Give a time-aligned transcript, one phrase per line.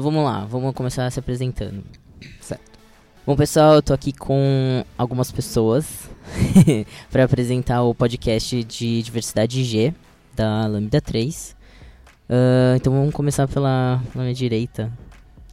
[0.00, 1.84] Então vamos lá, vamos começar se apresentando.
[2.40, 2.78] Certo.
[3.26, 6.08] Bom, pessoal, eu tô aqui com algumas pessoas
[7.12, 9.92] para apresentar o podcast de diversidade G
[10.34, 11.54] da Lambda 3.
[12.30, 14.90] Uh, então vamos começar pela, pela minha direita.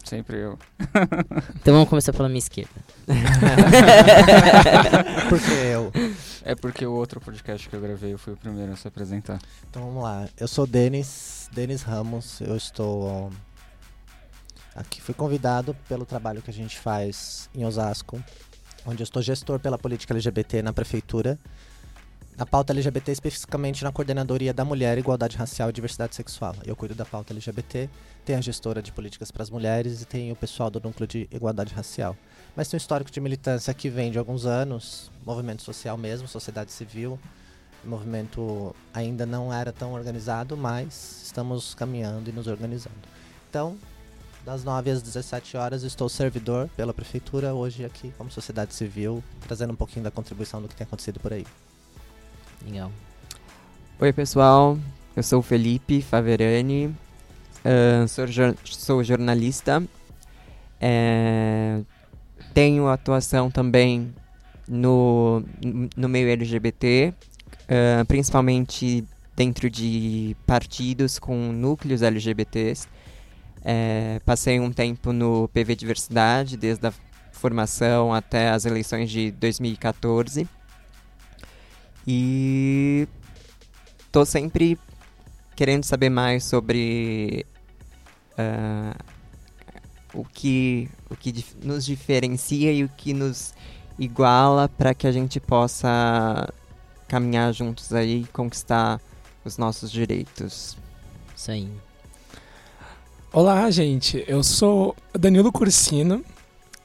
[0.02, 0.57] Sempre eu.
[1.59, 2.71] Então vamos começar pela minha esquerda.
[5.27, 5.91] Por que eu?
[6.45, 9.39] É porque o outro podcast que eu gravei fui o primeiro a se apresentar.
[9.70, 10.25] Então vamos lá.
[10.39, 12.39] Eu sou Denis, Denis Ramos.
[12.39, 13.29] Eu estou
[14.77, 15.01] aqui.
[15.01, 18.23] Fui convidado pelo trabalho que a gente faz em Osasco,
[18.86, 21.37] onde eu estou gestor pela política LGBT na prefeitura.
[22.37, 26.55] Na pauta LGBT, especificamente na coordenadoria da mulher, igualdade racial e diversidade sexual.
[26.63, 27.89] Eu cuido da pauta LGBT,
[28.23, 31.28] tem a gestora de políticas para as mulheres e tem o pessoal do núcleo de
[31.31, 32.16] igualdade racial.
[32.55, 36.72] Mas tem um histórico de militância que vem de alguns anos, movimento social mesmo, sociedade
[36.72, 37.19] civil.
[37.83, 42.95] O movimento ainda não era tão organizado, mas estamos caminhando e nos organizando.
[43.50, 43.78] Então,
[44.48, 49.73] das 9 às 17 horas, estou servidor pela prefeitura, hoje aqui como sociedade civil, trazendo
[49.73, 51.45] um pouquinho da contribuição do que tem acontecido por aí.
[52.66, 52.90] Legal.
[54.00, 54.80] Oi, pessoal.
[55.18, 56.88] Eu sou o Felipe Faverani.
[56.88, 59.84] Uh, sou, jor sou jornalista.
[60.80, 61.81] É,
[62.53, 64.16] tenho atuação também
[64.66, 65.44] no,
[65.94, 69.03] no meio LGBT, uh, principalmente
[69.36, 72.88] dentro de partidos com núcleos LGBTs.
[73.70, 76.94] É, passei um tempo no PV Diversidade, desde a
[77.34, 80.48] formação até as eleições de 2014.
[82.08, 83.06] E
[84.09, 84.80] tô sempre
[85.54, 87.46] querendo saber mais sobre
[88.40, 88.98] uh,
[90.14, 93.54] o que o que nos diferencia e o que nos
[94.00, 96.48] iguala para que a gente possa
[97.06, 99.02] caminhar juntos aí e conquistar
[99.44, 100.78] os nossos direitos.
[101.50, 101.87] Aí.
[103.40, 104.26] Olá, gente.
[104.28, 106.26] Eu sou Danilo Cursino.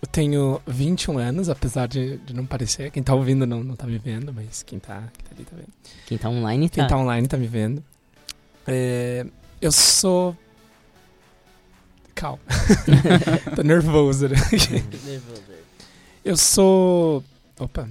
[0.03, 2.91] Eu tenho 21 anos, apesar de, de não parecer.
[2.91, 5.57] Quem tá ouvindo não, não tá me vendo, mas quem tá, quem tá ali tá
[5.57, 5.73] vendo.
[6.05, 6.75] Quem tá online tá.
[6.75, 7.83] Quem tá online tá me vendo.
[8.67, 9.25] É,
[9.63, 10.37] eu sou.
[12.15, 12.43] Calma.
[13.57, 14.37] Tô nervoso, né?
[15.07, 15.43] Nervoso.
[16.23, 17.25] Eu sou.
[17.59, 17.89] Opa.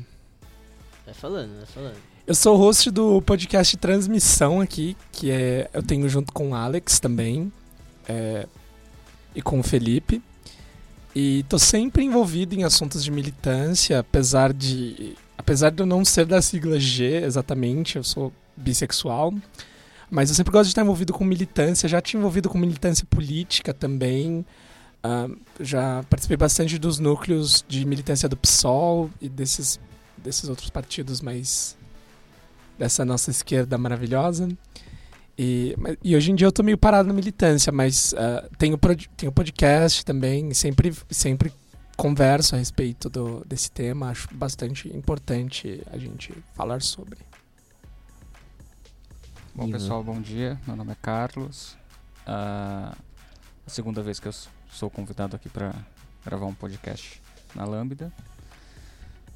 [1.04, 1.98] Vai falando, vai falando.
[2.28, 6.56] Eu sou o host do podcast Transmissão aqui, que é eu tenho junto com o
[6.56, 7.52] Alex também
[8.08, 8.48] é,
[9.36, 10.22] e com o Felipe.
[11.14, 16.26] E tô sempre envolvido em assuntos de militância, apesar de apesar de eu não ser
[16.26, 19.34] da sigla G exatamente, eu sou bissexual,
[20.10, 23.74] mas eu sempre gosto de estar envolvido com militância, já tinha envolvido com militância política
[23.74, 24.46] também.
[25.04, 29.80] Uh, já participei bastante dos núcleos de militância do PSOL e desses,
[30.16, 31.76] desses outros partidos mais
[32.78, 34.48] dessa nossa esquerda maravilhosa.
[35.44, 38.78] E, e hoje em dia eu tô meio parado na militância, mas uh, tenho,
[39.18, 41.52] tenho podcast também, sempre, sempre
[41.98, 47.18] converso a respeito do, desse tema, acho bastante importante a gente falar sobre.
[49.56, 50.62] Bom, pessoal, bom dia.
[50.68, 51.76] Meu nome é Carlos.
[52.28, 52.96] Uh,
[53.66, 54.34] a segunda vez que eu
[54.70, 55.74] sou convidado aqui para
[56.24, 57.20] gravar um podcast
[57.56, 58.14] na Lambda.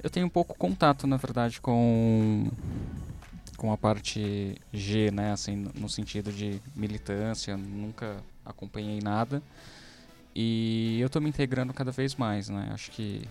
[0.04, 2.48] Eu tenho um pouco contato, na verdade, com
[3.56, 9.42] com a parte G, né, assim, no sentido de militância, nunca acompanhei nada.
[10.36, 12.70] E eu estou me integrando cada vez mais, né?
[12.74, 13.26] Acho que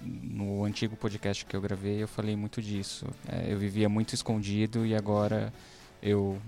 [0.00, 3.06] no antigo podcast que eu gravei eu falei muito disso.
[3.28, 5.52] É, eu vivia muito escondido e agora
[6.02, 6.40] eu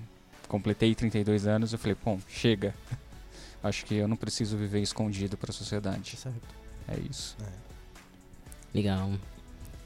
[0.47, 2.75] completei 32 anos e falei, bom, chega.
[3.63, 6.17] Acho que eu não preciso viver escondido para a sociedade.
[6.17, 6.55] Certo.
[6.87, 7.37] É isso.
[7.41, 8.77] É.
[8.77, 9.11] Legal.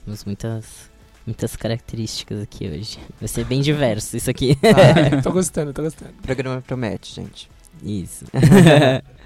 [0.05, 0.91] Temos muitas
[1.27, 2.99] muitas características aqui hoje.
[3.19, 4.57] Vai ser bem diverso isso aqui.
[4.71, 6.13] Ah, tô gostando, tô gostando.
[6.19, 7.51] O programa promete, gente.
[7.83, 8.25] Isso.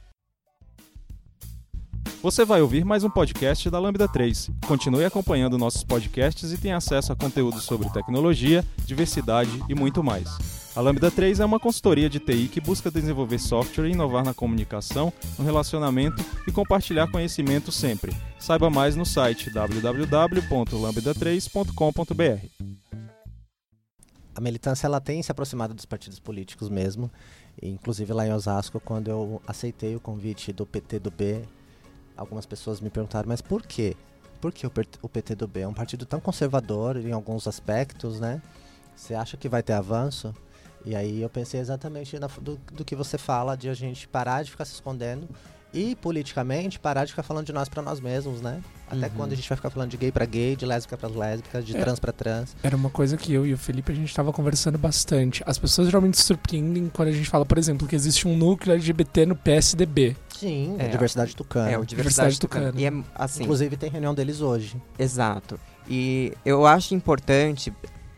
[2.22, 4.50] Você vai ouvir mais um podcast da Lambda 3.
[4.66, 10.63] Continue acompanhando nossos podcasts e tenha acesso a conteúdos sobre tecnologia, diversidade e muito mais.
[10.76, 15.12] A Lambda 3 é uma consultoria de TI que busca desenvolver software inovar na comunicação,
[15.38, 18.12] no relacionamento e compartilhar conhecimento sempre.
[18.40, 22.46] Saiba mais no site www.lambda3.com.br.
[24.34, 27.08] A militância ela tem se aproximado dos partidos políticos mesmo,
[27.62, 31.44] inclusive lá em Osasco, quando eu aceitei o convite do PT do B
[32.16, 33.96] algumas pessoas me perguntaram, mas por quê?
[34.40, 38.42] Por que o PTB é um partido tão conservador em alguns aspectos, né?
[38.94, 40.34] Você acha que vai ter avanço?
[40.84, 44.42] E aí eu pensei exatamente na, do, do, que você fala, de a gente parar
[44.42, 45.26] de ficar se escondendo
[45.72, 48.60] e politicamente parar de ficar falando de nós pra nós mesmos, né?
[48.88, 49.12] Até Uhum.
[49.16, 51.76] quando a gente vai ficar falando de gay pra gay, de lésbica pra lésbica, de
[51.76, 51.80] É.
[51.80, 52.54] trans pra trans.
[52.62, 55.42] Era uma coisa que eu e o Felipe a gente tava conversando bastante.
[55.46, 58.74] As pessoas geralmente se surpreendem quando a gente fala, por exemplo, que existe um núcleo
[58.74, 60.16] LGBT no PSDB.
[60.38, 60.84] Sim, É.
[60.84, 61.70] a diversidade tucana.
[61.70, 62.66] É, o Diversidade Diversidade Tucana.
[62.66, 62.80] Tucana.
[62.80, 64.76] E é, assim, Inclusive tem reunião deles hoje.
[64.98, 65.58] Exato.
[65.88, 67.72] E eu acho importante,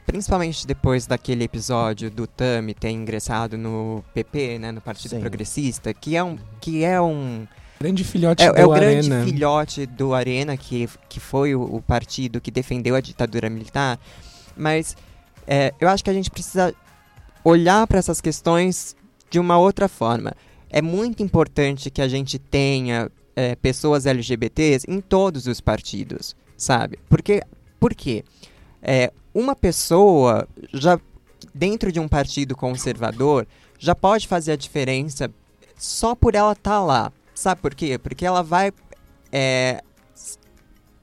[0.06, 5.20] principalmente depois daquele episódio do Tami ter ingressado no PP, né, no Partido Sim.
[5.20, 7.47] Progressista, que é um que é um
[7.79, 9.25] Grande filhote é, do é o grande Arena.
[9.25, 13.99] filhote do Arena que que foi o, o partido que defendeu a ditadura militar,
[14.56, 14.97] mas
[15.47, 16.75] é, eu acho que a gente precisa
[17.44, 18.97] olhar para essas questões
[19.31, 20.32] de uma outra forma.
[20.70, 26.99] É muito importante que a gente tenha é, pessoas LGBTs em todos os partidos, sabe?
[27.09, 27.43] Porque,
[27.79, 28.25] por quê?
[28.82, 30.99] É, uma pessoa já
[31.55, 33.47] dentro de um partido conservador
[33.79, 35.31] já pode fazer a diferença
[35.77, 37.12] só por ela estar lá.
[37.35, 37.99] Sabe por quê?
[37.99, 38.73] Porque ela vai
[39.31, 39.83] é,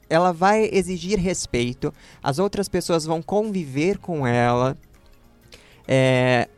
[0.09, 1.94] ela vai exigir respeito,
[2.24, 4.75] as outras pessoas vão conviver com ela,
[5.88, 6.50] é,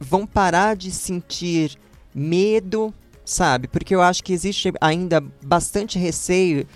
[0.00, 1.78] vão parar de sentir
[2.14, 2.92] medo,
[3.22, 3.68] sabe?
[3.68, 6.66] Porque eu acho que existe ainda bastante receio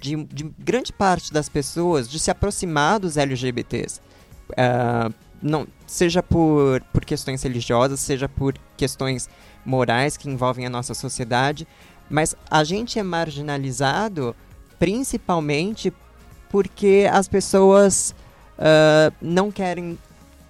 [0.00, 4.00] de, de grande parte das pessoas de se aproximar dos LGBTs.
[4.56, 5.10] Ah,
[5.42, 9.28] não, seja por, por questões religiosas, seja por questões
[9.64, 11.68] morais que envolvem a nossa sociedade,
[12.08, 14.34] mas a gente é marginalizado
[14.78, 15.92] principalmente
[16.48, 18.14] porque as pessoas
[18.58, 19.98] ah, não querem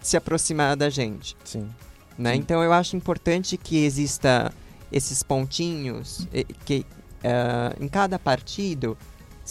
[0.01, 1.69] se aproximar da gente Sim.
[2.17, 2.35] né?
[2.35, 4.53] Então eu acho importante que exista
[4.91, 6.27] esses pontinhos
[6.65, 6.87] que
[7.25, 8.97] ah, em cada partido,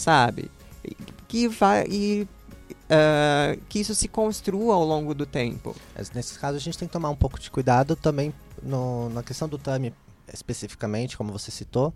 [0.00, 0.50] sabe,
[1.28, 2.26] que vai e
[2.88, 5.76] ah, que isso se construa ao longo do tempo.
[5.96, 8.32] Mas Nesse caso, a gente tem que tomar um pouco de cuidado também
[8.62, 9.94] no- na questão do Tami,
[10.32, 11.92] especificamente, como você citou,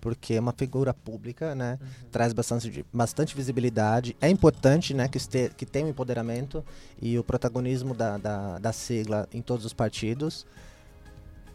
[0.00, 1.78] porque é uma figura pública, né?
[2.10, 4.16] Traz bastante, bastante visibilidade.
[4.20, 6.64] É importante né, que, este, que tenha o empoderamento
[7.00, 10.44] e o protagonismo da, da, da sigla em todos os partidos.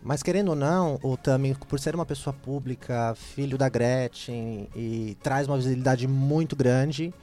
[0.01, 5.17] Mas querendo ou não, o Tami, por ser uma pessoa pública, filho da Gretchen, e
[5.21, 7.13] traz uma visibilidade muito grande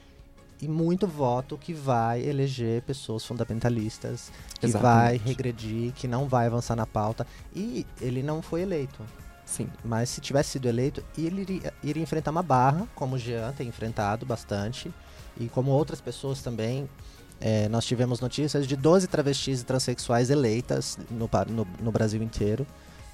[0.61, 4.31] e muito voto que vai eleger pessoas fundamentalistas,
[4.61, 5.25] que vai Exatamente.
[5.25, 7.27] regredir, que não vai avançar na pauta.
[7.55, 9.03] E ele não foi eleito.
[9.45, 9.69] Sim.
[9.85, 13.69] Mas se tivesse sido eleito, ele iria, iria enfrentar uma barra, como o Jean tem
[13.69, 14.93] enfrentado bastante,
[15.39, 16.89] e como outras pessoas também.
[17.41, 22.67] É, nós tivemos notícias de 12 travestis e transexuais eleitas no, no, no Brasil inteiro.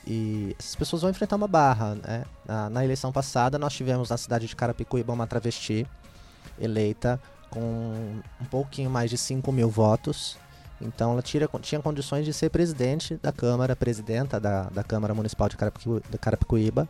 [0.07, 1.95] E essas pessoas vão enfrentar uma barra.
[1.97, 2.25] Né?
[2.47, 5.87] Na, na eleição passada, nós tivemos na cidade de Carapicuíba uma travesti
[6.61, 7.21] eleita
[7.51, 7.61] com
[8.41, 10.37] um pouquinho mais de 5 mil votos.
[10.81, 15.49] Então ela tira, tinha condições de ser presidente da Câmara, presidenta da, da Câmara Municipal
[15.49, 16.89] de Carapicu- de Carapicuíba,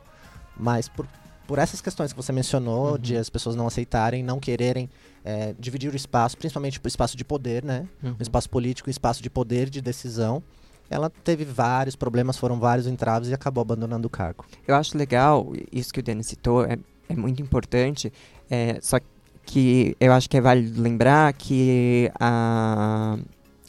[0.57, 1.07] mas por,
[1.47, 2.99] por essas questões que você mencionou, Uhum.
[2.99, 4.89] de as pessoas não aceitarem, não quererem
[5.25, 7.87] é, dividir o espaço, principalmente o espaço de poder, né?
[8.03, 8.17] Uhum.
[8.19, 10.43] O espaço político, o espaço de poder de decisão,
[10.89, 14.45] ela teve vários problemas, foram vários entraves e acabou abandonando o cargo.
[14.67, 16.79] Eu acho legal, isso que o Denis citou é,
[17.09, 18.13] é muito importante,
[18.51, 18.99] é, só
[19.45, 23.17] que eu acho que é válido lembrar que a,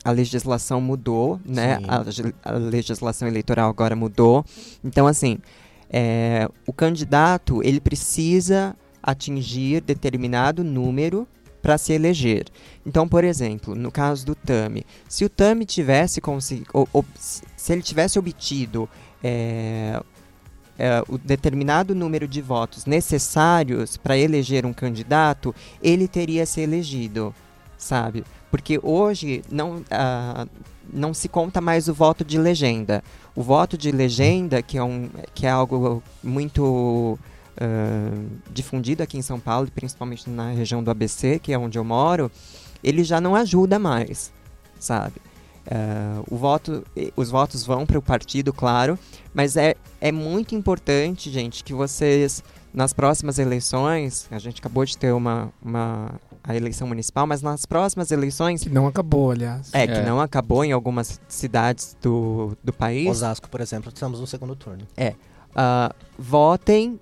[0.04, 1.80] a legislação mudou, né?
[1.88, 4.44] A, a legislação eleitoral agora mudou.
[4.84, 5.40] Então, assim,
[5.90, 11.28] é, o candidato, ele precisa atingir determinado número
[11.62, 12.46] para se eleger.
[12.86, 16.72] Então, por exemplo, no caso do Tami, se o Tami tivesse conseguido,
[17.16, 18.90] se ele tivesse obtido
[19.24, 20.02] é,
[20.78, 27.34] é, o determinado número de votos necessários para eleger um candidato, ele teria se elegido,
[27.78, 28.24] sabe?
[28.50, 30.48] Porque hoje não, ah,
[30.92, 33.04] não se conta mais o voto de legenda.
[33.36, 37.18] O voto de legenda, que é, um, que é algo muito
[37.58, 38.12] ah,
[38.52, 41.84] difundido aqui em São Paulo, e principalmente na região do ABC, que é onde eu
[41.84, 42.32] moro,
[42.84, 44.32] ele já não ajuda mais,
[44.80, 45.16] sabe?
[45.70, 46.84] Ah, o voto,
[47.16, 48.98] os votos vão para o partido, claro,
[49.34, 52.44] mas é, é muito importante, gente, que vocês,
[52.74, 56.12] nas próximas eleições, a gente acabou de ter uma, uma
[56.44, 59.70] a eleição municipal, mas nas próximas eleições, Que não acabou, aliás.
[59.74, 60.04] é, que É.
[60.04, 64.88] não acabou em algumas cidades do, do país, Osasco, por exemplo, estamos no segundo turno.
[65.56, 67.00] ah, votem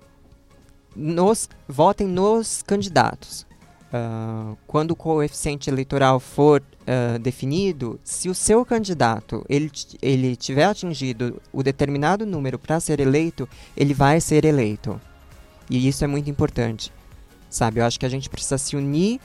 [0.94, 3.46] nos votem nos candidatos.
[3.92, 9.70] Ah, quando o coeficiente eleitoral for ah, definido, se o seu candidato ele,
[10.00, 15.00] ele tiver atingido o determinado número para ser eleito, ele vai ser eleito.
[15.68, 16.92] E isso é muito importante.
[17.48, 19.20] Sabe, eu acho que a gente precisa se unir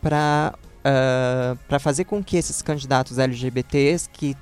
[0.00, 0.54] para
[1.68, 4.36] para fazer com que esses candidatos LGBTs que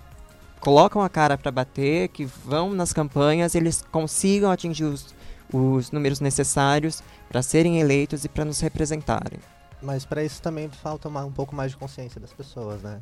[0.59, 5.15] colocam a cara para bater, que vão nas campanhas, eles consigam atingir os,
[5.53, 9.39] os números necessários para serem eleitos e para nos representarem.
[9.83, 13.01] Mas para isso também falta uma- um pouco mais de consciência das pessoas, né?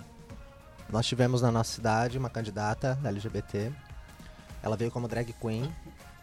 [0.90, 3.70] Nós tivemos na nossa cidade uma candidata LGBT.
[4.62, 5.70] Ela veio como drag queen,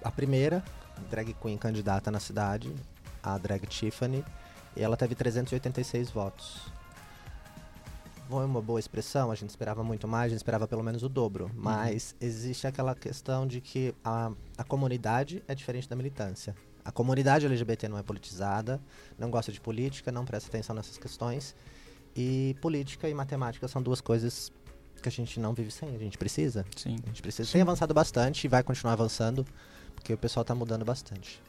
[0.04, 0.64] a primeira
[1.10, 2.74] drag queen candidata na cidade,
[3.22, 4.24] a drag Tiffany,
[4.76, 6.62] e ela teve 386 votos.
[8.30, 11.10] Foi uma boa expressão, a gente esperava muito mais, a gente esperava pelo menos o
[11.10, 11.52] dobro.
[11.54, 16.56] Mas existe aquela questão de que a, a comunidade é diferente da militância.
[16.84, 18.80] A comunidade LGBT não é politizada,
[19.18, 21.56] não gosta de política, não presta atenção nessas questões.
[22.16, 24.52] E política e matemática são duas coisas
[25.02, 26.66] que a gente não vive sem, a gente precisa.
[26.76, 26.98] Sim.
[27.04, 27.52] A gente precisa.
[27.52, 29.46] Tem avançado bastante e vai continuar avançando,
[29.94, 31.42] porque o pessoal tá mudando bastante.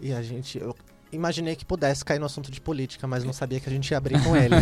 [0.00, 0.58] E a gente.
[0.58, 0.74] Eu
[1.12, 3.98] imaginei que pudesse cair no assunto de política, mas não sabia que a gente ia
[3.98, 4.54] abrir com ele.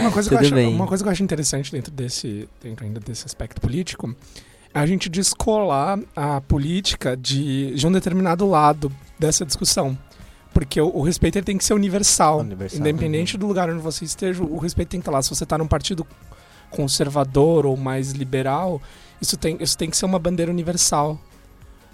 [0.00, 2.84] Uma coisa, que eu Tudo acho, uma coisa que eu acho interessante dentro desse, dentro
[2.84, 4.14] ainda desse aspecto político
[4.72, 9.98] é a gente descolar a política de, de um determinado lado dessa discussão.
[10.52, 12.40] Porque o, o respeito ele tem que ser universal.
[12.40, 12.80] Universal.
[12.80, 15.22] Independente do lugar onde você esteja, o respeito tem que estar lá.
[15.22, 16.06] Se você está num partido
[16.70, 18.80] conservador ou mais liberal,
[19.20, 21.18] isso tem, isso tem que ser uma bandeira universal.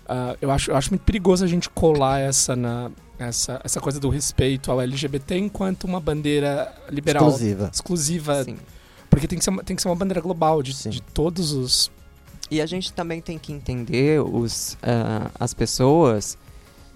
[0.09, 3.99] Ah, eu, acho, eu acho muito perigoso a gente colar essa, na, essa, essa coisa
[3.99, 7.71] do respeito ao LGBT enquanto uma bandeira liberal Exclusiva.
[7.73, 8.57] exclusiva, Sim.
[9.09, 10.91] porque tem que ser uma, tem que ser uma bandeira global de, Sim.
[10.91, 11.91] de todos os.
[12.51, 16.39] E a gente também tem que entender os, ah, as pessoas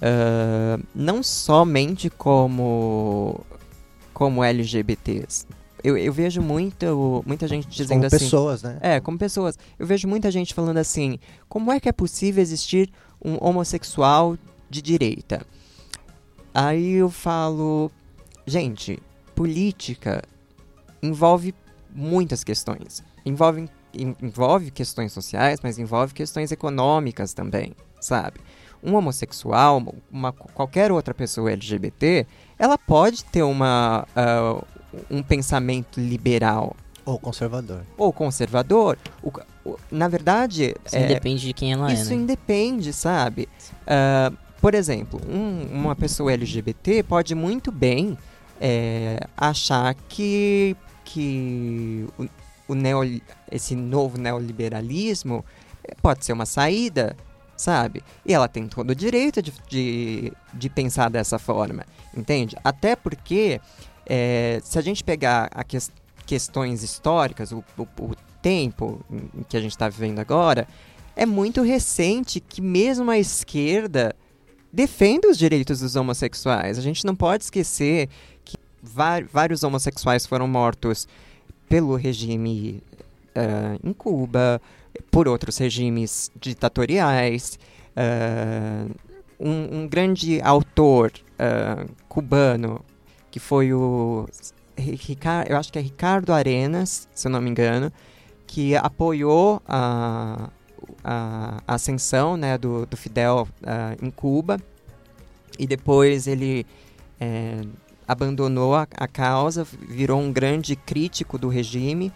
[0.00, 3.40] ah, não somente como,
[4.14, 5.46] como LGBTs.
[5.82, 8.18] Eu, eu vejo muito, muita gente dizendo Como assim.
[8.18, 8.78] pessoas, né?
[8.82, 9.58] É, como pessoas.
[9.78, 12.90] Eu vejo muita gente falando assim: como é que é possível existir
[13.24, 14.36] um homossexual
[14.68, 15.40] de direita?
[16.54, 17.90] Aí eu falo,
[18.46, 19.00] gente,
[19.34, 20.22] política
[21.02, 21.54] envolve
[21.94, 23.02] muitas questões.
[23.24, 28.40] Envolve, en- envolve questões sociais, mas envolve questões econômicas também, sabe?
[28.82, 32.26] Um homossexual, uma, qualquer outra pessoa LGBT,
[32.58, 34.62] ela pode ter uma, ah,
[35.10, 37.82] um pensamento liberal, Ou conservador.
[37.96, 38.98] ou conservador.
[39.22, 39.30] O
[39.62, 42.22] o- na verdade, Isso é, depende de quem ela isso é, né?
[42.22, 43.46] independe, sabe?
[43.86, 48.16] Ah, por exemplo, um- uma pessoa LGBT pode muito bem
[48.60, 52.26] é, achar que, que o,
[52.68, 53.00] o neo,
[53.50, 55.44] esse novo neoliberalismo
[55.82, 57.16] eh, pode ser uma saída,
[57.56, 58.02] sabe?
[58.24, 62.54] E ela tem todo o direito de, de, de pensar dessa forma, entende?
[62.62, 63.60] Até porque,
[64.06, 65.90] eh, se a gente pegar a ques-
[66.26, 70.68] questões históricas, o, o, o tempo em que a gente está vivendo agora,
[71.16, 74.14] é muito recente que mesmo a esquerda
[74.72, 76.78] defende os direitos dos homossexuais.
[76.78, 78.08] A gente não pode esquecer
[78.44, 78.56] que
[79.32, 81.06] vários homossexuais foram mortos
[81.68, 82.82] pelo regime
[83.34, 84.60] ah, em Cuba,
[85.10, 87.58] por outros regimes ditatoriais.
[87.96, 88.86] ah,
[89.42, 92.84] um, um grande autor ah, cubano,
[93.30, 94.28] que foi o.
[94.76, 97.92] Rica- eu acho que é Ricardo Arenas, se eu não me engano,
[98.46, 100.48] que apoiou a,
[101.04, 104.58] a ascensão né, do, do Fidel ah, em Cuba
[105.58, 106.66] e depois ele
[107.20, 107.60] eh,
[108.08, 112.12] abandonou a, a causa, virou um grande crítico do regime.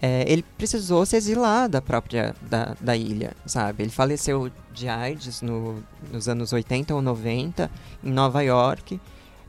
[0.00, 3.82] Eh, ele precisou se exilar da própria da, da ilha, sabe?
[3.82, 7.70] Ele faleceu de AIDS no, nos anos 80 ou 90
[8.04, 9.00] em Nova York.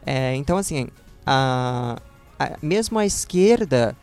[0.06, 0.88] Eh, então, assim,
[1.26, 1.98] a,
[2.40, 3.96] a- mesmo a esquerda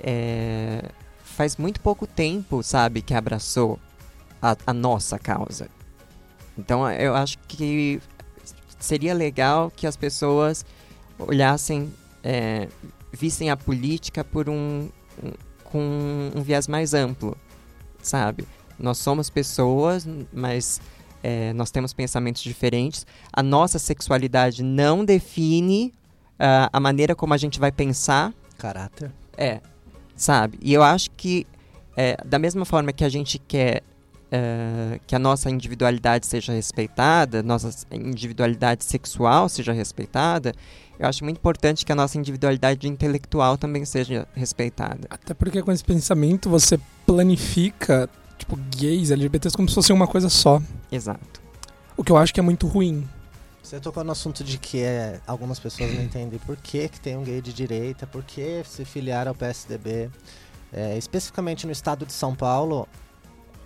[0.00, 0.82] eh,
[1.24, 3.78] faz muito pouco tempo, sabe, que abraçou
[4.42, 5.68] a, a nossa causa.
[6.58, 8.00] Então eu acho que
[8.78, 10.64] seria legal que as pessoas
[11.18, 12.68] olhassem, é,
[13.12, 14.88] vissem a política por um,
[15.22, 15.32] um-
[15.64, 17.36] com um viés mais amplo,
[18.02, 18.46] sabe?
[18.78, 20.80] Nós somos pessoas, mas
[21.22, 23.06] é, nós temos pensamentos diferentes.
[23.32, 25.94] A nossa sexualidade não define
[26.38, 29.10] ah, a maneira como a gente vai pensar Caráter.
[29.36, 29.60] é,
[30.16, 30.58] sabe?
[30.60, 31.46] E eu acho que,
[31.96, 33.82] é, da mesma forma que a gente quer
[34.34, 40.54] é, que a nossa individualidade seja respeitada, nossa individualidade sexual seja respeitada,
[40.98, 45.06] eu acho muito importante que a nossa individualidade intelectual também seja respeitada.
[45.10, 48.08] Até porque com esse pensamento você planifica,
[48.38, 50.62] tipo, gays, LGBTs como se fosse uma coisa só.
[50.90, 51.42] Exato.
[51.94, 53.06] O que eu acho que é muito ruim.
[53.62, 57.18] Você tocou no assunto de que é, algumas pessoas não entendem por que, que tem
[57.18, 60.10] um gay de direita, por que se filiar ao PSDB.
[60.72, 62.88] É, especificamente no estado de São Paulo,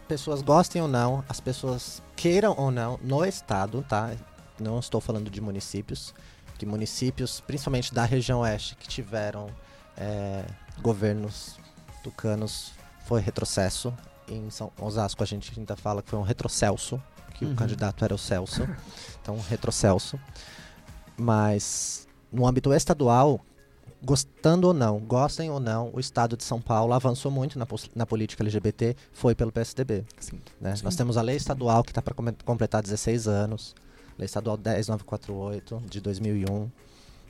[0.07, 4.13] pessoas gostem ou não, as pessoas queiram ou não, no estado, tá?
[4.59, 6.15] Não estou falando de municípios,
[6.59, 9.49] que municípios, principalmente da região oeste, que tiveram
[9.97, 10.45] é,
[10.81, 11.57] governos
[12.03, 12.73] tucanos,
[13.07, 13.93] foi retrocesso.
[14.29, 17.01] Em São Osasco a gente ainda fala que foi um retrocesso,
[17.35, 17.53] que Uhum.
[17.53, 18.67] o candidato era o Celso,
[19.21, 20.19] então retrocelso.
[21.17, 23.41] Mas no âmbito estadual,
[24.03, 28.07] gostando ou não, gostem ou não, o estado de São Paulo avançou muito na, na
[28.07, 30.05] política LGBT, foi pelo PSDB.
[30.19, 30.38] Sim.
[30.61, 30.75] né?
[30.83, 33.75] Nós temos a lei estadual que está para completar 16 anos,
[34.19, 36.71] lei estadual 10948 de 2001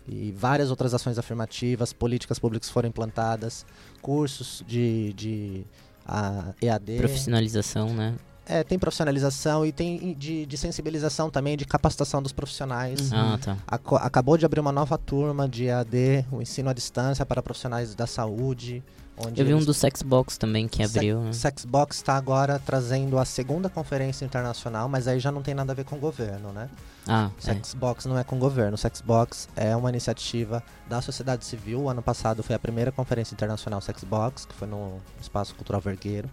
[0.08, 3.66] e várias outras ações afirmativas, políticas públicas foram implantadas,
[4.00, 5.64] cursos de, de
[6.06, 6.99] a, EAD.
[6.99, 8.14] Profissionalização, né?
[8.48, 13.10] É, tem profissionalização e tem de, de sensibilização também, de capacitação dos profissionais.
[13.10, 13.18] Uhum.
[13.34, 13.56] Ah, tá.
[13.66, 17.94] Aco- acabou de abrir uma nova turma de EAD, o ensino à distância para profissionais
[17.94, 18.84] da saúde.
[19.18, 21.32] Onde Eu vi um do Sexbox também que Se- abriu, né?
[21.32, 25.74] Sexbox está agora trazendo a segunda conferência internacional, mas aí já não tem nada a
[25.74, 26.68] ver com o governo, né?
[27.08, 27.40] Ah, é.
[27.40, 28.74] Sexbox não é com o governo.
[28.74, 31.80] O Sexbox é uma iniciativa da sociedade civil.
[31.80, 36.28] O ano passado foi a primeira conferência internacional Sexbox, que foi no Espaço Cultural Vergueiro.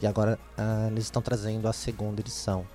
[0.00, 2.66] E agora ah, eles estão trazendo a segunda edição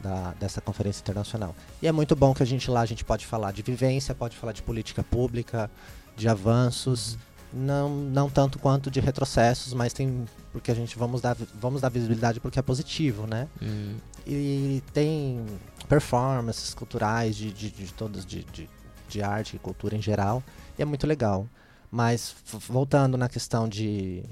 [0.00, 1.54] da, dessa conferência internacional.
[1.80, 4.36] E é muito bom que a gente lá a gente pode falar de vivência, pode
[4.36, 5.70] falar de política pública,
[6.16, 7.18] de avanços,
[7.52, 11.88] não, não tanto quanto de retrocessos, mas tem porque a gente vamos dar vamos dar
[11.88, 13.48] visibilidade porque é positivo, né?
[13.62, 15.44] Hum, e tem
[15.88, 18.68] performances culturais de, de, de todas de, de,
[19.08, 20.42] de arte e cultura em geral
[20.78, 21.46] e é muito legal
[21.90, 22.34] mas
[22.68, 24.24] voltando na questão de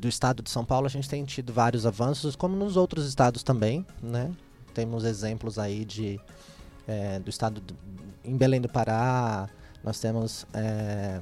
[0.00, 3.42] do estado de São Paulo a gente tem tido vários avanços como nos outros estados
[3.42, 4.30] também né
[4.74, 6.18] temos exemplos aí de
[6.88, 7.76] é, do estado do,
[8.24, 9.48] em Belém do Pará
[9.84, 11.20] nós temos é,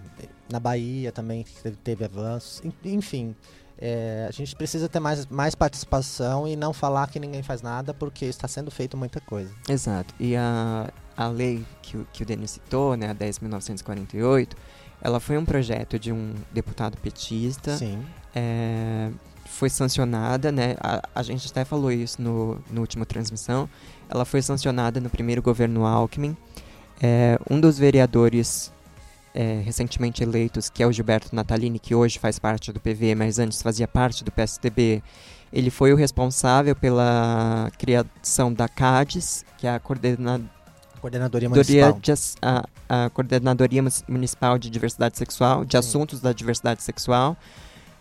[0.50, 3.34] na Bahia também teve, teve avanços En- enfim
[3.80, 7.94] é, a gente precisa ter mais, mais participação e não falar que ninguém faz nada,
[7.94, 9.54] porque está sendo feito muita coisa.
[9.68, 10.12] Exato.
[10.18, 14.48] E a, a lei que, que o Denis citou, né, a 10.948,
[15.00, 17.76] ela foi um projeto de um deputado petista.
[17.76, 18.02] Sim.
[18.34, 19.10] é,
[19.44, 20.76] foi sancionada, né?
[20.80, 23.68] A, a gente até falou isso no, no último transmissão.
[24.08, 26.36] Ela foi sancionada no primeiro governo Alckmin.
[27.02, 28.72] É, um dos vereadores
[29.34, 33.38] é, recentemente eleitos, que é o Gilberto Natalini, que hoje faz parte do PV, mas
[33.38, 35.02] antes fazia parte do PSDB,
[35.52, 40.57] ele foi o responsável pela criação da CADES, que é a Coordenadoria
[40.98, 41.98] Coordenadoria Municipal.
[42.00, 45.78] de a, a Coordenadoria Municipal de Diversidade Sexual, de Sim.
[45.78, 47.36] Assuntos da Diversidade Sexual.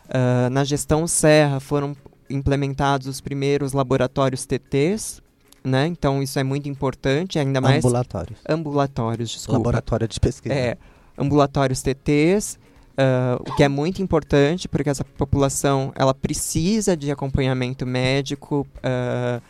[0.09, 1.95] Ah, na gestão Serra foram
[2.29, 5.21] implementados os primeiros laboratórios TTs,
[5.63, 5.87] né?
[5.87, 8.39] Então isso é muito importante, ainda mais Ambulatórios.
[8.47, 9.57] ambulatórios, desculpa.
[9.59, 10.53] Laboratório de pesquisa.
[10.53, 10.77] É,
[11.17, 12.57] ambulatórios TTs,
[12.97, 19.41] ah, o que é muito importante porque essa população ela precisa de acompanhamento médico, ah,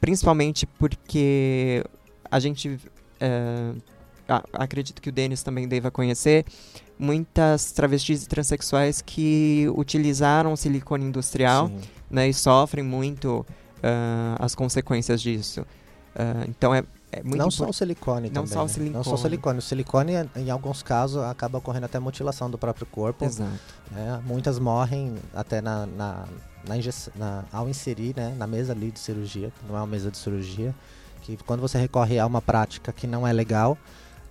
[0.00, 1.84] principalmente porque
[2.30, 2.78] a gente
[4.28, 6.44] a- acredito que o Denis também deva conhecer
[6.98, 11.80] muitas travestis e transexuais que utilizaram silicone industrial Sim.
[12.10, 13.46] né, e sofrem muito
[13.82, 15.64] ah, as consequências disso.
[16.14, 18.48] Ah, então é, é muito não só o silicone Não também.
[18.48, 18.90] só o né?
[18.90, 19.18] Não só o silicone.
[19.18, 19.58] silicone.
[19.58, 23.24] O silicone, em alguns casos, acaba ocorrendo até mutilação do próprio corpo.
[23.24, 23.50] Exato.
[23.92, 24.20] né?
[24.26, 26.24] Muitas morrem até na, na,
[26.66, 26.74] na,
[27.16, 28.34] na- ao inserir né?
[28.36, 30.74] na mesa ali de cirurgia, que não é uma mesa de cirurgia,
[31.36, 33.76] que quando você recorre a uma prática que não é legal,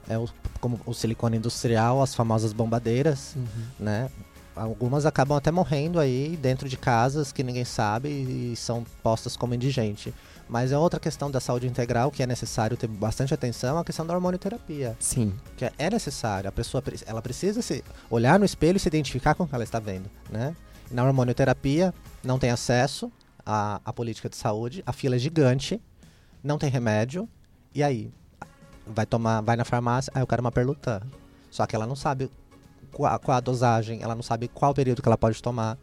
[0.09, 0.27] é o,
[0.59, 3.35] como o silicone industrial, as famosas bombadeiras,
[3.79, 4.09] né?
[4.55, 9.53] Algumas acabam até morrendo aí dentro de casas que ninguém sabe e são postas como
[9.53, 10.11] indigente.
[10.49, 14.05] Mas é outra questão da saúde integral que é necessário ter bastante atenção, a questão
[14.07, 15.33] da hormonioterapia, Sim.
[15.57, 16.47] que é- é necessário.
[16.49, 19.63] A pessoa ela precisa se olhar no espelho e se identificar com o que ela
[19.63, 20.55] está vendo, né?
[20.89, 23.11] Na hormonioterapia não tem acesso
[23.45, 25.79] à, à política de saúde, a fila é gigante,
[26.43, 27.27] não tem remédio.
[27.73, 28.11] E aí
[28.85, 31.01] vai tomar, vai na farmácia, aí eu quero uma perlutã.
[31.49, 32.29] Só que ela não sabe
[32.91, 35.77] qual, qual a dosagem, ela não sabe qual período que ela pode tomar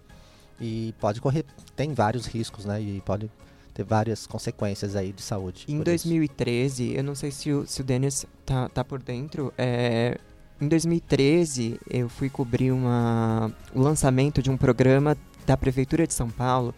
[0.60, 2.80] e pode correr, tem vários riscos, né?
[2.80, 3.30] E pode
[3.72, 5.64] ter várias consequências aí de saúde.
[5.68, 6.06] Em por isso.
[6.06, 10.18] 2013, eu não sei se o, se o Dennis tá, tá por dentro, é,
[10.60, 16.30] em 2013 eu fui cobrir uma, o lançamento de um programa da Prefeitura de São
[16.30, 16.74] Paulo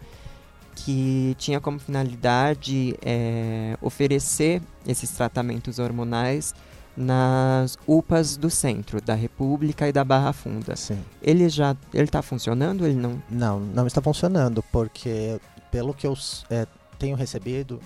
[0.77, 6.53] que tinha como finalidade é, oferecer esses tratamentos hormonais
[6.95, 10.75] nas UPAs do centro, da República e da Barra Funda.
[10.75, 10.99] Sim.
[11.21, 12.85] Ele já ele está funcionando?
[12.85, 13.21] Ele não?
[13.29, 15.39] Não, não está funcionando, porque
[15.71, 16.15] pelo que eu
[16.49, 16.67] eh,
[16.99, 17.81] tenho recebido,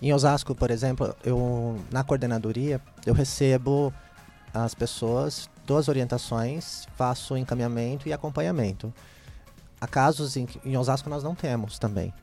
[0.00, 3.92] em Osasco, por exemplo, eu na coordenadoria, eu recebo
[4.54, 8.92] as pessoas, dou as orientações, faço encaminhamento e acompanhamento.
[9.82, 12.14] Há casos em em Osasco nós não temos também.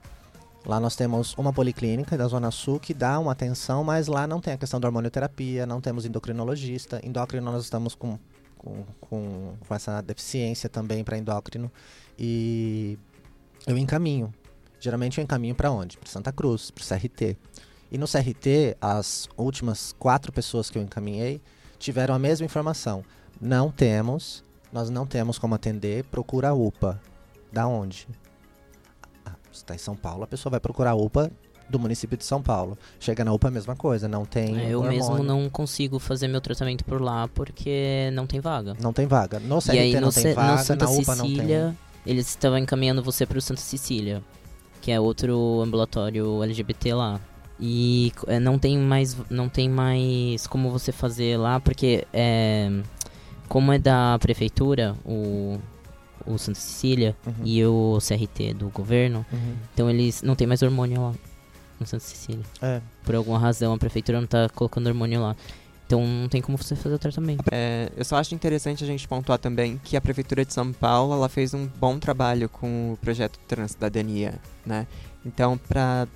[0.66, 4.40] Lá nós temos uma policlínica da Zona Sul que dá uma atenção, mas lá não
[4.40, 7.02] tem a questão da hormonioterapia, não temos endocrinologista.
[7.06, 8.18] Endócrino nós estamos com,
[8.58, 11.70] com, com, com essa deficiência também para endócrino.
[12.18, 12.98] E
[13.68, 14.34] eu encaminho.
[14.80, 15.98] Geralmente eu encaminho para onde?
[15.98, 17.36] Para Santa Cruz, para CRT.
[17.92, 21.42] E no CRT, as últimas quatro pessoas que eu encaminhei
[21.78, 23.04] tiveram a mesma informação.
[23.42, 27.02] Não temos, nós não temos como atender, procura a UPA.
[27.52, 28.08] Da onde?
[29.26, 31.32] Ah, você está em São Paulo, a pessoa vai procurar a UPA
[31.70, 32.78] do município de São Paulo.
[33.00, 34.60] Chega na UPA, a mesma coisa, não tem.
[34.60, 35.00] É, eu hormônio.
[35.00, 38.76] mesmo não consigo fazer meu tratamento por lá porque não tem vaga.
[38.82, 39.40] Não tem vaga.
[39.40, 42.58] No CRT e aí não no, tem no vaga, Santa na UPA Cecília, eles estavam
[42.58, 44.24] encaminhando você pro Santa Cecília,
[44.82, 47.20] que é outro ambulatório LGBT lá.
[47.60, 52.72] E é, não tem mais não tem mais como você fazer lá, porque é,
[53.50, 55.60] como é da prefeitura, o,
[56.30, 57.16] o Santa Cecília.
[57.26, 57.34] Uhum.
[57.44, 59.56] e o CRT do governo, Uhum.
[59.74, 61.14] então eles não tem mais hormônio lá
[61.80, 62.44] no Santa Cecília.
[62.62, 62.82] É.
[63.04, 65.36] Por alguma razão a prefeitura não tá colocando hormônio lá.
[65.86, 67.44] Então não tem como você fazer o tratamento.
[67.52, 71.14] É, eu só acho interessante a gente pontuar também que a Prefeitura de São Paulo
[71.16, 74.86] ela fez um bom trabalho com o projeto Transcidadania, né?
[75.26, 76.08] Então, para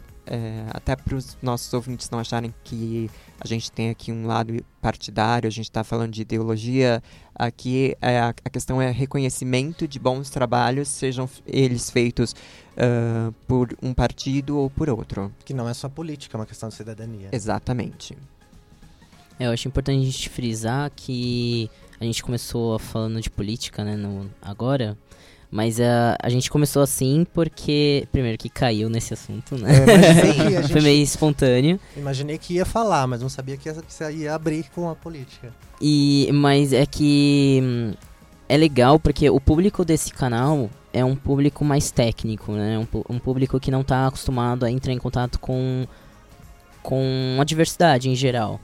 [0.72, 3.10] até para os nossos ouvintes não acharem que
[3.40, 7.04] a gente tem aqui um lado partidário, a gente está falando de ideologia,
[7.36, 12.36] aqui é, a, a questão é reconhecimento de bons trabalhos, sejam eles feitos
[12.78, 15.32] ah, por um partido ou por outro.
[15.46, 17.30] Que não é só política, é uma questão de cidadania.
[17.32, 18.18] Exatamente.
[19.40, 23.96] É, eu acho importante a gente frisar que a gente começou falando de política, né,
[23.96, 24.98] no, agora,
[25.56, 29.70] mas a a gente começou assim porque, primeiro, que caiu nesse assunto, né?
[29.86, 31.80] Que a Foi gente- meio espontâneo.
[31.96, 35.54] Imaginei que ia falar, mas não sabia que ia, que ia abrir com a política.
[35.80, 37.94] E, mas é que hum,
[38.50, 42.78] é legal porque o público desse canal é um público mais técnico, né?
[42.80, 45.86] Um, pu- um público que não está acostumado a entrar em contato com,
[46.82, 48.60] com a diversidade em geral,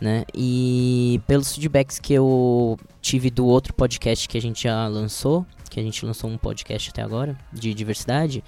[0.00, 0.24] né?
[0.34, 5.80] E pelos feedbacks que eu tive do outro podcast que a gente já lançou, que
[5.80, 8.44] a gente lançou um podcast até agora, de diversidade,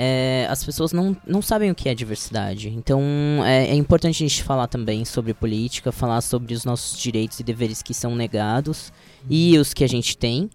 [0.00, 2.68] é, as pessoas não, não sabem o que é diversidade.
[2.68, 3.02] Então
[3.44, 7.42] é, é importante a gente falar também sobre política, falar sobre os nossos direitos e
[7.42, 8.92] deveres que são negados
[9.28, 10.48] e os que a gente tem,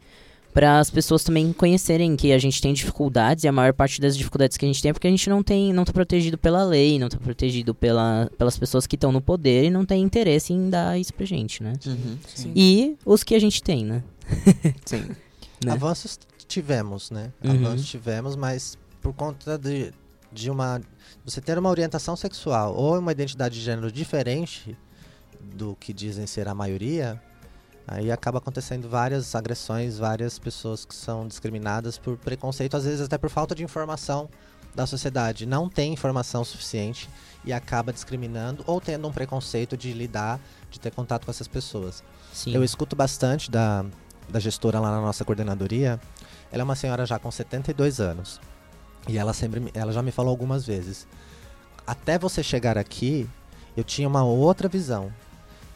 [0.54, 4.15] para as pessoas também conhecerem que a gente tem dificuldades e a maior parte das
[4.15, 6.63] dificuldades que a gente tem é porque a gente não tem, não tá protegido pela
[6.63, 10.54] lei, não tá protegido pela, pelas pessoas que estão no poder e não tem interesse
[10.54, 11.73] em dar isso pra gente, né?
[11.86, 12.17] Uhum.
[12.34, 12.52] Sim.
[12.56, 14.04] E os que a gente tem, né?
[14.86, 15.04] Sim.
[15.65, 15.71] Né?
[15.71, 17.32] Avanços tivemos, né?
[17.43, 17.52] Uhum.
[17.52, 19.93] Avanços tivemos, mas por conta de,
[20.32, 20.82] de uma.
[21.26, 24.78] Você ter uma orientação sexual ou uma identidade de gênero diferente
[25.39, 27.21] do que dizem ser a maioria,
[27.88, 33.17] aí acaba acontecendo várias agressões, várias pessoas que são discriminadas por preconceito, às vezes até
[33.17, 34.30] por falta de informação
[34.73, 35.45] da sociedade.
[35.45, 37.10] Não tem informação suficiente
[37.45, 40.39] e acaba discriminando ou tendo um preconceito de lidar,
[40.71, 42.04] de ter contato com essas pessoas.
[42.32, 42.56] Sim.
[42.56, 43.86] Eu escuto bastante da,
[44.34, 46.00] da gestora lá na nossa coordenadoria.
[46.52, 48.41] Ela é uma senhora já com 72 anos.
[49.08, 51.08] E ela sempre me- ela já me falou algumas vezes.
[51.86, 53.30] Até você chegar aqui,
[53.78, 55.12] eu tinha uma outra visão.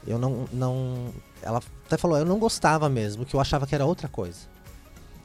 [0.06, 3.86] Eu não não ela até falou, eu não gostava mesmo, que eu achava que era
[3.86, 4.40] outra coisa.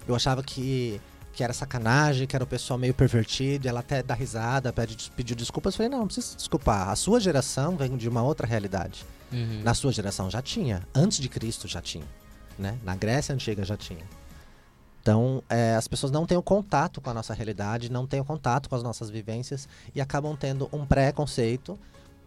[0.06, 1.00] Eu achava que
[1.34, 5.34] que era sacanagem, que era o pessoal meio pervertido, ela até dá risada, pede, pediu
[5.34, 5.72] desculpas.
[5.72, 6.90] Eu falei, não, não precisa se desculpar.
[6.90, 9.02] A sua geração vem de uma outra realidade.
[9.32, 9.62] Uhum.
[9.64, 10.82] Na sua geração já tinha.
[10.94, 12.04] Antes de Cristo já tinha.
[12.58, 12.78] Né?
[12.82, 14.04] Na Grécia Antiga já tinha.
[15.00, 18.24] Então, é, as pessoas não têm o contato com a nossa realidade, não têm o
[18.24, 21.76] contato com as nossas vivências e acabam tendo um preconceito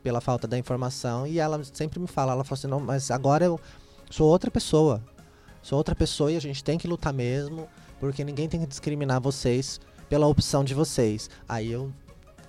[0.04, 1.26] pela falta da informação.
[1.26, 3.60] E ela sempre me fala, ela fala assim, não, mas agora eu
[4.10, 5.02] sou outra pessoa.
[5.62, 7.68] Sou outra pessoa e a gente tem que lutar mesmo,
[8.00, 11.30] porque ninguém tem que discriminar vocês pela opção de vocês.
[11.48, 11.92] Aí eu,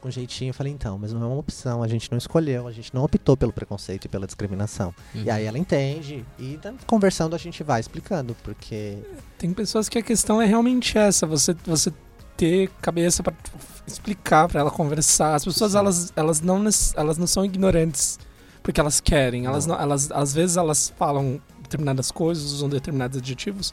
[0.06, 2.94] com jeitinho, falei, então, mas não é uma opção, a gente não escolheu, a gente
[2.94, 4.94] não optou pelo preconceito e pela discriminação.
[5.14, 5.22] Uhum.
[5.24, 8.98] E aí ela entende, e tá conversando a gente vai explicando, porque
[9.36, 11.92] Tem pessoas que a questão é realmente essa, você, você
[12.36, 15.34] ter cabeça tipo, explicar, pra ela conversar.
[15.34, 15.78] As pessoas, Sim.
[15.78, 16.62] elas, elas, não,
[16.96, 18.18] elas não são ignorantes
[18.62, 19.46] porque elas querem.
[19.46, 19.74] Elas, Não.
[19.74, 23.72] não, elas, às vezes elas falam determinadas coisas, usam determinados adjetivos.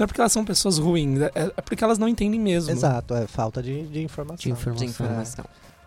[0.00, 2.70] Não é porque elas são pessoas ruins, é, é porque elas não entendem mesmo.
[2.70, 4.38] exato, é falta de, de informação.
[4.38, 4.86] De informação.
[4.86, 5.44] De informação.
[5.44, 5.79] E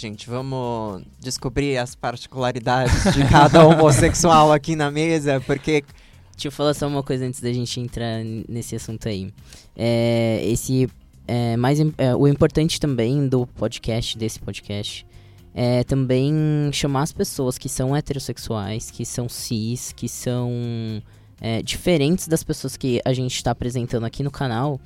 [0.00, 5.84] gente, vamos descobrir as particularidades de cada homossexual aqui na mesa, porque
[6.32, 9.30] Deixa eu falar só uma coisa antes da gente entrar nesse assunto aí.
[9.76, 10.88] É, esse
[11.28, 15.06] é, mais é, o importante também do podcast desse podcast
[15.54, 16.32] é também
[16.72, 20.50] chamar as pessoas que são heterossexuais, que são cis, que são
[21.42, 24.80] é, diferentes das pessoas que a gente está apresentando aqui no canal,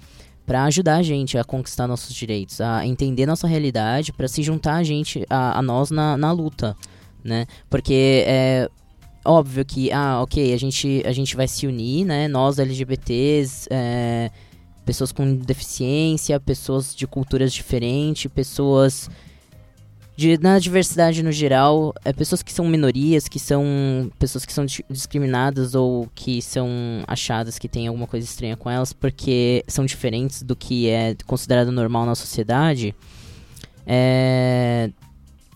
[0.46, 4.76] para ajudar a gente a conquistar nossos direitos, a entender nossa realidade, para se juntar
[4.76, 6.76] a gente, a, a nós na, na luta,
[7.22, 7.46] né?
[7.70, 8.68] Porque é
[9.24, 12.28] óbvio que, ah, ok, a gente, a gente vai se unir, né?
[12.28, 14.30] Nós LGBTs, é,
[14.84, 19.08] pessoas com deficiência, pessoas de culturas diferentes, pessoas
[20.16, 24.64] de, na diversidade no geral, é, pessoas que são minorias, que são pessoas que são
[24.88, 26.68] discriminadas ou que são
[27.06, 31.72] achadas que tem alguma coisa estranha com elas porque são diferentes do que é considerado
[31.72, 32.94] normal na sociedade.
[33.86, 34.90] É,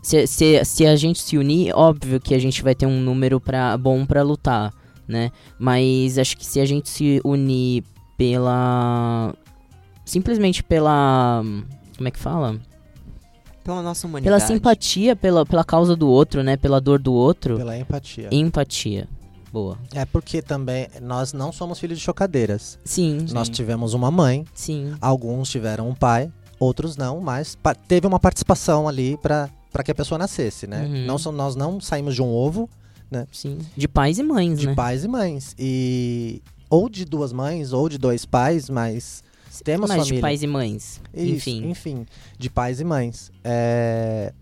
[0.02, 3.40] se, se, se a gente se unir, óbvio que a gente vai ter um número
[3.40, 4.72] pra, bom para lutar,
[5.06, 5.30] né?
[5.58, 7.84] Mas acho que se a gente se unir
[8.16, 9.34] pela.
[10.04, 11.42] simplesmente pela.
[11.96, 12.58] como é que fala?
[13.68, 14.34] Pela nossa humanidade.
[14.40, 16.56] Pela simpatia, pela, pela causa do outro, né?
[16.56, 17.58] Pela dor do outro.
[17.58, 18.28] Pela empatia.
[18.32, 19.06] Empatia.
[19.52, 19.76] Boa.
[19.92, 22.78] É porque também nós não somos filhos de chocadeiras.
[22.82, 23.26] Sim.
[23.30, 24.46] Nós tivemos uma mãe.
[24.54, 24.94] Sim.
[25.02, 29.50] Alguns tiveram um pai, outros não, mas teve uma participação ali para
[29.84, 30.86] que a pessoa nascesse, né?
[30.86, 31.04] Uhum.
[31.06, 32.70] Não, são- nós não saímos de um ovo,
[33.10, 33.26] né?
[33.30, 33.58] Sim.
[33.76, 34.74] De pais e mães, De né?
[34.74, 35.54] pais e mães.
[35.58, 39.22] E ou de duas mães ou de dois pais, mas
[39.64, 40.16] temos Mas família.
[40.16, 41.00] de pais e mães.
[41.14, 41.70] Isso, Enfim.
[41.70, 42.06] enfim,
[42.38, 43.30] de pais e mães.
[43.44, 44.32] É,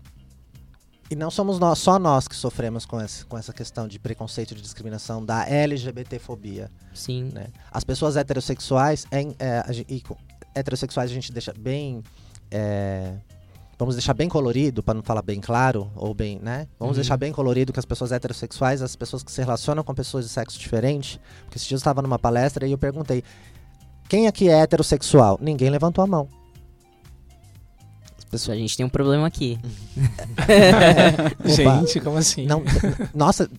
[1.09, 4.53] E não somos nós, só nós que sofremos com essa, com essa questão de preconceito
[4.53, 6.69] de discriminação da LGBTfobia.
[6.93, 7.31] Sim.
[7.33, 7.47] Né?
[7.71, 10.03] As pessoas heterossexuais, em, é, a e
[10.53, 12.03] heterossexuais a gente deixa bem.
[12.51, 13.13] é,
[13.79, 16.67] vamos deixar bem colorido, para não falar bem claro, ou bem, né?
[16.79, 17.01] Vamos Uhum.
[17.01, 20.31] deixar bem colorido que as pessoas heterossexuais, as pessoas que se relacionam com pessoas de
[20.31, 21.21] sexo diferente.
[21.45, 23.23] Porque esse dia eu estava numa palestra e eu perguntei:
[24.09, 25.37] quem aqui é heterossexual?
[25.41, 26.27] Ninguém levantou a mão.
[28.17, 29.59] As A pessoas, gente tem um problema aqui.
[31.45, 32.45] Gente, como assim?
[32.45, 32.63] Não,
[33.13, 33.49] nossa,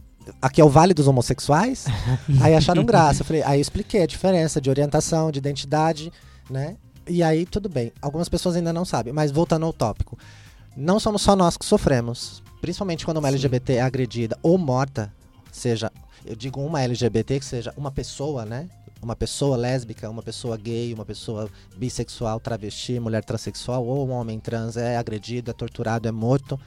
[0.41, 1.87] aqui é o Vale dos Homossexuais?
[2.41, 3.23] aí acharam graça.
[3.23, 6.13] Eu falei, aí eu expliquei a diferença de orientação, de identidade,
[6.51, 6.77] né?
[7.07, 7.93] E aí, tudo bem.
[8.03, 10.19] Algumas pessoas ainda não sabem, mas voltando ao tópico.
[10.77, 12.43] Não somos só nós que sofremos.
[12.61, 15.13] Principalmente quando uma LGBT é agredida ou morta,
[15.51, 15.91] seja,
[16.27, 18.69] eu digo uma LGBT, que seja uma pessoa, né?
[19.01, 24.41] Uma pessoa lésbica, uma pessoa gay, uma pessoa bissexual, travesti, mulher transexual, ou um homem
[24.41, 26.59] trans é agredido, é torturado, é morto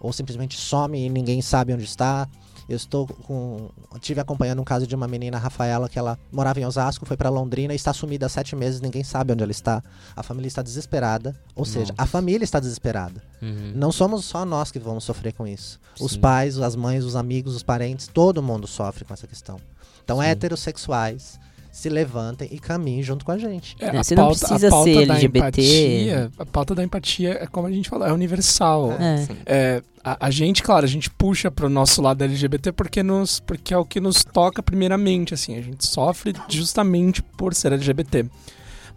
[0.00, 2.26] ou simplesmente some e ninguém sabe onde está.
[2.68, 3.68] Eu estou com.
[4.00, 7.28] Tive acompanhando um caso de uma menina, Rafaela, que ela morava em Osasco, foi para
[7.28, 9.82] Londrina e está sumida há sete meses, ninguém sabe onde ela está.
[10.14, 11.34] A família está desesperada.
[11.56, 13.20] Ou seja, a família está desesperada.
[13.42, 13.72] Uhum.
[13.74, 15.80] Não somos só nós que vamos sofrer com isso.
[16.00, 16.20] Os Sim.
[16.20, 19.58] pais, as mães, os amigos, os parentes, todo mundo sofre com essa questão.
[20.04, 20.26] Então, Sim.
[20.26, 21.40] heterossexuais
[21.72, 23.76] se levantem e caminhem junto com a gente.
[23.80, 25.38] É, a você não pauta- a precisa pauta ser da LGBT.
[25.38, 28.92] empatia- a pauta da empatia é como a gente falou, é universal.
[28.92, 29.16] É.
[29.18, 29.36] Sim.
[29.46, 33.72] É, a, a gente, claro, a gente puxa pro nosso lado LGBT porque, nos, porque
[33.72, 38.26] é o que nos toca primeiramente, assim, a gente sofre justamente por ser LGBT.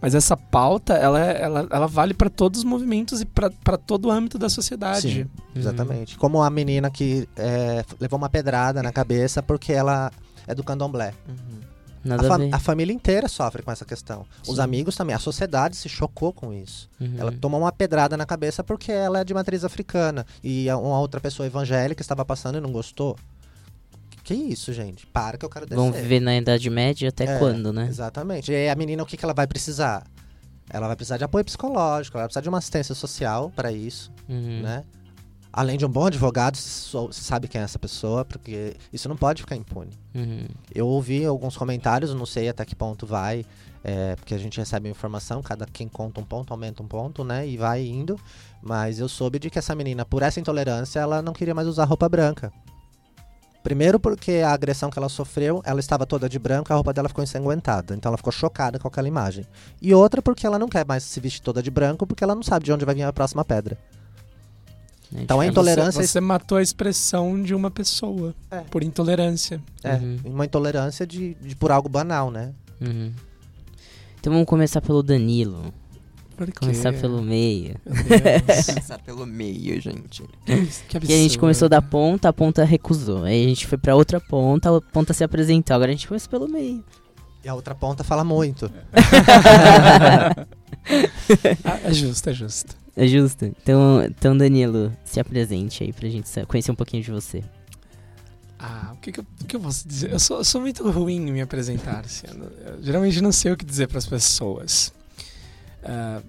[0.00, 4.06] Mas essa pauta, ela, é- ela, ela vale para todos os movimentos e para todo
[4.06, 5.00] o âmbito da sociedade.
[5.12, 5.20] Sim.
[5.22, 5.26] Uhum.
[5.56, 6.18] Exatamente.
[6.18, 10.10] Como a menina que é, levou uma pedrada na cabeça porque ela
[10.46, 11.14] é do candomblé.
[11.26, 11.60] Uhum.
[12.04, 14.26] A, Nada a, fa- a família inteira sofre com essa questão.
[14.46, 14.60] Os Sim.
[14.62, 15.14] amigos também.
[15.16, 16.88] A sociedade se chocou com isso.
[17.00, 17.14] Uhum.
[17.16, 20.26] Ela tomou uma pedrada na cabeça porque ela é de matriz africana.
[20.42, 23.16] E uma outra pessoa evangélica estava passando e não gostou.
[24.22, 25.06] Que isso, gente?
[25.06, 25.76] Para que eu quero descer.
[25.76, 27.86] Vão viver na Idade Média até É, quando, né?
[27.88, 28.50] Exatamente.
[28.50, 30.02] E aí a menina, o que, que ela vai precisar?
[30.70, 34.10] Ela vai precisar de apoio psicológico, ela vai precisar de uma assistência social para isso,
[34.26, 34.62] Uhum.
[34.62, 34.82] né?
[35.56, 39.16] Além de um bom advogado, sou- se sabe quem é essa pessoa, porque isso não
[39.16, 39.96] pode ficar impune.
[40.12, 40.48] Uhum.
[40.74, 43.46] Eu ouvi alguns comentários, não sei até que ponto vai,
[43.84, 47.46] é, porque a gente recebe informação, cada quem conta um ponto, aumenta um ponto, né?
[47.46, 48.18] E vai indo.
[48.60, 51.84] Mas eu soube de que essa menina, por essa intolerância, ela não queria mais usar
[51.84, 52.52] roupa branca.
[53.62, 57.08] Primeiro porque a agressão que ela sofreu, ela estava toda de branco, a roupa dela
[57.08, 57.94] ficou ensanguentada.
[57.94, 59.46] Então ela ficou chocada com aquela imagem.
[59.80, 62.42] E outra porque ela não quer mais se vestir toda de branco, porque ela não
[62.42, 63.78] sabe de onde vai vir a próxima pedra.
[65.14, 65.50] É Então a difícil.
[65.62, 68.60] intolerância- Você, você matou a expressão de uma pessoa É.
[68.60, 69.60] por intolerância.
[69.82, 70.18] É, Uhum.
[70.24, 72.52] uma intolerância de, de por algo banal, né?
[72.80, 73.12] Uhum.
[74.18, 75.72] Então vamos começar pelo Danilo.
[76.36, 76.52] Por quê?
[76.58, 77.76] Começar pelo meio.
[78.66, 80.24] Começar pelo meio, gente.
[80.44, 80.54] que
[80.88, 81.38] Que a gente absurdo.
[81.38, 83.22] começou da ponta, a ponta recusou.
[83.22, 85.76] Aí a gente foi pra outra ponta, a ponta se apresentou.
[85.76, 86.82] Agora a gente começa pelo meio.
[87.44, 88.68] E a outra ponta fala muito.
[91.64, 92.76] Ah, é justo, é justo.
[92.96, 93.44] É justo?
[93.44, 97.42] Então, então, Danilo, se apresente aí pra gente conhecer um pouquinho de você.
[98.58, 100.12] Ah, o que, que, eu, o que eu posso dizer?
[100.12, 102.04] Eu sou, eu sou muito ruim em me apresentar.
[102.04, 104.92] assim, eu, eu geralmente não sei o que dizer para as pessoas.
[105.82, 106.22] Ah,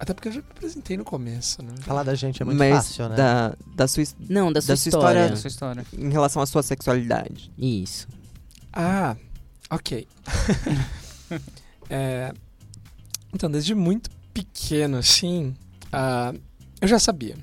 [0.00, 1.72] Até porque eu já me apresentei no começo, né?
[1.82, 3.14] Falar da gente é muito Mas fácil, né?
[3.16, 5.18] da, da sua, Não, da sua Da sua história.
[5.20, 5.86] história- Essa história.
[5.96, 7.50] em relação à sua sexualidade.
[7.56, 8.08] Isso.
[8.72, 9.16] Ah,
[9.70, 10.06] ok.
[11.90, 12.32] É,
[13.34, 15.54] então, desde muito pequeno, assim,
[15.92, 16.34] ah,
[16.80, 17.36] eu já sabia.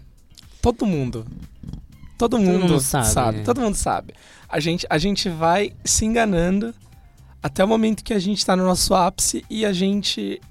[0.61, 1.25] Todo mundo.
[2.17, 3.43] Todo mundo, mundo sabe, né?
[3.43, 4.13] Todo mundo sabe.
[4.47, 6.73] A gente, a gente vai se enganando
[7.41, 10.41] até o momento que a gente tá no nosso ápice e a gente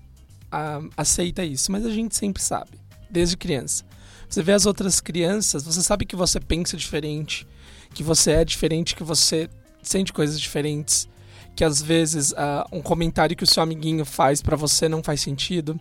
[0.51, 1.71] ah, aceita isso.
[1.71, 2.71] Mas a gente sempre sabe,
[3.11, 3.85] desde criança.
[4.29, 7.47] Você vê as outras crianças, você sabe que você pensa diferente,
[7.95, 9.49] que você é diferente, que você
[9.83, 11.09] sente coisas diferentes,
[11.57, 15.21] que às vezes ah, um comentário que o seu amiguinho faz pra você não faz
[15.21, 15.79] sentido.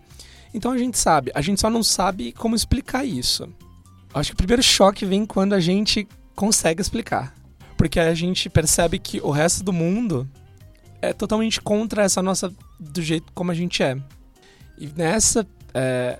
[0.53, 3.47] Então a gente sabe, a gente só não sabe como explicar isso.
[4.13, 7.35] Acho que o primeiro choque vem quando a gente consegue explicar.
[7.75, 10.27] Porque a gente percebe que o resto do mundo
[11.01, 13.97] é totalmente contra essa nossa do jeito como a gente é.
[14.77, 16.19] E nessa, é,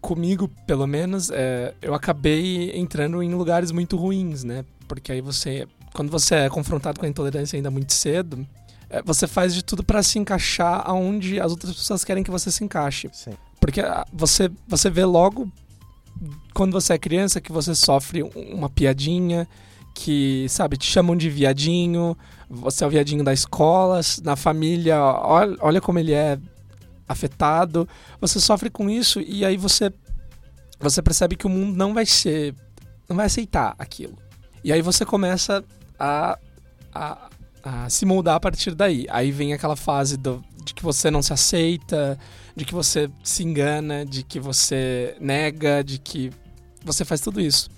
[0.00, 4.64] comigo pelo menos, é, eu acabei entrando em lugares muito ruins, né?
[4.86, 8.46] Porque aí você, quando você é confrontado com a intolerância ainda muito cedo,
[8.90, 12.50] é, você faz de tudo pra se encaixar aonde as outras pessoas querem que você
[12.50, 13.08] se encaixe.
[13.12, 13.32] Sim.
[13.60, 15.50] Porque ah, você, você vê logo,
[16.54, 19.48] quando você é criança, que você sofre um- uma piadinha,
[19.94, 22.16] que, sabe, te chamam de viadinho,
[22.48, 26.38] você é o viadinho da escola, na família, olha, olha como ele é
[27.08, 27.88] afetado.
[28.20, 29.92] Você sofre com isso e aí você,
[30.78, 32.54] você percebe que o mundo não vai ser,
[33.08, 34.16] não vai aceitar aquilo.
[34.62, 35.64] E aí você começa
[35.98, 36.38] a,
[36.94, 37.28] a,
[37.62, 39.06] a se moldar a partir daí.
[39.10, 42.18] Aí vem aquela fase do, de que você não se aceita,
[42.58, 46.30] de que você se engana, de que você nega, de que
[46.84, 47.70] você faz tudo isso.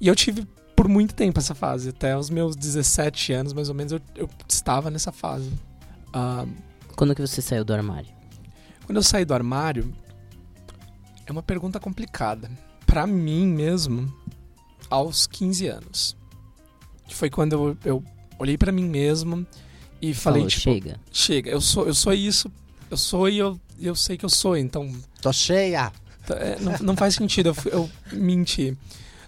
[0.00, 3.74] E eu tive por muito tempo essa fase, até os meus 17 anos mais ou
[3.74, 5.52] menos eu, eu estava nessa fase.
[6.12, 6.46] Ah,
[6.96, 8.08] Quando que você saiu do armário?
[8.86, 9.92] quando eu saí do armário,
[11.26, 12.50] é uma pergunta complicada.
[12.86, 14.10] Pra mim mesmo,
[14.88, 16.16] aos 15 anos.
[17.06, 18.04] Que foi quando eu, eu
[18.38, 19.46] olhei pra mim mesmo
[20.00, 21.00] e falei, Falou, tipo, chega.
[21.12, 22.50] chega, eu sou, eu sou isso,
[22.90, 25.92] eu sou e eu, eu sei que eu sou, então Tô cheia!
[26.30, 28.76] É, não, não faz sentido eu, eu mentir.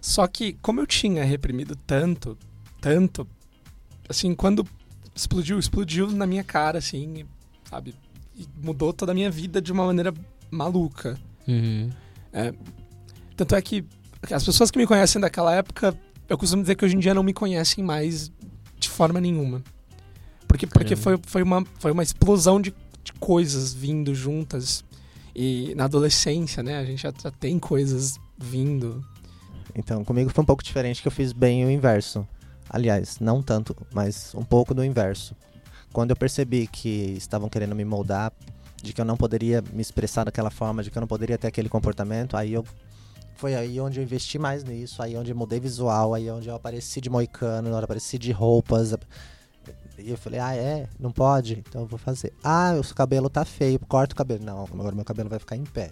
[0.01, 2.37] Só que, como eu tinha reprimido tanto,
[2.81, 3.27] tanto,
[4.09, 4.67] assim, quando
[5.15, 7.25] explodiu, explodiu na minha cara, assim,
[7.69, 7.95] sabe?
[8.37, 10.13] E mudou toda a minha vida de uma maneira
[10.51, 11.19] maluca.
[11.49, 11.91] Uhum.
[13.37, 13.85] Tanto é que
[14.31, 15.97] as pessoas que me conhecem daquela época,
[16.29, 18.31] eu costumo dizer que hoje em dia não me conhecem mais
[18.79, 19.63] de forma nenhuma.
[20.47, 21.29] Porque, porque foi, Caramba.
[21.29, 24.85] foi, uma, foi uma explosão de, de coisas vindo juntas.
[25.35, 29.05] E na adolescência, né, a gente já, já tem coisas vindo.
[29.75, 32.27] Então, comigo foi um pouco diferente, que eu fiz bem o inverso.
[32.69, 35.35] Aliás, não tanto, mas um pouco do inverso.
[35.93, 38.33] Quando eu percebi que estavam querendo me moldar,
[38.83, 41.49] de que eu não poderia me expressar daquela forma, de que eu não poderia ter
[41.49, 42.65] aquele comportamento, aí eu
[43.41, 46.55] foi aí onde eu investi mais nisso, aí onde eu mudei visual, aí onde eu
[46.55, 48.95] apareci de moicano, eu apareci de roupas.
[50.01, 50.89] E eu falei, ah, é?
[50.99, 51.63] Não pode?
[51.69, 52.33] Então eu vou fazer.
[52.43, 54.45] Ah, o cabelo tá feio, corta o cabelo.
[54.45, 55.91] Não, agora meu cabelo vai ficar em pé.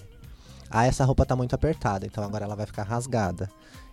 [0.70, 3.48] Ah, essa roupa tá muito apertada, então agora ela vai ficar rasgada.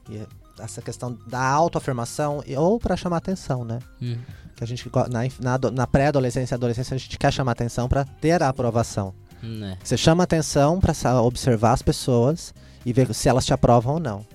[0.09, 0.21] E
[0.59, 3.79] essa questão da autoafirmação, ou pra chamar atenção, né?
[4.01, 4.17] Uhum.
[4.55, 8.05] Que a gente, na, na, na pré-adolescência e adolescência, a gente quer chamar atenção pra
[8.05, 9.13] ter a aprovação.
[9.43, 9.77] Né?
[9.83, 12.53] Você chama atenção pra sa- observar as pessoas
[12.85, 14.25] e ver se elas te aprovam ou não.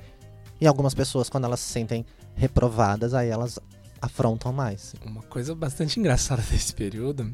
[0.61, 3.59] E algumas pessoas, quando elas se sentem reprovadas, aí elas
[4.01, 4.95] afrontam mais.
[5.05, 7.33] Uma coisa bastante engraçada desse período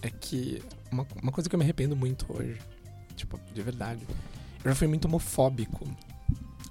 [0.00, 2.58] é que uma, uma coisa que eu me arrependo muito hoje,
[3.16, 4.00] tipo, de verdade,
[4.64, 5.86] eu já fui muito homofóbico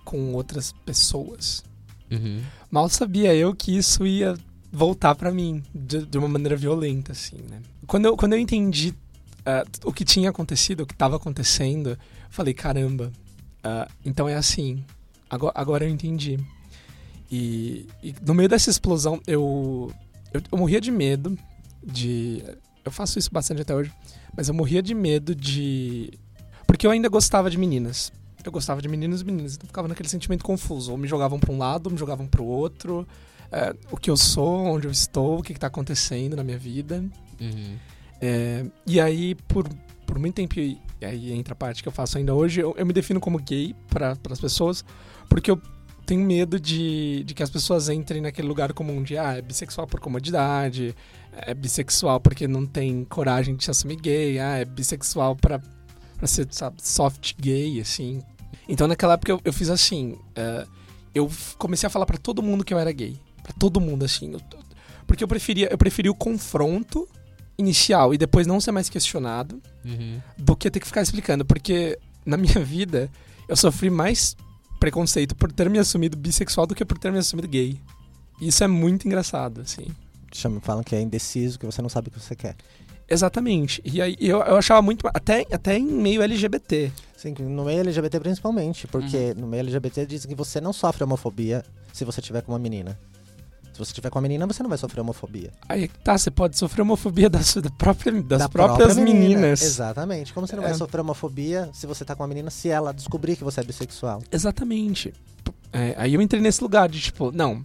[0.04, 1.64] com outras pessoas.
[2.12, 2.42] Uhum.
[2.70, 4.38] Mal sabia eu que isso ia
[4.72, 7.62] voltar pra mim de, de uma maneira violenta, assim, né?
[7.86, 8.94] Quando eu, quando eu entendi
[9.46, 11.98] ah, o que tinha acontecido, o que estava acontecendo,
[12.30, 13.12] falei, caramba,
[13.64, 14.84] ah, então é assim.
[15.30, 16.40] Agora, agora eu entendi.
[17.32, 19.92] E, e no meio dessa explosão, eu,
[20.34, 21.38] eu, eu morria de medo
[21.84, 22.44] de.
[22.86, 23.92] Eu faço isso bastante até hoje,
[24.36, 26.12] mas eu morria de medo de.
[26.68, 28.12] Porque eu ainda gostava de meninas.
[28.44, 30.92] Eu gostava de meninos e meninas, então eu ficava naquele sentimento confuso.
[30.92, 33.08] Ou me jogavam pra um lado, ou me jogavam pro outro.
[33.52, 36.58] É, o que eu sou, onde eu estou, o que, que tá acontecendo na minha
[36.58, 37.04] vida.
[37.40, 37.78] Uhum.
[38.20, 39.70] É, e aí, por,
[40.06, 42.86] por muito tempo, e aí entra a parte que eu faço ainda hoje, eu, eu
[42.86, 44.84] me defino como gay para as pessoas,
[45.30, 45.62] porque eu
[46.06, 49.88] tenho medo de, de que as pessoas entrem naquele lugar comum de, ah, é bissexual
[49.88, 50.96] por comodidade,
[51.34, 55.60] é bissexual porque não tem coragem de se assumir gay, ah, é bissexual para
[56.18, 58.22] pra ser, sabe, soft gay, assim.
[58.70, 60.66] Então, naquela época, eu, eu fiz assim, é,
[61.14, 63.18] eu comecei a falar para todo mundo que eu era gay.
[63.42, 64.32] Pra todo mundo, assim.
[64.32, 64.42] eu-
[65.06, 67.08] porque eu preferia, eu preferia o confronto
[67.58, 70.22] inicial e depois não ser mais questionado Uhum.
[70.38, 71.44] do que ter que ficar explicando.
[71.44, 73.12] Porque na minha vida,
[73.50, 74.36] eu sofri mais
[74.84, 77.80] preconceito por ter me assumido bissexual do que por ter me assumido gay.
[78.42, 79.86] Isso é muito engraçado, assim.
[80.34, 82.54] Chama, falam que é indeciso, que você não sabe o que você quer.
[83.10, 83.82] Exatamente.
[83.86, 85.08] E aí eu, eu achava muito.
[85.14, 86.92] Até, até em meio LGBT.
[87.16, 91.64] Sim, no meio LGBT principalmente, porque no meio LGBT dizem que você não sofre homofobia
[91.94, 93.00] se você tiver com uma menina.
[93.74, 95.52] Se você tiver com uma menina, você não vai sofrer homofobia.
[95.68, 99.28] Aí tá, você pode sofrer homofobia das, da própria, das Da próprias própria menina.
[99.42, 99.62] meninas.
[99.64, 100.32] Exatamente.
[100.32, 100.68] Como você não É.
[100.68, 103.64] vai sofrer homofobia se você tá com uma menina se ela descobrir que você é
[103.64, 104.22] bissexual?
[104.32, 105.12] Exatamente.
[105.74, 107.64] É, aí eu entrei nesse lugar de tipo, não.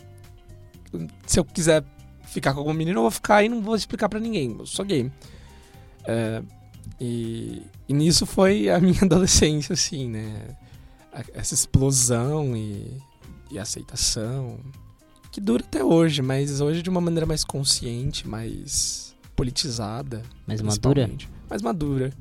[1.27, 1.85] Se eu quiser
[2.25, 4.57] ficar com alguma menina, eu vou ficar e não vou explicar pra ninguém.
[4.59, 5.13] Eu sou gay.
[6.07, 6.43] É,
[6.99, 10.57] e, e nisso foi a minha adolescência, assim, né?
[11.13, 12.97] A- Essa explosão e,
[13.51, 14.59] e aceitação.
[15.31, 20.23] Que dura até hoje, mas hoje de uma maneira mais consciente, mais politizada.
[20.47, 21.11] Mais madura?
[21.49, 22.13] Mais madura.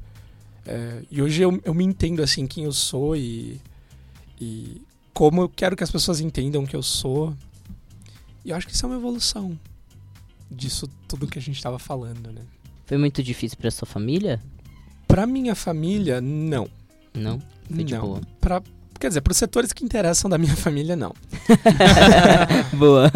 [0.65, 3.61] É, e hoje eu, eu me entendo assim quem eu sou e,
[4.39, 4.81] e
[5.13, 7.33] como eu quero que as pessoas entendam que eu sou.
[8.43, 9.57] E eu acho que isso é uma evolução
[10.49, 12.41] disso tudo que a gente tava falando, né?
[12.85, 14.41] Foi muito difícil pra sua família?
[15.07, 16.69] Pra minha família, não.
[17.13, 17.41] Não?
[17.69, 18.01] Foi de não.
[18.01, 18.21] boa.
[18.39, 18.61] Pra,
[18.99, 21.13] quer dizer, pros setores que interessam da minha família, não.
[22.73, 23.11] boa.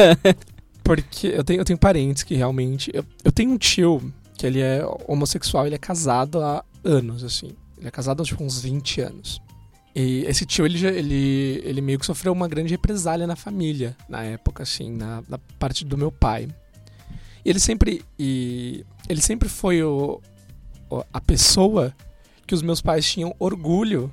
[0.83, 2.91] Porque eu tenho, eu tenho parentes que realmente.
[2.93, 7.51] Eu, eu tenho um tio que ele é homossexual, ele é casado há anos, assim.
[7.77, 9.41] Ele é casado há tipo, uns 20 anos.
[9.95, 14.23] E esse tio, ele, ele, ele meio que sofreu uma grande represália na família, na
[14.23, 16.47] época, assim, na, na parte do meu pai.
[17.43, 18.03] E ele sempre.
[18.17, 20.21] E ele sempre foi o-
[21.13, 21.93] a pessoa
[22.47, 24.11] que os meus pais tinham orgulho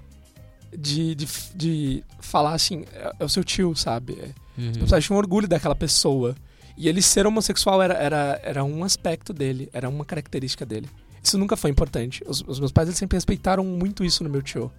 [0.77, 4.19] de, de, de falar assim: é, é o seu tio, sabe?
[4.21, 4.71] É, Uhum.
[4.73, 6.35] os meus pais tinham orgulho daquela pessoa.
[6.77, 10.89] E ele ser homossexual era, era, era um aspecto dele, era uma característica dele.
[11.23, 12.25] Isso nunca foi importante.
[12.27, 14.71] Os, os meus pais eles sempre respeitaram muito isso no meu tio.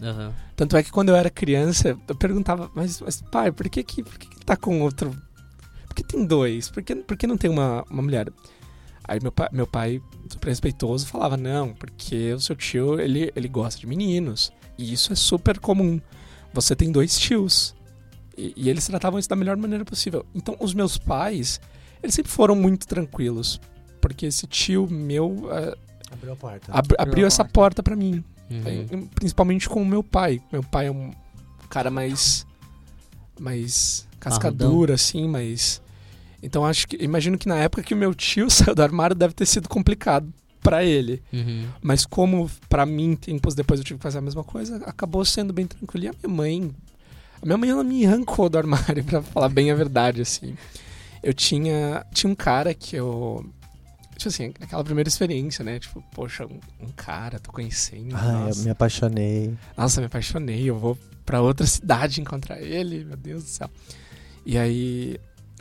[0.00, 0.32] Aham.
[0.54, 4.04] Tanto é que quando eu era criança, eu perguntava, mas, mas pai, por que que,
[4.04, 5.10] por que que tá com outro...
[5.88, 6.68] Por que tem dois?
[6.70, 8.28] Por que, por que não tem uma, uma mulher?
[9.02, 13.48] Aí meu pai, meu pai, super respeitoso, falava, não, porque o seu tio, ele, ele
[13.48, 14.52] gosta de meninos.
[14.78, 16.00] E isso é super comum.
[16.52, 17.74] Você tem dois tios.
[18.36, 20.24] E, e eles tratavam isso da melhor maneira possível.
[20.34, 21.60] Então, os meus pais,
[22.02, 23.60] eles sempre foram muito tranquilos.
[24.00, 25.74] Porque esse tio meu eh,
[26.12, 26.72] Abriu a porta.
[26.72, 27.52] ab- abriu a essa porta.
[27.52, 28.22] porta pra mim.
[28.50, 29.06] Uhum.
[29.14, 30.40] Principalmente com o meu pai.
[30.52, 31.10] Meu pai é um
[31.70, 32.46] cara mais.
[33.38, 34.06] mais.
[34.20, 35.80] cascadura, assim, mas.
[36.42, 36.96] Então acho que.
[37.02, 40.30] Imagino que na época que o meu tio saiu do armário deve ter sido complicado
[40.64, 41.22] pra ele.
[41.30, 41.66] Uhum.
[41.82, 45.52] Mas como pra mim, tempos depois eu tive que fazer a mesma coisa, acabou sendo
[45.52, 46.06] bem tranquilo.
[46.06, 46.74] E a minha mãe.
[47.40, 50.56] A minha mãe, ela me arrancou do armário, pra falar bem a verdade, assim.
[51.22, 52.04] Eu tinha.
[52.12, 53.44] Tinha um cara que eu.
[54.16, 55.78] Tipo assim, aquela primeira experiência, né?
[55.78, 58.12] Tipo, poxa, um, um cara, tô conhecendo.
[58.12, 58.60] Nossa.
[58.60, 59.54] eu me apaixonei.
[59.76, 60.96] Nossa, me apaixonei, eu vou
[61.26, 63.68] pra outra cidade encontrar ele, meu Deus do céu.
[64.46, 65.18] E aí,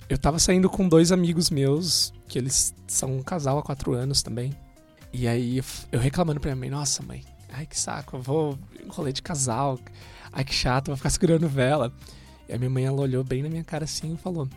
[0.07, 4.21] eu tava saindo com dois amigos meus, que eles são um casal há quatro anos
[4.21, 4.55] também.
[5.13, 5.61] E aí,
[5.91, 9.21] eu reclamando pra minha mãe, nossa mãe, ai que saco, eu vou em rolê de
[9.21, 9.79] casal,
[10.31, 11.93] ai que chato, vou ficar segurando vela.
[12.49, 14.47] E a minha mãe, ela olhou bem na minha cara assim e falou,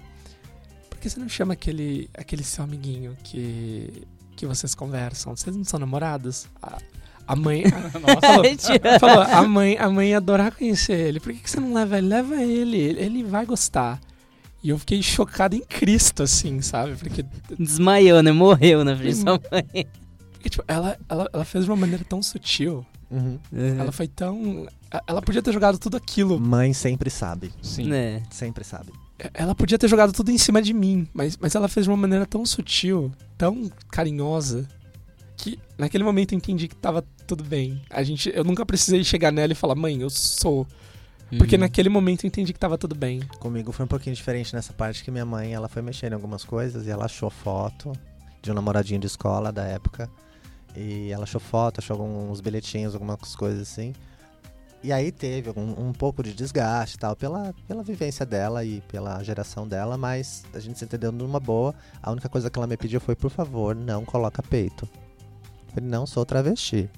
[0.88, 4.02] por que você não chama aquele, aquele seu amiguinho que,
[4.34, 5.36] que vocês conversam?
[5.36, 6.46] Vocês não são namorados?
[6.62, 6.78] A,
[7.28, 7.64] a mãe...
[8.00, 11.20] Nossa, Falou, a mãe, a mãe ia adorar conhecer ele.
[11.20, 12.08] Por que, que você não leva ele?
[12.08, 14.00] Leva ele, ele vai gostar.
[14.62, 16.96] E eu fiquei chocado em Cristo, assim, sabe?
[16.96, 17.24] Porque,
[17.58, 18.32] Desmaiou, né?
[18.32, 19.38] Morreu na frente da Hum.
[19.38, 19.86] sua mãe.
[20.46, 22.86] Porque, tipo, ela, ela, ela fez de uma maneira tão sutil.
[23.10, 23.38] Uhum.
[23.78, 24.66] Ela foi tão.
[25.06, 26.40] Ela podia ter jogado tudo aquilo.
[26.40, 27.52] Mãe sempre sabe.
[27.62, 27.88] sim.
[27.88, 28.22] Né?
[28.30, 28.92] Sempre sabe.
[29.32, 31.08] Ela podia ter jogado tudo em cima de mim.
[31.14, 34.68] Mas, mas ela fez de uma maneira tão sutil, tão carinhosa,
[35.36, 37.80] que naquele momento eu entendi que tava tudo bem.
[37.88, 40.66] A gente, eu nunca precisei chegar nela e falar, mãe, eu sou.
[41.38, 41.62] Porque Uhum.
[41.62, 43.20] naquele momento eu entendi que tava tudo bem.
[43.40, 46.44] Comigo foi um pouquinho diferente nessa parte que minha mãe, ela foi mexendo em algumas
[46.44, 47.92] coisas e ela achou foto
[48.42, 50.08] de um namoradinho de escola da época.
[50.76, 53.94] E ela achou foto, achou alguns bilhetinhos, algumas coisas assim.
[54.82, 58.80] E aí teve um, um pouco de desgaste e tal, pela, pela vivência dela e
[58.82, 61.74] pela geração dela, mas a gente se entendeu numa boa.
[62.02, 64.88] A única coisa que ela me pediu foi, por favor, não coloca peito.
[65.68, 66.88] Eu falei, não sou travesti.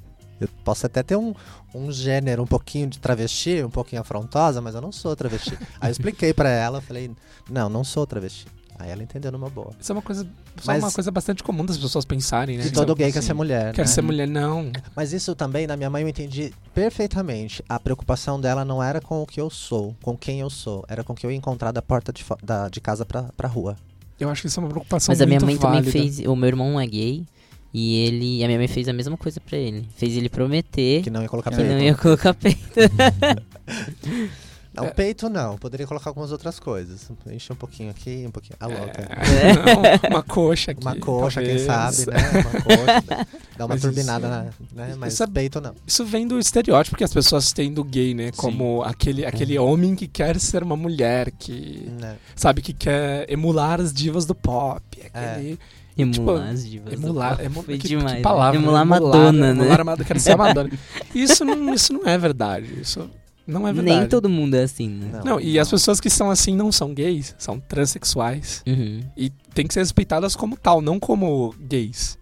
[0.40, 1.34] Eu posso até ter um,
[1.74, 5.56] um gênero um pouquinho de travesti, um pouquinho afrontosa, mas eu não sou travesti.
[5.80, 7.10] Aí eu expliquei pra ela, falei,
[7.48, 8.46] não, não sou travesti.
[8.78, 9.72] Aí ela entendeu numa boa.
[9.80, 10.26] Isso é uma coisa,
[10.64, 12.62] Mas- uma coisa bastante comum das pessoas pensarem, né?
[12.62, 13.26] Que Tipo, todo gay quer sim.
[13.28, 13.72] ser mulher.
[13.74, 13.86] Quer né?
[13.88, 14.70] ser mulher, não.
[14.94, 17.62] Mas isso também, na minha mãe, eu entendi perfeitamente.
[17.68, 20.84] A preocupação dela não era com o que eu sou, com quem eu sou.
[20.88, 23.48] Era com o que eu ia encontrar da porta de, da, de casa pra, pra
[23.48, 23.76] rua.
[24.20, 25.90] Eu acho que isso é uma preocupação Mas a minha mãe válida.
[25.90, 26.20] também fez.
[26.26, 27.24] O meu irmão é gay.
[27.74, 28.42] E ele.
[28.42, 29.86] A minha mãe fez a mesma coisa pra ele.
[29.96, 31.70] Fez ele prometer Que não ia colocar que peito.
[31.70, 32.58] não ia colocar peito.
[34.84, 35.56] Não, peito não.
[35.58, 37.10] Poderia colocar algumas outras coisas.
[37.30, 38.56] Encher um pouquinho aqui, um pouquinho.
[38.60, 39.08] A louca.
[40.08, 40.80] Não, uma coxa aqui.
[40.82, 41.96] Uma coxa, quem talvez.
[41.96, 42.18] sabe, né?
[42.30, 43.26] Uma coxa.
[43.56, 44.94] Dá uma Mas turbinada, isso- na, né?
[44.98, 45.74] Mas isso é- peito não.
[45.86, 48.30] Isso vem do estereótipo que as pessoas têm do gay, né?
[48.36, 52.16] Como aquele, aquele homem que quer ser uma mulher, que Né?
[52.36, 54.82] sabe que quer emular as divas do pop.
[55.12, 55.32] É.
[55.32, 55.58] Aquele
[55.96, 56.92] Emular as divas.
[56.92, 58.06] emular, do- emu- Foi que, demais.
[58.12, 58.22] que né?
[58.22, 58.88] palavra, Emular né?
[58.90, 59.60] Madonna, né?
[59.62, 60.70] Emular a Madonna, quero ser a Madonna.
[61.12, 62.80] Isso não, isso não é verdade.
[62.80, 63.10] Isso
[63.48, 63.98] não é verdade.
[64.00, 65.10] Nem todo mundo é assim, né?
[65.14, 65.24] Não.
[65.24, 68.62] Não, e as pessoas que são assim não são gays, são transexuais.
[68.66, 69.00] Uhum.
[69.16, 72.16] E tem que ser respeitadas como tal, não como gays.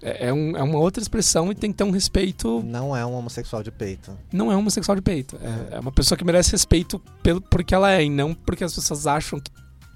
[0.00, 2.62] É, é um- é uma outra expressão e tem que ter um respeito.
[2.64, 4.16] Não é um homossexual de peito.
[4.32, 5.36] Não é homossexual de peito.
[5.42, 8.72] É, é uma pessoa que merece respeito pelo, porque ela é, e não porque as
[8.74, 9.50] pessoas acham que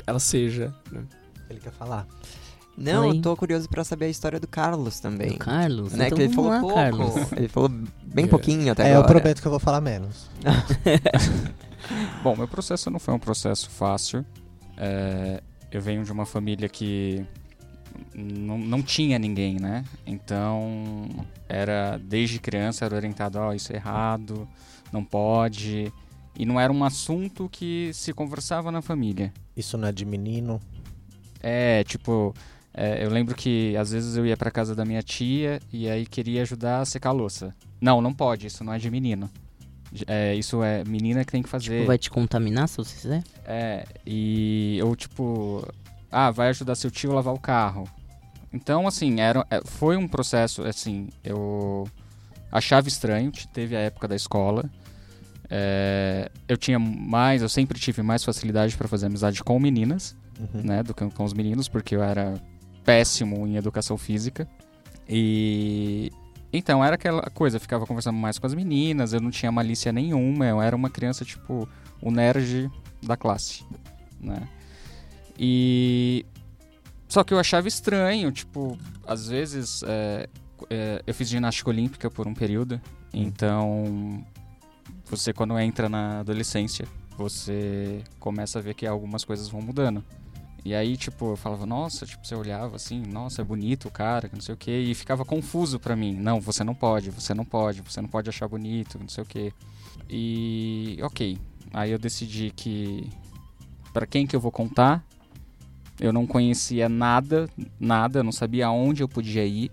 [0.04, 0.74] ela seja.
[0.90, 1.02] né?
[1.48, 2.04] Ele quer falar.
[2.76, 3.16] Não, Oi.
[3.18, 5.32] eu tô curioso pra saber a história do Carlos também.
[5.32, 5.92] O Carlos?
[5.92, 6.74] Né, então que ele vamos falou lá, pouco.
[6.74, 7.32] Carlos.
[7.32, 7.68] Ele falou
[8.02, 8.28] bem É.
[8.28, 9.20] pouquinho até É, eu agora.
[9.20, 10.30] prometo que eu vou falar menos.
[12.22, 14.24] Bom, meu processo não foi um processo fácil.
[14.76, 17.24] É, eu venho de uma família que
[18.14, 19.84] não, não tinha ninguém, né?
[20.06, 21.08] Então,
[21.48, 24.48] era desde criança era orientado, ó, isso é errado,
[24.92, 25.92] não pode.
[26.38, 29.32] E não era um assunto que se conversava na família.
[29.56, 30.60] Isso não é de menino.
[31.42, 32.32] É, tipo,
[32.74, 36.06] é, eu lembro que às vezes eu ia pra casa da minha tia e aí
[36.06, 37.54] queria ajudar a secar a louça.
[37.80, 39.28] Não, não pode, isso não é de menino.
[40.06, 41.74] É, isso é menina que tem que fazer.
[41.76, 43.22] Tipo, vai te contaminar se você quiser?
[43.44, 45.66] É, e ou tipo,
[46.10, 47.86] ah, vai ajudar seu tio a lavar o carro.
[48.52, 51.86] Então, assim, era, é, foi um processo, assim, eu
[52.50, 54.64] achava estranho, teve a época da escola.
[55.50, 60.62] É, eu tinha mais, eu sempre tive mais facilidade para fazer amizade com meninas, Uhum.
[60.62, 62.34] né, do que com os meninos, porque eu era
[62.84, 64.48] péssimo em educação física.
[65.08, 66.10] E
[66.52, 69.90] então era aquela coisa, eu ficava conversando mais com as meninas, eu não tinha malícia
[69.90, 71.66] nenhuma, eu era uma criança tipo
[72.00, 72.70] o nerd
[73.02, 73.64] da classe,
[74.20, 74.46] né?
[75.38, 76.26] E
[77.08, 78.76] só que eu achava estranho, tipo,
[79.06, 80.28] às vezes é,
[80.68, 82.80] é, eu fiz ginástica olímpica por um período,
[83.14, 84.22] então
[85.06, 90.04] você quando entra na adolescência, você começa a ver que algumas coisas vão mudando.
[90.64, 94.28] E aí, tipo, eu falava, nossa, tipo, você olhava assim, nossa, é bonito o cara,
[94.28, 96.14] que não sei o quê, e ficava confuso pra mim.
[96.14, 99.26] Não, você não pode, você não pode, você não pode achar bonito, não sei o
[99.26, 99.52] quê.
[100.08, 101.36] E, ok.
[101.72, 103.10] Aí eu decidi que
[103.92, 105.04] pra quem que eu vou contar?
[105.98, 107.48] Eu não conhecia nada,
[107.78, 109.70] nada, não sabia aonde eu podia ir,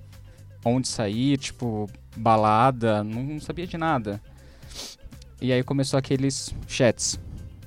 [0.66, 4.22] onde sair, tipo, balada, não sabia de nada.
[5.42, 7.20] E aí começou aqueles chats,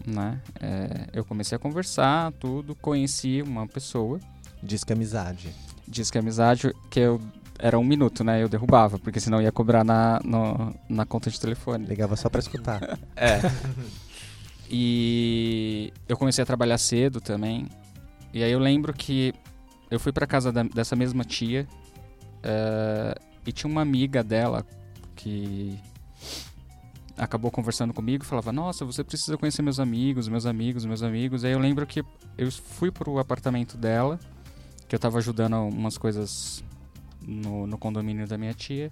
[0.06, 0.40] né?
[0.60, 4.18] É, eu comecei a conversar, tudo, conheci uma pessoa,
[4.62, 5.50] Diz que é amizade.
[5.88, 7.20] disse que a amizade, que eu
[7.58, 8.42] era um minuto, né?
[8.42, 11.84] Eu derrubava, porque senão ia cobrar na, no- na conta de telefone.
[11.86, 12.98] Ligava só pra escutar.
[13.16, 13.40] É.
[14.70, 17.68] E eu comecei a trabalhar cedo também.
[18.32, 19.34] E aí eu lembro que
[19.90, 21.66] eu fui pra casa da- dessa mesma tia
[22.42, 23.14] eh,
[23.46, 24.64] e tinha uma amiga dela
[25.14, 25.78] que
[27.16, 31.44] acabou conversando comigo falava: Nossa, você precisa conhecer meus amigos, meus amigos, meus amigos.
[31.44, 32.04] Aí eu lembro que
[32.38, 34.18] eu fui pro apartamento dela,
[34.88, 36.62] que eu tava ajudando umas coisas
[37.20, 38.90] no, no condomínio da minha tia.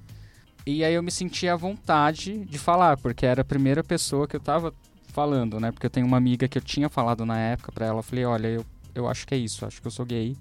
[0.66, 4.36] E aí eu me senti à vontade de falar, porque era a primeira pessoa que
[4.36, 4.74] eu tava
[5.08, 5.72] falando, né?
[5.72, 8.46] Porque eu tenho uma amiga que eu tinha falado na época pra ela, falei, olha,
[8.48, 8.64] eu,
[8.94, 10.36] eu acho que é isso, acho que eu sou gay.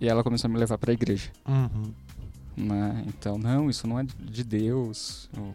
[0.00, 1.92] E ela começou a me levar pra igreja, Uhum.
[2.56, 3.04] né?
[3.08, 5.28] Então, não, isso não é de Deus.
[5.36, 5.54] Eu,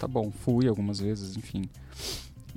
[0.00, 1.68] tá bom, fui algumas vezes, enfim.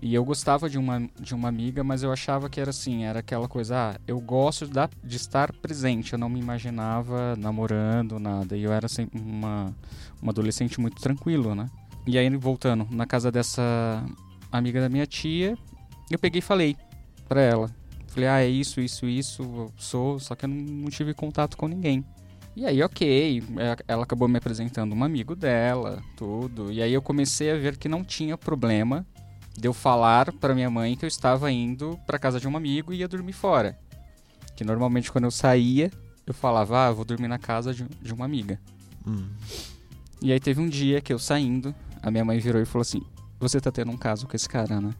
[0.01, 3.19] E eu gostava de uma, de uma amiga, mas eu achava que era assim, era
[3.19, 8.57] aquela coisa, ah, eu gosto da, de estar presente, eu não me imaginava namorando, nada.
[8.57, 9.73] E eu era sempre uma,
[10.21, 11.69] uma adolescente muito tranquilo, né?
[12.05, 14.03] E aí, voltando, na casa dessa
[14.51, 15.57] amiga da minha tia,
[16.11, 16.75] eu peguei e falei
[17.27, 17.69] pra ela.
[18.07, 21.55] Falei, ah, é isso, isso, isso, eu sou, só que eu não, não tive contato
[21.55, 22.05] com ninguém.
[22.55, 26.71] E aí, ok, é, ela acabou me apresentando um amigo dela, tudo.
[26.71, 29.05] E aí eu comecei a ver que não tinha problema
[29.57, 32.93] de eu falar pra minha mãe que eu estava indo pra casa de um amigo
[32.93, 33.77] e ia dormir fora.
[34.55, 35.91] Que normalmente quando eu saía,
[36.27, 38.59] eu falava, ah, vou dormir na casa de, de uma amiga.
[39.05, 39.29] Hum.
[40.21, 43.01] E aí teve um dia que eu saindo, a minha mãe virou e falou assim:
[43.39, 44.93] Você tá tendo um caso com esse cara, né?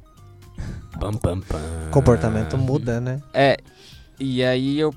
[0.99, 1.59] Pam, pam, pam.
[1.91, 3.21] Comportamento muda, né?
[3.33, 3.57] É.
[4.19, 4.93] E aí eu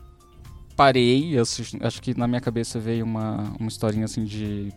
[0.77, 4.73] parei, assisti- acho que na minha cabeça veio uma, uma historinha assim de.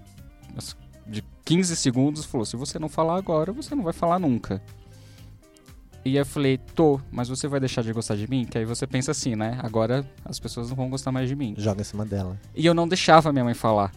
[1.06, 4.62] de 15 segundos, falou: se você não falar agora, você não vai falar nunca.
[6.06, 8.45] E eu falei, tô, mas você vai deixar de gostar de mim?
[8.45, 9.60] Que aí você pensa assim, né?
[9.62, 11.54] Agora as pessoas não vão gostar mais de mim.
[11.58, 12.39] Joga em cima dela.
[12.56, 13.91] E eu não deixava minha mãe falar.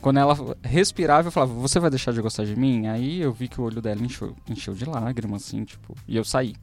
[0.00, 2.86] Quando ela respirava, eu falava, você vai deixar de gostar de mim?
[2.86, 6.24] Aí eu vi que o olho dela encheu, encheu de lágrimas, assim, tipo, e eu
[6.24, 6.54] saí.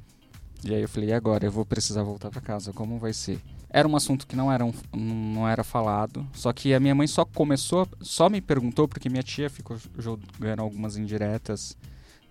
[0.64, 1.46] E aí eu falei, e agora?
[1.46, 3.40] Eu vou precisar voltar pra casa, como vai ser?
[3.76, 7.08] Era um assunto que não era, um, não era falado, só que a minha mãe
[7.08, 11.78] só começou, só me perguntou, porque minha tia ficou jogando algumas indiretas,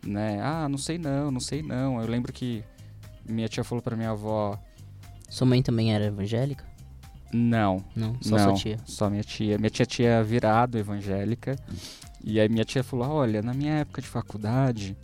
[0.02, 0.40] né?
[0.40, 2.00] Ah, não sei não, não sei não.
[2.00, 2.64] Eu lembro que
[3.28, 4.58] minha tia falou pra minha avó...
[5.28, 6.64] Sua mãe também era evangélica?
[7.30, 8.78] Não, Não, só não, sua tia.
[8.86, 9.58] Só minha tia.
[9.58, 11.58] Minha tia tinha virado evangélica.
[12.24, 14.96] E aí minha tia falou: Olha, na minha época de faculdade,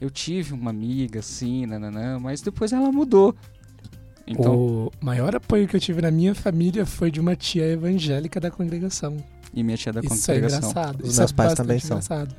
[0.00, 3.34] eu tive uma amiga assim, nananã, mas depois ela mudou.
[4.26, 4.54] Então,
[4.86, 8.50] O maior apoio que eu tive na minha família foi de uma tia evangélica da
[8.50, 9.16] congregação.
[9.52, 10.58] e minha tia da Isso é congregação.
[10.70, 11.00] engraçado.
[11.02, 11.96] Os Isso meus é pais também são.
[11.98, 12.34] engraçado.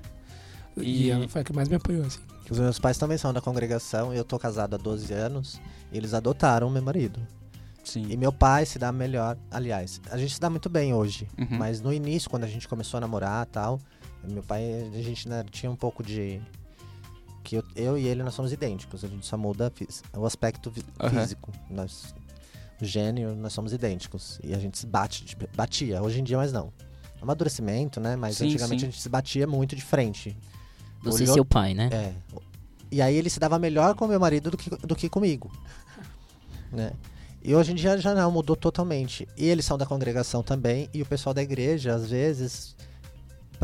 [0.77, 1.03] E...
[1.05, 2.19] E- ela foi a que mais me apoiou, assim.
[2.49, 5.59] Os meus pais também são da congregação, eu tô casado há 12 anos,
[5.91, 7.19] e eles adotaram meu marido.
[7.83, 8.05] Sim.
[8.09, 11.47] E meu pai se dá melhor, aliás, a gente se dá muito bem hoje, Uhum.
[11.57, 13.79] mas no início, quando a gente começou a namorar e tal,
[14.27, 16.41] meu pai, a gente né, tinha um pouco de...
[17.45, 19.71] Que eu, eu e ele, nós somos idênticos, a gente só muda
[20.17, 21.21] o aspecto Aham.
[21.21, 21.51] físico.
[21.69, 22.15] Nós,
[22.81, 26.51] o gênio, nós somos idênticos, e a gente se bate, batia, hoje em dia mais
[26.51, 26.73] não.
[27.21, 28.87] Amadurecimento, né, mas Sim, antigamente sim.
[28.87, 30.35] a gente se batia muito de frente.
[31.03, 31.89] Você e seu pai, né?
[31.91, 32.13] É.
[32.91, 35.51] E aí ele se dava melhor com meu marido do que, do que comigo.
[36.71, 36.91] Né?
[37.41, 39.25] E hoje em dia já não, mudou totalmente.
[39.37, 42.75] E eles são da congregação também, e o pessoal da igreja, às vezes,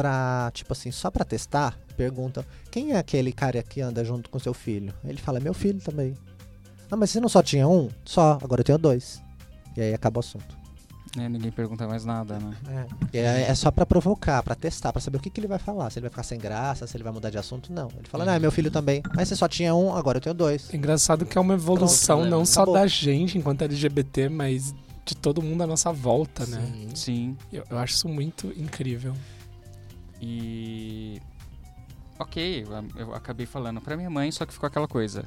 [0.01, 4.39] pra, tipo assim, só pra testar, perguntam, quem é aquele cara que anda junto com
[4.39, 4.91] seu filho?
[5.05, 6.17] Ele fala, meu filho também.
[6.89, 7.87] Ah, mas você não só tinha um?
[8.03, 9.21] Só, agora eu tenho dois.
[9.77, 10.59] E aí acaba o assunto.
[11.19, 12.87] É, ninguém pergunta mais nada, né?
[13.13, 15.59] E é, é só pra provocar, pra testar, pra saber o que, que ele vai
[15.59, 15.89] falar.
[15.91, 17.89] Se ele vai ficar sem graça, se ele vai mudar de assunto, não.
[17.97, 19.03] Ele fala, não, é meu filho também.
[19.15, 20.73] Mas você só tinha um, agora eu tenho dois.
[20.73, 22.45] É engraçado que é uma evolução Pronto, não né?
[22.45, 22.73] só Acabou.
[22.79, 24.73] da gente enquanto LGBT, mas
[25.05, 26.61] de todo mundo à nossa volta, né?
[26.73, 26.89] Sim.
[26.95, 27.37] Sim.
[27.51, 29.13] Eu, eu acho isso muito incrível.
[30.21, 31.19] E.
[32.19, 32.65] Ok,
[32.95, 35.25] eu- acabei falando pra minha mãe, só que ficou aquela coisa: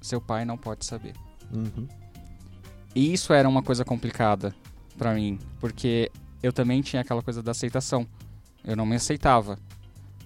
[0.00, 1.14] seu pai não pode saber.
[1.52, 1.86] Uhum.
[2.94, 4.54] E isso era uma coisa complicada
[4.96, 6.10] pra mim, porque
[6.42, 8.06] eu também tinha aquela coisa da aceitação.
[8.64, 9.58] Eu não me aceitava,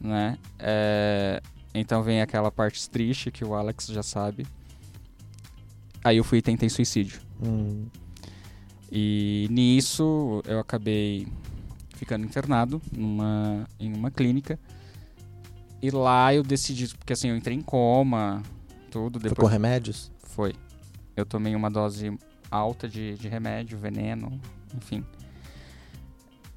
[0.01, 0.39] né?
[0.59, 1.43] É,
[1.75, 4.47] Então vem aquela parte triste que o Alex já sabe.
[6.03, 7.21] Aí eu fui e tentei suicídio.
[7.45, 7.87] Hum.
[8.91, 11.29] E nisso eu acabei
[12.01, 14.59] ficando internado numa, em uma clínica.
[15.83, 18.43] E lá eu decidi, porque assim, eu entrei em coma,
[18.91, 19.21] tudo.
[19.21, 20.11] Foi Depois com remédios?
[20.25, 20.55] foi.
[21.15, 22.17] Eu tomei uma dose
[22.51, 24.41] alta de, de remédio, veneno,
[24.75, 25.05] enfim.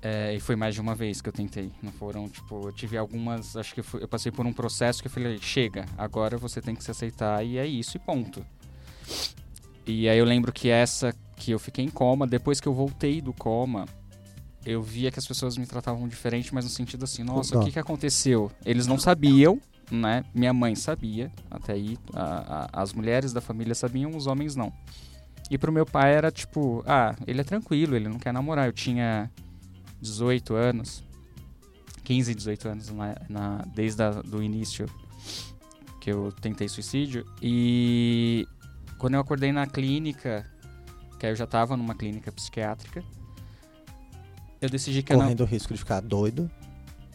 [0.01, 1.69] É, e foi mais de uma vez que eu tentei.
[1.81, 3.57] Não foram, tipo, eu tive algumas.
[3.57, 6.61] Acho que eu, fui- eu passei por um processo que eu falei, chega, agora você
[6.61, 8.45] tem que se aceitar e é isso e ponto.
[9.85, 13.19] E aí eu lembro que essa que eu fiquei em coma, depois que eu voltei
[13.21, 13.85] do coma,
[14.65, 17.71] eu via que as pessoas me tratavam diferente, mas no sentido assim, nossa, o que,
[17.73, 18.51] que aconteceu?
[18.65, 19.59] Eles não sabiam,
[19.91, 20.23] né?
[20.33, 24.71] Minha mãe sabia, até aí a- a- as mulheres da família sabiam, os homens não.
[25.51, 28.65] E pro meu pai era tipo, ah, ele é tranquilo, ele não quer namorar.
[28.67, 29.29] Eu tinha
[30.01, 31.03] 18 anos,
[32.03, 34.85] 15, 18 anos na, na- desde do início
[35.99, 37.25] que eu tentei suicídio.
[37.41, 38.47] E
[38.97, 40.45] quando eu acordei na clínica,
[41.19, 43.03] que aí eu já tava numa clínica psiquiátrica,
[44.65, 46.49] eu decidi que eu não, Correndo o risco de ficar doido.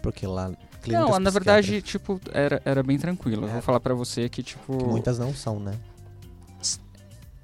[0.03, 0.53] Porque lá.
[0.86, 3.44] não, na verdade, tipo, era, era bem tranquilo.
[3.46, 3.53] Eu É.
[3.55, 4.76] vou falar pra você que, tipo.
[4.78, 5.72] que muitas não são, né?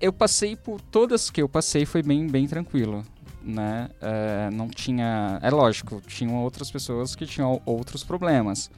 [0.00, 0.80] Eu passei por.
[0.80, 3.04] Todas que eu passei foi bem, bem tranquilo.
[3.42, 3.90] Né?
[4.00, 5.38] É, não tinha.
[5.42, 8.70] É lógico, tinham outras pessoas que tinham outros problemas.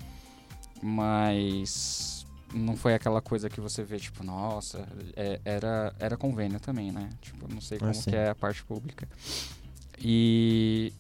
[0.83, 2.15] Mas.
[2.55, 7.11] Não foi aquela coisa que você vê, tipo, nossa, é- era, era convênio também, né?
[7.21, 8.11] Tipo, não sei Ah, como sim.
[8.11, 9.07] que é a parte pública.
[9.99, 10.93] E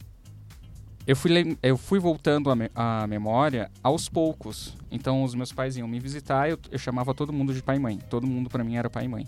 [1.06, 2.70] eu fui, eu fui voltando a, me-
[3.08, 4.76] memória aos poucos.
[4.90, 7.78] Então os meus pais iam me visitar, eu, eu chamava todo mundo de pai e
[7.78, 7.98] mãe.
[8.10, 9.26] Todo mundo pra mim era pai e mãe.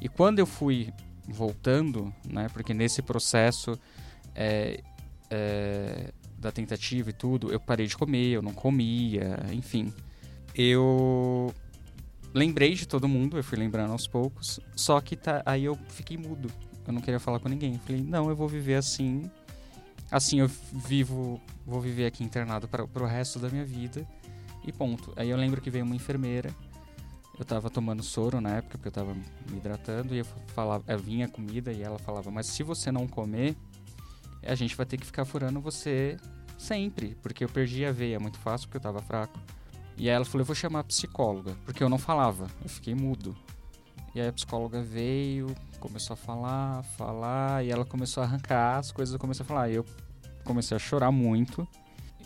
[0.00, 0.92] E quando eu fui
[1.26, 3.78] voltando, né, porque nesse processo
[4.34, 4.82] é,
[5.30, 9.92] é, da tentativa e tudo, eu parei de comer, eu não comia, enfim.
[10.54, 11.52] Eu
[12.32, 16.16] lembrei de todo mundo, eu fui lembrando aos poucos, só que tá, aí eu fiquei
[16.16, 16.50] mudo.
[16.86, 17.74] Eu não queria falar com ninguém.
[17.74, 19.30] Eu falei, não, eu vou viver assim.
[20.10, 24.06] Assim eu vivo, vou viver aqui internado para pro resto da minha vida.
[24.66, 25.12] E ponto.
[25.16, 26.54] Aí eu lembro que veio uma enfermeira.
[27.38, 30.24] Eu tava tomando soro na época, porque eu tava me hidratando, e eu
[30.54, 33.56] falava, eu vinha comida e ela falava, mas se você não comer,
[34.40, 36.16] a gente vai ter que ficar furando você
[36.56, 39.38] sempre, porque eu perdi a veia muito fácil, porque eu tava fraco.
[39.96, 42.94] E aí ela falou, eu vou chamar a psicóloga, porque eu não falava, eu fiquei
[42.94, 43.36] mudo.
[44.14, 48.90] E aí a psicóloga veio, começou a falar, falar, e ela começou a arrancar as
[48.90, 49.68] coisas, eu comecei a falar.
[49.68, 49.84] E eu
[50.42, 51.68] comecei a chorar muito.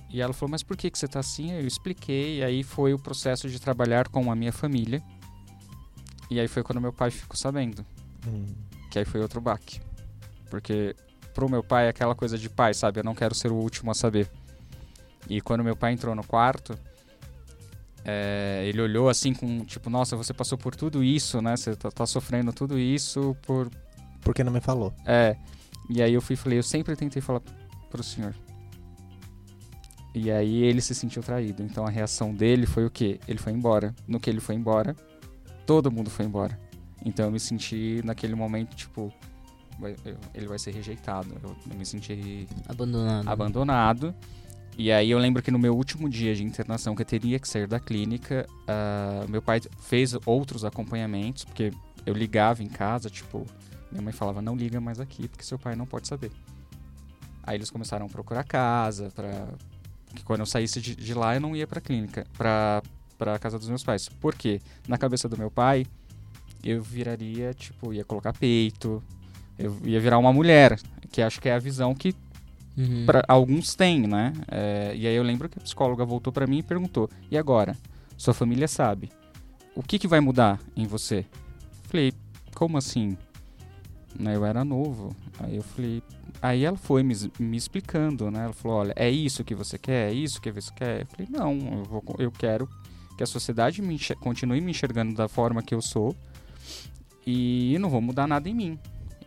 [0.09, 1.51] E ela falou, mas por que, que você tá assim?
[1.51, 5.03] Eu expliquei, e aí foi o processo de trabalhar com a minha família.
[6.31, 7.85] E aí foi quando meu pai ficou sabendo.
[8.29, 8.47] Hum.
[8.93, 9.81] Que aí foi outro baque.
[10.49, 10.95] Porque
[11.35, 13.01] pro meu pai é aquela coisa de pai, sabe?
[13.01, 14.31] Eu não quero ser o último a saber.
[15.29, 16.79] E quando meu pai entrou no quarto,
[18.11, 21.55] é, ele olhou assim com tipo, nossa, você passou por tudo isso, né?
[21.55, 23.71] Você tá, tá sofrendo tudo isso por.
[24.23, 24.95] Por que não me falou?
[25.05, 25.37] É.
[25.91, 27.43] E aí eu fui e falei, eu sempre tentei falar
[27.91, 28.35] pro senhor.
[30.15, 31.63] E aí ele se sentiu traído.
[31.63, 33.21] Então a reação dele foi o quê?
[33.29, 33.95] Ele foi embora.
[34.07, 34.97] No que ele foi embora,
[35.67, 36.59] todo mundo foi embora.
[37.05, 39.13] Então eu me senti naquele momento, tipo,
[40.35, 41.29] ele vai ser rejeitado.
[41.43, 43.29] Eu, eu me senti Abandonado.
[43.29, 44.15] abandonado.
[44.79, 47.67] E aí eu lembro que no meu último dia de internação, que teria que sair
[47.67, 51.73] da clínica, ah, meu pai fez outros acompanhamentos, porque
[52.07, 53.45] eu ligava em casa, tipo,
[53.91, 56.31] minha mãe falava, não liga mais aqui, porque seu pai não pode saber.
[57.43, 59.49] Aí eles começaram a procurar casa, pra...
[60.15, 62.81] que quando eu saísse de, de lá eu não ia pra clínica, pra,
[63.19, 64.09] pra casa dos meus pais.
[64.09, 64.61] Por quê?
[64.87, 65.87] Na cabeça do meu pai,
[66.63, 69.03] eu viraria, tipo, ia colocar peito,
[69.59, 70.79] eu ia virar uma mulher,
[71.11, 72.15] que acho que é a visão que
[72.79, 73.07] Uhum.
[73.07, 74.33] pra, alguns têm, né?
[74.49, 77.77] É, e aí eu lembro que a psicóloga voltou pra mim e perguntou: e agora?
[78.17, 79.11] Sua família sabe.
[79.75, 81.25] O que, que vai mudar em você?
[81.85, 82.13] Falei:
[82.55, 83.17] como assim?
[84.19, 85.15] Né, eu era novo.
[85.41, 86.03] Aí eu falei.
[86.41, 88.45] Aí ela foi me, me explicando, né?
[88.45, 90.11] Ela falou: olha, é isso que você quer?
[90.11, 91.01] É isso que você quer?
[91.01, 92.69] Eu falei: não, eu, vou, eu quero
[93.17, 96.15] que a sociedade me continue me enxergando da forma que eu sou
[97.27, 98.79] e não vou mudar nada em mim.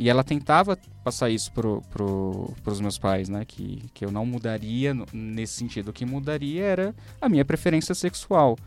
[0.02, 3.45] E ela tentava passar isso pro, pro, pros meus pais, né?
[3.45, 5.89] Que, que eu não mudaria nesse sentido.
[5.89, 8.58] O que mudaria era a minha preferência sexual.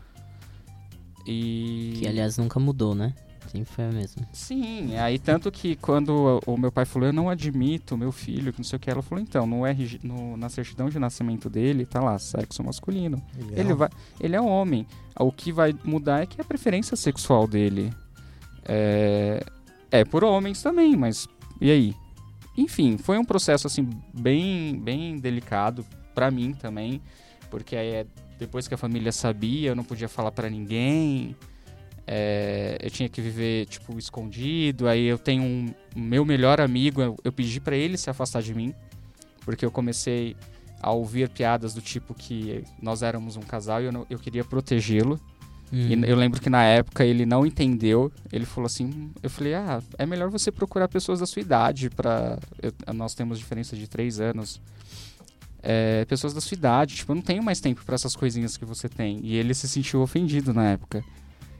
[1.27, 1.95] E.
[1.99, 3.13] Que aliás nunca mudou, né?
[3.51, 4.27] Sempre foi a mesma.
[4.31, 8.59] Sim, aí tanto que quando o meu pai falou, eu não admito meu filho, que
[8.59, 11.85] não sei o que, ela falou, então, no RG, no- na certidão de nascimento dele,
[11.85, 13.21] tá lá, sexo masculino.
[13.55, 14.87] é Ele, vai, ele é homem.
[15.19, 17.93] O que vai mudar é que a preferência sexual dele
[18.65, 19.43] é,
[19.91, 21.27] é por homens também, mas
[21.61, 21.95] e aí?
[22.57, 27.01] Enfim, foi um processo assim bem, bem delicado pra mim também,
[27.49, 28.05] porque aí é,
[28.39, 31.35] depois que a família sabia, eu não podia falar pra ninguém.
[32.07, 34.87] é, eu tinha que viver tipo escondido.
[34.87, 38.53] Aí eu tenho um meu melhor amigo, eu, eu pedi pra ele se afastar de
[38.53, 38.73] mim,
[39.43, 40.35] porque eu comecei
[40.81, 44.43] a ouvir piadas do tipo que nós éramos um casal e eu, não- eu queria
[44.45, 45.19] protegê-lo.
[45.71, 46.05] E Uhum.
[46.05, 48.11] eu lembro que na época ele não entendeu.
[48.31, 52.37] Ele falou assim: eu falei, ah, é melhor você procurar pessoas da sua idade para
[52.93, 54.61] Nós temos diferença de três anos.
[55.67, 58.63] É, pessoas da sua idade, tipo, eu não tenho mais tempo para essas coisinhas que
[58.65, 59.19] você tem.
[59.23, 61.03] E ele se sentiu ofendido na época.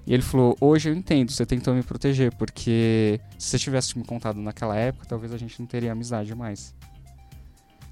[0.05, 4.03] E ele falou: Hoje eu entendo, você tentou me proteger, porque se você tivesse me
[4.05, 6.75] contado naquela época, talvez a gente não teria amizade mais.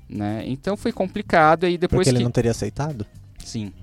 [0.07, 0.43] Né?
[0.45, 1.67] Então foi complicado.
[1.67, 2.23] E depois Porque ele que.
[2.23, 3.05] não teria aceitado?
[3.43, 3.73] Sim.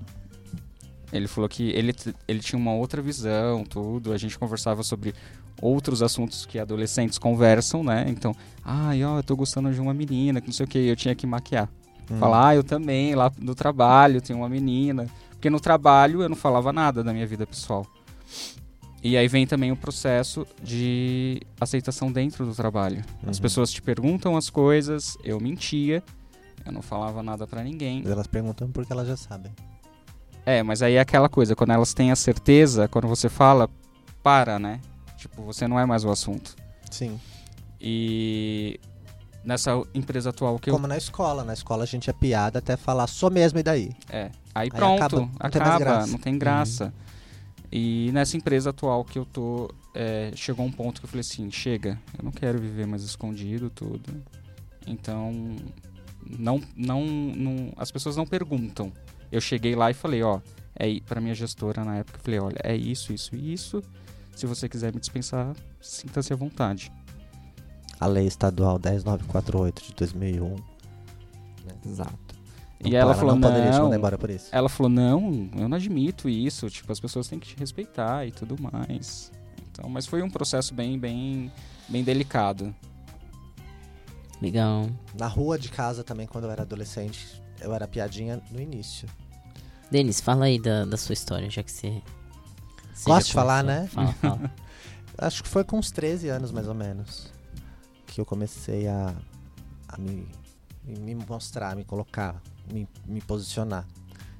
[1.11, 1.93] Ele falou que ele,
[2.27, 4.13] ele tinha uma outra visão, tudo.
[4.13, 5.13] A gente conversava sobre
[5.61, 8.05] outros assuntos que adolescentes conversam, né?
[8.07, 10.95] Então, ai, ó, eu tô gostando de uma menina, que não sei o que, eu
[10.95, 11.69] tinha que maquiar.
[12.09, 12.17] Hum.
[12.17, 15.07] Falar, ah, eu também, lá no trabalho tem uma menina.
[15.31, 17.85] Porque no trabalho eu não falava nada da minha vida pessoal.
[19.03, 23.03] E aí vem também o processo de aceitação dentro do trabalho.
[23.25, 23.41] As Uhum.
[23.41, 26.03] pessoas te perguntam as coisas, eu mentia,
[26.63, 28.01] eu não falava nada pra ninguém.
[28.03, 29.51] Mas elas perguntam porque elas já sabem.
[30.45, 33.69] É, mas aí é aquela coisa, quando elas têm a certeza, quando você fala,
[34.23, 34.79] para, né?
[35.17, 36.55] Tipo, você não é mais o assunto.
[36.89, 37.19] Sim.
[37.79, 38.79] E
[39.43, 40.73] nessa empresa atual que eu.
[40.73, 41.43] Como na escola.
[41.43, 43.91] Na escola a gente é piada até falar só mesmo e daí.
[44.09, 44.31] É.
[44.53, 46.11] Aí Aí pronto, acaba, acaba, não tem mais graça.
[46.11, 46.93] não tem graça.
[47.71, 51.49] E nessa empresa atual que eu tô, é, chegou um ponto que eu falei assim,
[51.49, 54.21] chega, eu não quero viver mais escondido tudo.
[54.85, 55.55] Então,
[56.37, 58.91] não, não, não, as pessoas não perguntam.
[59.31, 60.39] Eu cheguei lá e falei, ó,
[60.75, 63.81] é pra minha gestora na época, eu falei, olha, é isso, isso e isso.
[64.35, 66.91] Se você quiser me dispensar, sinta-se à vontade.
[67.99, 70.55] A lei estadual 10948 de 2001.
[71.85, 72.17] Exato.
[72.83, 73.83] Não E ela para, falou, não poderia te não.
[73.85, 74.49] mandar embora por isso.
[74.51, 78.31] Ela falou, não, eu não admito isso, tipo, as pessoas têm que te respeitar e
[78.31, 79.31] tudo mais.
[79.71, 81.51] Então, mas foi um processo bem, bem,
[81.87, 82.73] bem delicado.
[84.41, 84.89] Legal.
[85.13, 89.07] Na rua de casa também, quando eu era adolescente, eu era piadinha no início.
[89.89, 92.01] Denis, fala aí da, da sua história, já que você.
[92.93, 93.87] você Gosto de falar, né?
[93.87, 94.51] Fala, fala.
[95.17, 97.31] Acho que foi com uns 13 anos, mais ou menos,
[98.07, 99.13] que eu comecei a,
[99.87, 100.27] a me,
[100.83, 102.41] me mostrar, me colocar,
[102.71, 103.85] me, me posicionar.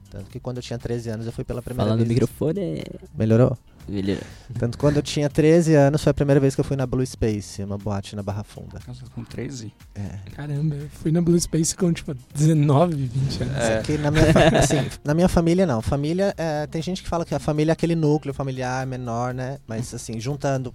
[0.10, 2.10] Tanto que quando eu tinha 13 anos, eu fui pela primeira Fala no vez...
[2.10, 2.84] microfone.
[3.16, 3.58] Melhorou?
[3.90, 4.20] Ele...
[4.58, 7.06] Tanto quando eu tinha 13 anos, foi a primeira vez que eu fui na Blue
[7.06, 8.80] Space, uma boate na Barra Funda.
[8.88, 9.74] Nossa, com 13?
[9.96, 10.20] É.
[10.36, 13.56] Caramba, eu fui na Blue Space com tipo 19, 20 anos.
[13.58, 13.98] É.
[13.98, 14.26] Na, minha,
[14.60, 15.82] assim, na minha família, não.
[15.82, 19.58] Família, é, tem gente que fala que a família é aquele núcleo familiar menor, né?
[19.68, 20.74] Mas, assim, juntando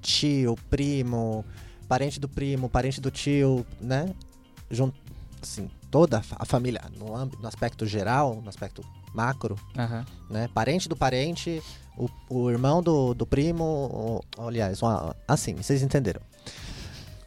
[0.00, 1.44] tio, primo,
[1.88, 4.10] parente do primo, parente do tio, né?
[4.70, 4.92] Jun,
[5.42, 8.84] assim, toda a fa- a família, no, âmbito, no aspecto geral, no aspecto
[9.14, 9.56] macro,
[10.30, 10.48] né?
[10.52, 11.62] Parente do parente,
[11.98, 13.64] o, o irmão do, do primo,
[14.38, 16.20] o- aliás, uma- assim, vocês entenderam.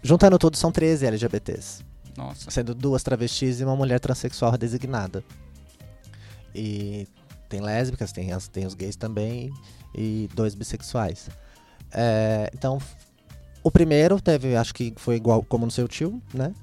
[0.01, 1.84] Juntando tudo, são 13 LGBTs
[2.17, 2.49] Nossa.
[2.49, 5.24] sendo duas travestis e uma mulher transexual designada.
[6.55, 7.07] E
[7.47, 9.51] tem lésbicas, tem, as, tem os gays também
[9.95, 11.30] e dois bissexuais.
[11.93, 12.80] É, então,
[13.63, 16.53] o primeiro teve, acho que foi igual como no seu tio, né?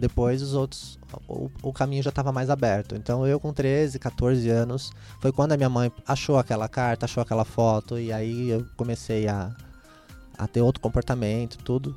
[0.00, 0.98] Depois os outros,
[1.28, 2.96] o, o caminho já estava mais aberto.
[2.96, 4.90] Então eu com 13, 14 anos,
[5.20, 9.28] foi quando a minha mãe achou aquela carta, achou aquela foto e aí eu comecei
[9.28, 9.54] a,
[10.38, 11.94] a ter outro comportamento, tudo.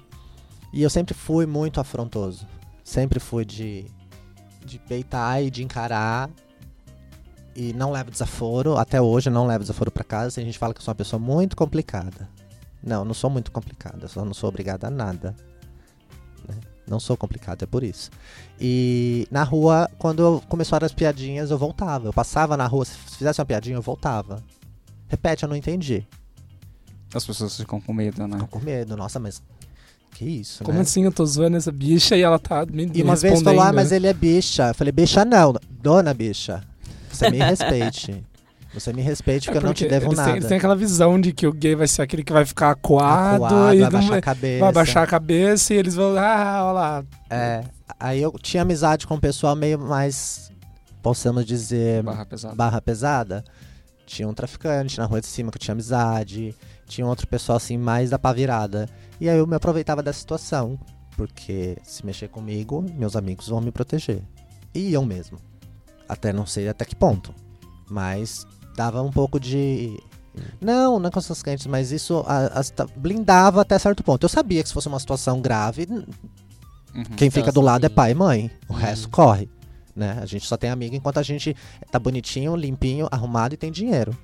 [0.74, 2.46] E eu sempre fui muito afrontoso.
[2.84, 3.86] Sempre fui de,
[4.66, 6.30] de peitar e de encarar.
[7.56, 8.76] E não levo desaforo.
[8.76, 10.36] Até hoje não levo desaforo pra casa.
[10.36, 12.28] Tem gente fala que eu sou uma pessoa muito complicada.
[12.84, 14.10] Não, não sou muito complicada.
[14.10, 15.34] Só não sou obrigada a nada.
[16.88, 18.12] Não sou complicado, é por isso.
[18.60, 22.08] E na rua, quando começaram as piadinhas, eu voltava.
[22.08, 24.44] Eu passava na rua, se fizesse uma piadinha, eu voltava.
[25.08, 26.06] Repete, eu não entendi.
[27.14, 28.38] As pessoas ficam com medo, né?
[28.40, 28.98] Tô com medo.
[28.98, 29.42] Nossa, mas
[30.14, 30.82] que isso, Como né?
[30.82, 33.74] assim eu tô zoando essa bicha e ela tá me, E uma vez falou, ah,
[33.74, 34.70] mas ele é bicha.
[34.70, 36.64] Eu falei, bicha não, dona bicha.
[37.12, 38.24] Você me respeite.
[38.74, 40.30] Você me respeite porque, É eu não te porque devo eles nada.
[40.30, 42.72] Têm, eles têm aquela visão de que o gay vai ser aquele que vai ficar
[42.72, 44.60] acuado, Acuado, e vai baixar vai, a cabeça.
[44.64, 47.04] vai baixar a cabeça e eles vão, ah, olha lá.
[47.30, 47.64] É,
[48.00, 50.52] aí eu tinha amizade com o pessoal meio mais,
[51.02, 52.56] possamos dizer, Barra pesada.
[52.56, 53.44] barra pesada.
[54.06, 56.54] Tinha um traficante na rua de cima que eu tinha amizade.
[56.88, 58.88] Tinha outro pessoal assim, mais da pá virada.
[59.20, 60.78] E aí eu me aproveitava da situação.
[61.16, 64.22] Porque se mexer comigo, meus amigos vão me proteger.
[64.74, 65.38] E iam mesmo.
[66.10, 67.34] Até não sei até que ponto.
[67.90, 68.46] Mas
[68.76, 70.00] dava um pouco de.
[70.60, 74.24] Não, não com essas crentes, mas isso a- as- ta- blindava até certo ponto.
[74.24, 75.88] Eu sabia que se fosse uma situação grave,
[76.96, 77.04] Uhum.
[77.16, 78.52] quem fica do lado é pai e mãe.
[78.68, 78.80] O Uhum.
[78.80, 79.48] resto corre.
[79.96, 80.18] Né?
[80.20, 81.56] A gente só tem amigo enquanto a gente
[81.92, 84.18] tá bonitinho, limpinho, arrumado e tem dinheiro.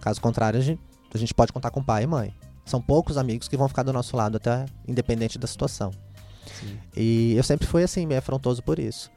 [0.00, 0.80] Caso contrário, a gente,
[1.14, 2.34] a gente pode contar com pai e mãe.
[2.64, 5.92] São poucos amigos que vão ficar do nosso lado até independente da situação.
[6.96, 9.08] E eu sempre fui assim, meio afrontoso por isso.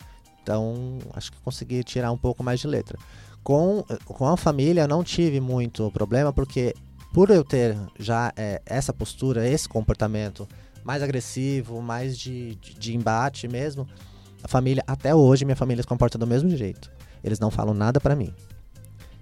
[0.44, 2.98] Então, acho que consegui tirar um pouco mais de letra.
[3.44, 6.76] Com, com a família, não tive muito problema, porque
[7.14, 10.48] por eu ter já é, essa postura, esse comportamento
[10.84, 13.88] mais agressivo, mais de, de, de embate mesmo,
[14.44, 16.92] a família, até hoje, minha família se comporta do mesmo jeito.
[17.24, 18.34] Eles não falam nada pra mim.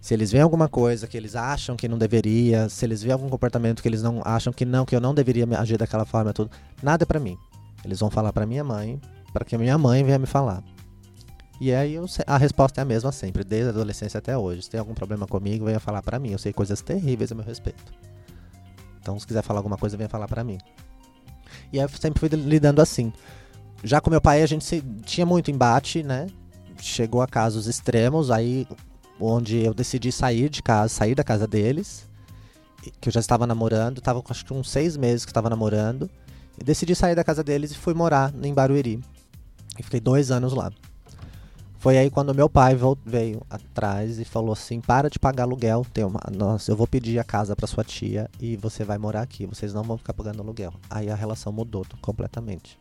[0.01, 3.27] Se eles veem alguma coisa que eles acham que não deveria, se eles veem algum
[3.27, 6.49] comportamento que eles não acham que não, que eu não deveria agir daquela forma, tudo,
[6.81, 7.37] nada é pra mim.
[7.83, 8.99] Eles vão falar pra minha mãe,
[9.33, 10.63] para que minha mãe venha me falar.
[11.59, 14.61] E aí eu a resposta é a mesma sempre, desde a adolescência até hoje.
[14.63, 16.31] Se tem algum problema comigo, venha falar pra mim.
[16.31, 17.91] Eu sei coisas terríveis a meu respeito.
[19.01, 20.57] Então, se quiser falar alguma coisa, venha falar pra mim.
[21.73, 23.11] E aí eu sempre fui lidando assim.
[23.83, 26.27] Já com meu pai, a gente se- tinha muito embate, né?
[26.81, 28.67] Chegou a casos extremos, aí
[29.19, 32.07] onde eu decidi sair de casa, sair da casa deles,
[33.01, 36.09] que eu já estava namorando, tava com acho que uns seis meses que estava namorando,
[36.59, 39.01] e decidi sair da casa deles e fui morar em Barueri.
[39.77, 40.71] E fiquei dois anos lá.
[41.79, 46.03] Foi aí quando meu pai veio atrás e falou assim: para de pagar aluguel, tem
[46.03, 49.45] uma, nossa, eu vou pedir a casa para sua tia e você vai morar aqui,
[49.45, 50.73] vocês não vão ficar pagando aluguel.
[50.89, 52.77] Aí a relação mudou completamente.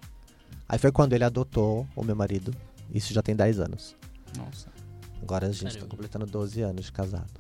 [0.69, 2.53] Aí foi quando ele adotou o meu marido,
[2.93, 3.97] isso já tem 10 anos.
[4.37, 4.67] Nossa.
[5.23, 5.89] Agora a gente tá Caramba.
[5.91, 7.31] completando 12 anos de casado.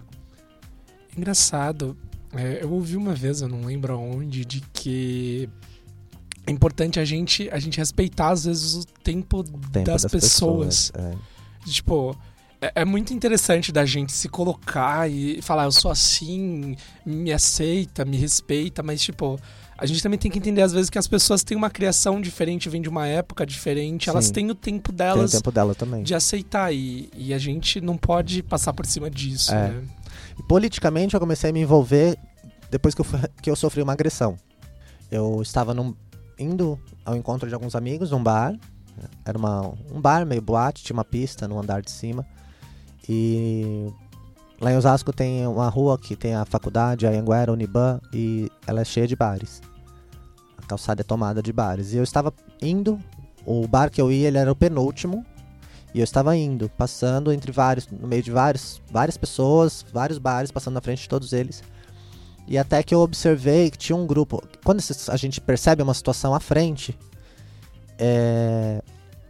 [1.16, 1.96] Engraçado.
[2.32, 5.48] É, eu ouvi uma vez, eu não lembro aonde, de que
[6.46, 9.42] é importante a gente, a gente respeitar, às vezes, o tempo,
[9.72, 10.92] Tempo das, pessoas.
[10.94, 11.37] é.
[11.72, 12.16] Tipo,
[12.60, 18.04] é, é muito interessante da gente se colocar e falar, eu sou assim, me aceita,
[18.04, 19.38] me respeita, mas, tipo,
[19.76, 22.68] a gente também tem que entender, às vezes, que as pessoas têm uma criação diferente,
[22.68, 24.32] vêm de uma época diferente, elas Sim.
[24.32, 26.02] têm o tempo Tem o delas tempo dela também.
[26.02, 29.68] de aceitar e, e a gente não pode passar por cima disso, É.
[29.70, 29.82] né?
[30.48, 32.16] Politicamente eu comecei a me envolver
[32.70, 33.06] depois que eu,
[33.42, 34.36] que eu sofri uma agressão.
[35.10, 35.94] Eu estava num-
[36.38, 38.54] indo ao encontro de alguns amigos num bar.
[39.24, 42.26] Era uma, um bar meio boate, tinha uma pista no andar de cima.
[43.08, 43.92] E
[44.60, 48.80] lá em Osasco tem uma rua que tem a faculdade, a Anguera, Uniban, e ela
[48.80, 49.60] é cheia de bares.
[50.56, 51.92] A calçada é tomada de bares.
[51.92, 52.98] E eu estava indo,
[53.46, 55.24] o bar que eu ia ele era o penúltimo,
[55.94, 60.50] e eu estava indo, passando entre vários, no meio de vários, várias pessoas, vários bares,
[60.50, 61.62] passando na frente de todos eles.
[62.46, 64.42] E até que eu observei que tinha um grupo.
[64.64, 66.98] Quando a gente percebe uma situação à frente,
[67.98, 68.82] é,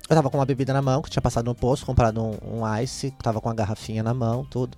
[0.09, 2.79] eu tava com uma bebida na mão, que tinha passado no posto, comprado um, um
[2.81, 4.77] ice, tava com a garrafinha na mão, tudo.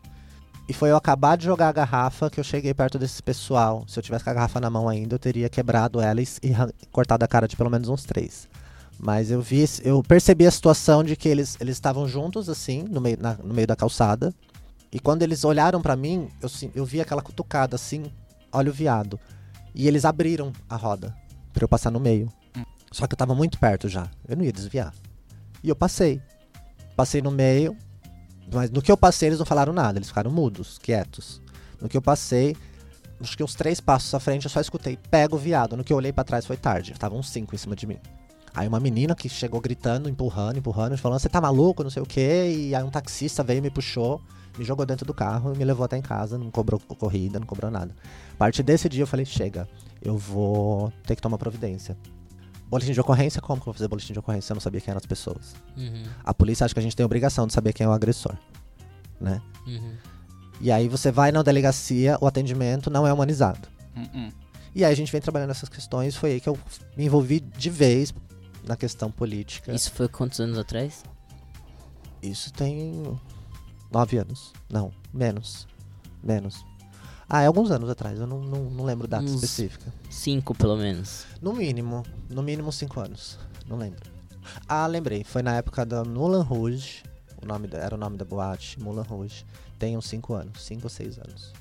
[0.69, 3.85] E foi eu acabar de jogar a garrafa que eu cheguei perto desse pessoal.
[3.89, 6.27] Se eu tivesse com a garrafa na mão ainda, eu teria quebrado ela e,
[6.93, 8.49] cortado a cara de pelo menos uns três.
[8.99, 13.01] Mas eu vi, eu percebi a situação de que eles eles estavam juntos assim, no
[13.01, 14.33] meio, na, no meio da calçada.
[14.93, 18.05] E quando eles olharam para mim, eu, eu vi aquela cutucada assim,
[18.53, 19.19] olha o viado.
[19.75, 21.15] E eles abriram a roda
[21.53, 22.31] para eu passar no meio.
[22.91, 24.11] Só que eu tava muito perto já.
[24.29, 24.93] Eu não ia desviar.
[25.63, 26.21] E eu passei.
[26.97, 27.77] Passei no meio,
[28.53, 31.41] mas no que eu passei, eles não falaram nada, eles ficaram mudos, quietos.
[31.81, 32.57] No que eu passei,
[33.21, 35.77] acho que uns três passos à frente, eu só escutei, pega o viado.
[35.77, 37.99] No que eu olhei para trás foi tarde, estavam uns cinco em cima de mim.
[38.53, 42.07] Aí uma menina que chegou gritando, empurrando, empurrando, falando, você tá maluco, não sei o
[42.07, 42.53] quê.
[42.53, 44.21] E aí um taxista veio, me puxou,
[44.59, 47.47] me jogou dentro do carro e me levou até em casa, não cobrou corrida, não
[47.47, 47.95] cobrou nada.
[48.35, 49.69] A partir desse dia eu falei, chega,
[50.03, 51.97] eu vou ter que tomar providência.
[52.71, 54.53] Boletim de ocorrência, como que eu vou fazer boletim de ocorrência?
[54.53, 55.57] Eu não sabia quem eram as pessoas.
[55.77, 56.05] Uhum.
[56.25, 58.37] A polícia acha que a gente tem a obrigação de saber quem é o agressor,
[59.21, 59.43] né?
[59.67, 59.97] Uhum.
[60.61, 63.69] E aí você vai na delegacia, o atendimento não é humanizado.
[63.97, 64.31] Uhum.
[64.73, 66.57] E aí a gente vem trabalhando essas questões, foi aí que eu
[66.97, 68.15] me envolvi de vez
[68.65, 69.73] na questão política.
[69.73, 71.03] Isso foi quantos anos atrás?
[72.23, 73.19] Isso tem
[73.91, 74.53] nove anos.
[74.71, 75.67] Não, menos.
[76.23, 76.65] Menos.
[77.33, 79.95] Ah, é alguns anos atrás, eu não, não, não lembro data Uns específica.
[80.11, 81.27] Cinco, pelo menos.
[81.41, 83.39] No mínimo, no mínimo cinco anos.
[83.69, 84.11] Não lembro.
[84.67, 87.05] Ah, lembrei, foi na época da Moulin Rouge.
[87.41, 89.47] O nome da, era o nome da boate, Moulin Rouge.
[89.79, 91.53] Tem uns cinco anos, cinco ou seis anos.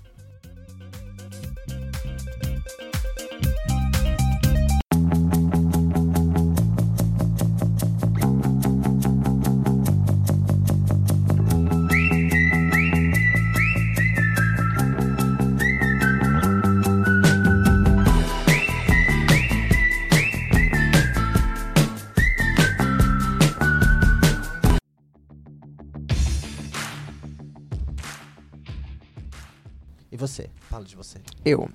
[31.50, 31.70] Eu.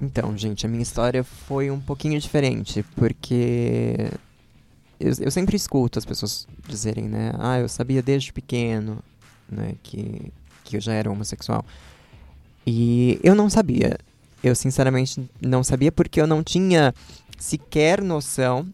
[0.00, 4.10] Então, gente, a minha história foi um pouquinho diferente, porque
[4.98, 7.32] eu, eu sempre escuto as pessoas dizerem, né?
[7.38, 9.02] Ah, eu sabia desde pequeno,
[9.50, 10.32] né, que,
[10.64, 11.64] que eu já era homossexual.
[12.66, 13.98] E eu não sabia.
[14.42, 16.94] Eu, sinceramente, não sabia porque eu não tinha
[17.36, 18.66] sequer noção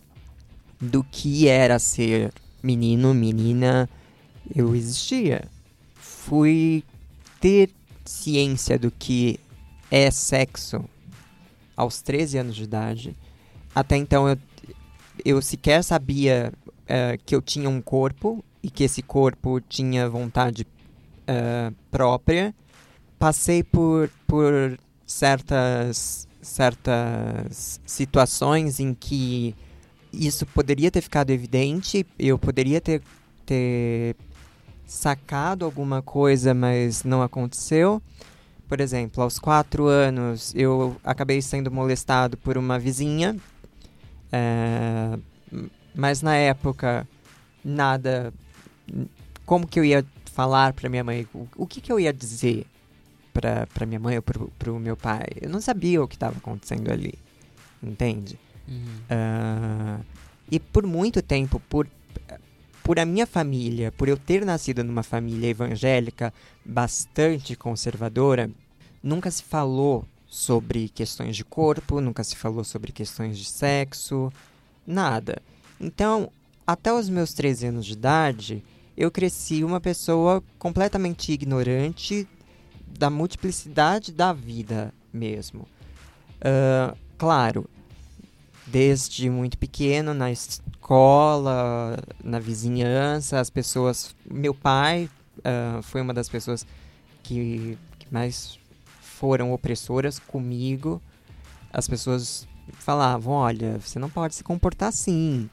[0.81, 3.89] do que era ser menino, menina.
[4.55, 5.45] Eu existia.
[5.95, 6.85] Fui
[7.41, 7.71] ter
[8.05, 9.41] ciência do que
[9.91, 10.85] é sexo
[11.77, 13.17] aos 13 anos de idade.
[13.75, 14.39] Até então eu,
[15.25, 16.53] eu sequer sabia
[16.85, 22.55] uh, que eu tinha um corpo e que esse corpo tinha vontade uh, própria.
[23.19, 29.55] Passei por, por certas, certas situações em que
[30.13, 33.03] isso poderia ter ficado evidente, eu poderia ter,
[33.45, 34.17] ter
[34.87, 38.01] sacado alguma coisa, mas não aconteceu.
[38.69, 43.37] Por exemplo, aos quatro anos eu acabei sendo molestado por uma vizinha,
[44.33, 45.19] é,
[45.95, 47.07] mas na época
[47.65, 48.33] nada.
[49.47, 51.27] Como que eu ia falar para minha mãe?
[51.35, 52.67] O, o, que, que eu ia dizer
[53.33, 55.27] para minha mãe ou para o meu pai?
[55.41, 57.15] Eu não sabia o que estava acontecendo ali,
[57.83, 58.39] entende?
[58.67, 60.01] Uhum.
[60.01, 60.05] Uh,
[60.51, 61.87] e por muito tempo, por
[62.85, 66.33] por a minha família, por eu ter nascido numa família evangélica
[66.63, 68.51] bastante conservadora,
[69.03, 74.31] nunca se falou sobre questões de corpo, nunca se falou sobre questões de sexo,
[74.87, 75.41] nada.
[75.81, 76.31] Então,
[76.67, 78.63] até os meus 13 anos de idade,
[78.95, 82.29] eu cresci uma pessoa completamente ignorante
[82.87, 85.67] da multiplicidade da vida mesmo.
[86.41, 87.67] Uh, claro,
[88.67, 90.31] desde muito pequeno na
[90.85, 94.15] escola, na vizinhança, as pessoas.
[94.31, 95.09] Meu pai
[95.39, 96.67] uh, foi uma das pessoas
[97.23, 98.59] que, que mais
[99.01, 101.01] foram opressoras comigo.
[101.73, 105.49] As pessoas falavam: olha, você não pode se comportar assim.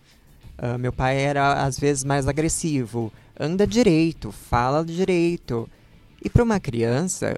[0.59, 3.11] Uh, meu pai era às vezes mais agressivo.
[3.39, 5.67] Anda direito, fala direito.
[6.23, 7.35] E para uma criança,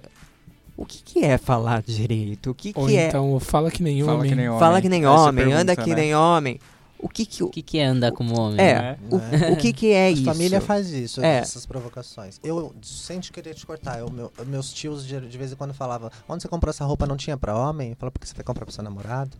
[0.76, 2.50] o que, que é falar direito?
[2.50, 3.08] O que, Ou que é.
[3.08, 4.30] Então, fala que nem fala homem.
[4.30, 4.60] Que nem homem.
[4.60, 5.96] Fala que nem homem, pergunta, anda que né?
[5.96, 6.60] nem homem.
[7.04, 8.58] O que que, o que, que é andar como homem?
[8.58, 8.98] É, né?
[9.10, 9.52] o, é.
[9.52, 10.22] o que que é isso?
[10.22, 11.36] A família faz isso, é.
[11.36, 12.40] essas provocações.
[12.42, 16.10] Eu, sem querer te cortar, eu, meu, meus tios de, de, vez em quando falavam,
[16.26, 17.90] onde você comprou essa roupa não tinha pra homem?
[17.90, 19.36] Eu falava, porque você vai comprar pro seu namorado?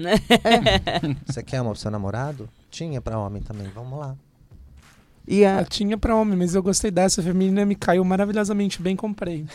[0.00, 1.14] é.
[1.32, 2.48] Você quer uma pro seu namorado?
[2.70, 4.16] Tinha pra homem também, vamos lá.
[5.28, 7.22] E, a, Ah, tinha pra homem, mas eu gostei dessa.
[7.22, 9.46] Feminina me caiu maravilhosamente bem, comprei.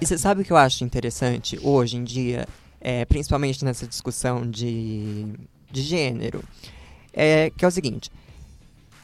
[0.00, 2.46] e você sabe o que eu acho interessante hoje em dia,
[2.80, 5.26] é, principalmente nessa discussão de,
[5.72, 6.42] de gênero?
[7.12, 8.10] É, que é o seguinte: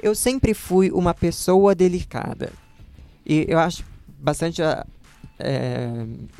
[0.03, 2.53] eu sempre fui uma pessoa delicada.
[3.27, 3.85] E eu acho
[4.21, 5.89] bastante é,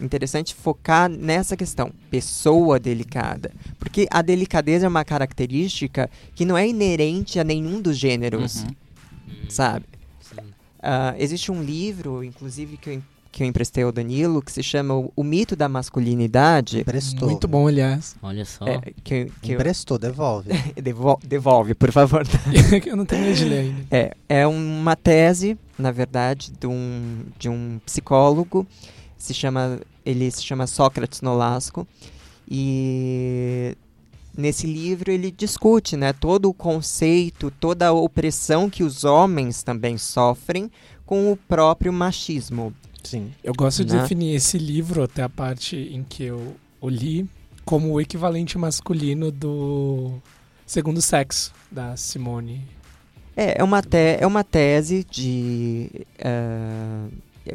[0.01, 3.51] interessante focar nessa questão, pessoa delicada.
[3.79, 8.71] Porque a delicadeza é uma característica que não é inerente a nenhum dos gêneros, Uhum.
[9.49, 9.85] sabe?
[10.81, 14.95] Ah, existe um livro, inclusive, que eu, que eu emprestei ao Danilo, que se chama
[14.95, 16.81] O, O Mito da Masculinidade.
[16.81, 17.29] Emprestou.
[17.29, 18.17] Muito bom, aliás.
[18.23, 18.67] Olha só.
[18.67, 20.51] É, que, que eu- Emprestou, devolve.
[20.83, 22.23] Devo- devolve, por favor.
[22.87, 23.87] eu não tenho medo de ler ainda.
[23.91, 28.67] É, é uma tese, na verdade, de um, de um psicólogo.
[29.17, 31.87] Se chama, ele se chama Sócrates Nolasco.
[32.51, 33.77] E
[34.37, 39.99] nesse livro ele discute né, todo o conceito, toda a opressão que os homens também
[39.99, 40.71] sofrem
[41.05, 42.73] com o próprio machismo.
[43.03, 43.33] Sim.
[43.43, 44.03] Eu gosto de Né?
[44.03, 47.29] definir esse livro, até a parte em que eu o li,
[47.65, 50.15] como o equivalente masculino do
[50.67, 52.63] Segundo Sexo, da Simone.
[53.37, 55.91] É, é uma, te é uma tese de.
[56.19, 57.07] eh,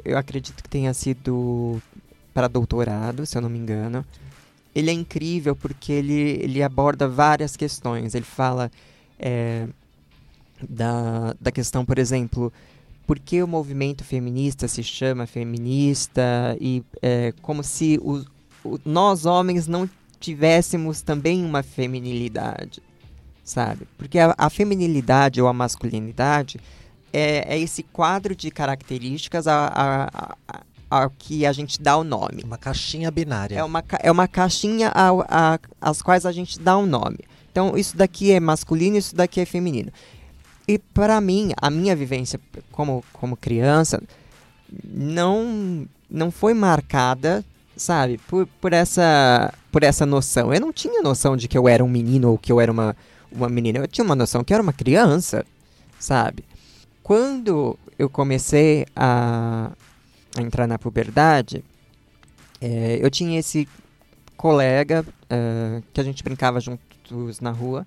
[0.06, 1.82] eu acredito que tenha sido
[2.34, 4.04] para doutorado, se eu não me engano.
[4.74, 8.16] Ele é incrível porque ele, ele aborda várias questões.
[8.16, 8.72] Ele fala
[9.20, 9.68] eh,
[10.68, 12.52] da, da questão, por exemplo,
[13.14, 18.26] por que o movimento feminista se chama feminista e eh, como se o-
[18.64, 19.88] o- nós homens não
[20.20, 22.82] tivéssemos também uma feminilidade
[23.44, 23.88] sabe?
[24.00, 26.60] Porque a, a feminilidade ou a masculinidade
[27.12, 31.96] é, é esse quadro de características a, a, a- a- ao que a gente dá
[31.98, 32.42] o nome.
[32.44, 33.58] Uma caixinha binária.
[33.60, 37.20] É uma, é uma caixinha ao- a, às quais a gente dá um nome.
[37.52, 39.92] Então, isso daqui é masculino, isso daqui é feminino.
[40.68, 42.40] E para mim, a minha vivência
[42.72, 44.02] como, como criança
[44.84, 47.44] não, não foi marcada,
[47.76, 50.54] sabe, por, por, essa, por essa noção.
[50.54, 52.96] Eu não tinha noção de que eu era um menino ou que eu era uma,
[53.32, 53.80] uma menina.
[53.80, 55.46] Eu tinha uma noção que eu era uma criança,
[56.00, 56.46] sabe?
[57.02, 59.72] Quando eu comecei a,
[60.38, 61.64] a entrar na puberdade,
[62.62, 63.68] eh, eu tinha esse
[64.38, 67.86] colega eh, que a gente brincava juntos na rua.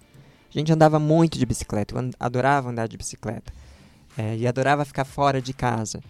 [0.55, 3.53] A gente andava muito de bicicleta, eu adorava andar de bicicleta.
[4.17, 6.01] Eh, e adorava ficar fora de casa.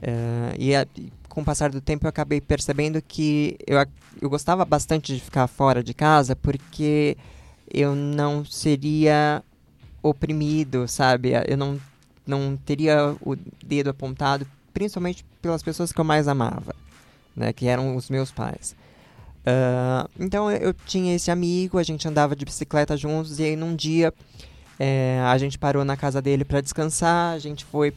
[0.00, 0.86] Eh, e a-
[1.28, 3.78] com o passar do tempo eu acabei percebendo que eu,
[4.20, 7.16] eu gostava bastante de ficar fora de casa porque
[7.72, 9.42] eu não seria
[10.02, 11.32] oprimido, sabe?
[11.46, 11.80] Eu não,
[12.26, 16.74] não teria o dedo apontado, principalmente pelas pessoas que eu mais amava,
[17.36, 17.52] né?
[17.52, 18.74] Que eram os meus pais.
[19.44, 23.74] Ah, então eu- tinha esse amigo, a gente andava de bicicleta juntos e aí num
[23.74, 24.12] dia
[24.78, 27.92] eh, a gente parou na casa dele para descansar, a gente foi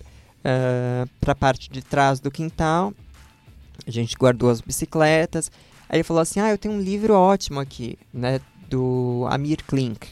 [1.20, 2.94] para a parte de trás do quintal,
[3.88, 5.52] a gente guardou as bicicletas.
[5.90, 8.40] Aí ele falou assim: Ah, eu tenho um livro ótimo aqui, né?
[8.70, 10.08] Do Amir Klink,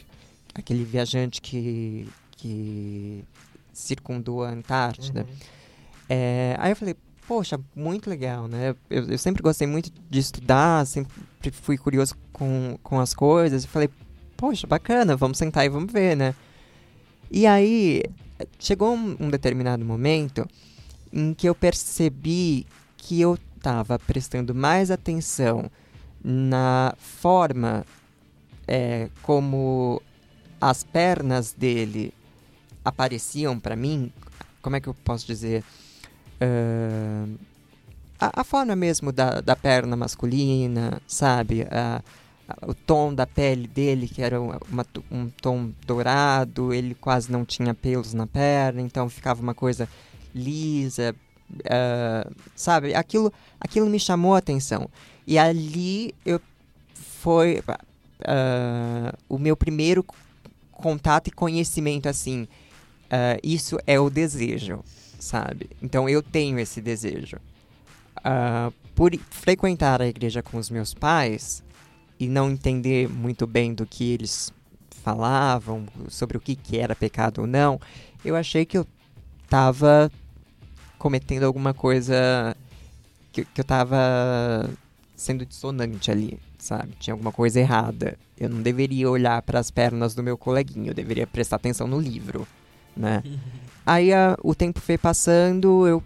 [0.54, 3.24] aquele viajante que, que
[3.72, 5.20] circundou a Antártida.
[5.20, 5.36] Uhum.
[6.08, 6.94] É, aí eu falei,
[7.26, 8.74] poxa, muito legal, né?
[8.90, 11.12] Eu, eu sempre gostei muito de estudar, sempre
[11.52, 13.64] fui curioso com, com as coisas.
[13.64, 13.88] E falei,
[14.36, 16.34] poxa, bacana, vamos sentar e vamos ver, né?
[17.30, 18.02] E aí,
[18.58, 20.46] chegou um, um determinado momento
[21.12, 22.66] em que eu percebi
[22.96, 25.70] que eu estava prestando mais atenção
[26.22, 27.84] na forma
[28.66, 30.00] é, como
[30.60, 32.12] as pernas dele
[32.84, 34.12] apareciam para mim.
[34.62, 35.64] Como é que eu posso dizer?
[36.44, 37.26] Ah,
[38.20, 41.62] a, a forma mesmo da, da perna masculina, sabe?
[41.70, 42.02] A-
[42.48, 47.44] a- o tom da pele dele, que era uma- um tom dourado, ele quase não
[47.44, 49.88] tinha pelos na perna, então ficava uma coisa
[50.34, 51.14] lisa,
[51.70, 52.94] ah, sabe?
[52.94, 54.88] Aquilo, aquilo me chamou a atenção.
[55.26, 56.40] E ali eu
[57.20, 57.62] foi
[58.26, 60.04] ah, o meu primeiro
[60.72, 62.46] contato e conhecimento assim.
[63.10, 64.82] ah, isso é o desejo,
[65.24, 65.70] sabe?
[65.82, 67.38] Então eu tenho esse desejo.
[68.22, 71.64] Ah, por frequentar a igreja com os meus pais
[72.20, 74.52] e não entender muito bem do que eles
[75.02, 77.80] falavam, sobre o que, que era pecado ou não,
[78.24, 78.86] eu achei que eu
[79.48, 80.10] tava
[80.98, 82.56] cometendo alguma coisa
[83.32, 84.70] que, que eu tava
[85.16, 86.92] sendo dissonante ali, sabe?
[86.98, 88.16] Tinha alguma coisa errada.
[88.38, 92.00] Eu não deveria olhar para as pernas do meu coleguinha, eu deveria prestar atenção no
[92.00, 92.46] livro,
[92.96, 93.22] né?
[93.86, 96.02] Aí a- o tempo foi passando, eu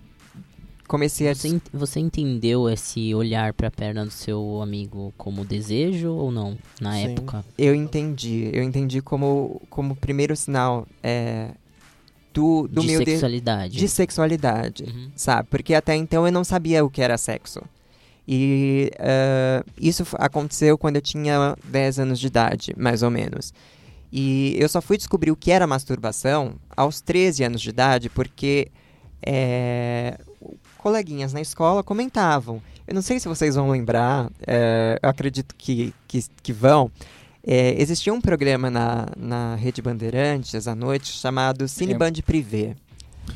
[0.86, 6.10] comecei a Você, en- você entendeu esse olhar pra perna do seu amigo como desejo
[6.10, 6.56] ou não?
[6.80, 7.12] Na Sim.
[7.12, 7.44] época?
[7.56, 8.50] Eu entendi.
[8.52, 10.86] Eu entendi como, como primeiro sinal.
[11.02, 11.50] É,
[12.32, 13.76] do, do de meu de- sexualidade.
[13.76, 15.10] de sexualidade, Uhum.
[15.16, 15.48] sabe?
[15.50, 17.60] Porque até então eu não sabia o que era sexo.
[18.28, 23.52] E eh, isso aconteceu quando eu tinha 10 anos de idade, mais ou menos.
[24.12, 28.68] E eu só fui descobrir o que era masturbação aos 13 anos de idade, porque
[29.22, 30.18] eh,
[30.78, 32.62] coleguinhas na escola comentavam.
[32.86, 36.90] Eu não sei se vocês vão lembrar, eh, eu acredito que, que, que vão.
[37.46, 41.96] Eh, existia um programa na, na Rede Bandeirantes à noite chamado Cine É.
[41.98, 42.74] Band Privé.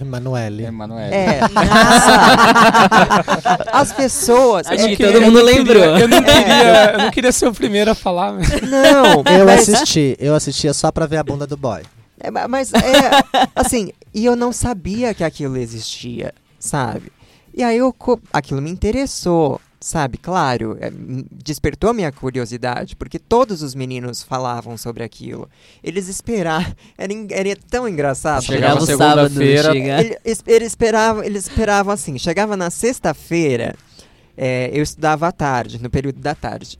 [0.00, 0.64] Emanuele.
[0.64, 1.14] Emanuele.
[1.14, 1.40] É.
[3.72, 4.66] As pessoas.
[4.66, 5.82] Acho é que que- todo mundo eu não lembrou.
[5.82, 9.46] queria- eu, não queria, eu não queria ser o primeiro a falar, mas Não, Eu
[9.46, 11.82] mas, assisti, eu assistia só pra ver a bunda do boy.
[12.20, 12.78] é, ma- mas é.
[13.54, 17.12] Assim, e eu não sabia que aquilo existia, sabe?
[17.54, 17.94] E aí eu,
[18.32, 20.16] aquilo me interessou, sabe?
[20.18, 25.48] Claro, é, m- despertou a minha curiosidade, porque todos os meninos falavam sobre aquilo.
[25.82, 26.72] Eles esperavam.
[26.96, 28.42] Era, era tão engraçado.
[28.44, 30.00] Chegava Chegava o sábado, segunda-feira, chega.
[30.00, 33.74] Ele- es- Eles esperavam, eles esperavam assim, chegava na sexta-feira,
[34.36, 36.78] é, eu estudava à tarde, no período da tarde.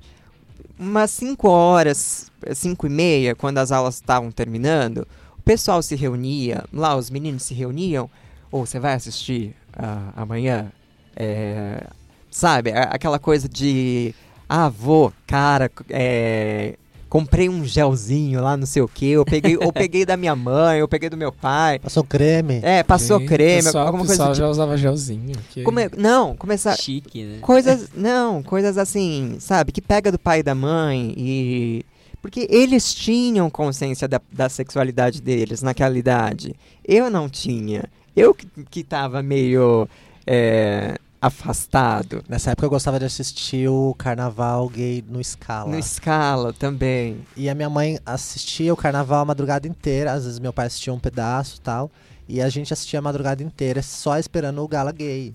[0.79, 5.07] Umas 5 horas, 5 e meia, quando as aulas estavam terminando,
[5.39, 8.09] o pessoal se reunia, lá os meninos se reuniam,
[8.51, 10.73] ou você vai assistir ah, amanhã?
[11.15, 11.85] É,
[12.33, 14.13] sabe, aquela coisa de,
[14.49, 16.77] ah, vou, cara, é,
[17.09, 20.79] comprei um gelzinho lá, não sei o que, eu peguei, eu peguei da minha mãe,
[20.81, 22.61] eu peguei do meu pai, Passou creme.
[22.63, 24.45] é, passou Sim, creme, pessoal, alguma o coisa pessoal do tipo.
[24.47, 25.37] já usava gelzinho.
[25.51, 26.75] que- Come- não, começar.
[26.77, 27.39] Chique, né?
[27.43, 27.91] Coisas.
[27.95, 29.71] Não, coisas assim, sabe?
[29.73, 31.85] Que pega do pai e da mãe e.
[32.23, 36.55] Porque eles tinham consciência da, da sexualidade deles naquela idade.
[36.87, 37.85] Eu não tinha.
[38.17, 39.89] Eu que, que tava meio.
[40.27, 42.24] é, afastado.
[42.28, 45.70] Nessa época eu gostava de assistir o carnaval gay no Scala.
[45.70, 47.19] No escala também.
[47.36, 50.12] E a minha mãe assistia o carnaval a madrugada inteira.
[50.12, 51.90] Às vezes meu pai assistia um pedaço e tal.
[52.28, 55.32] E a gente assistia a madrugada inteira só esperando o gala gay.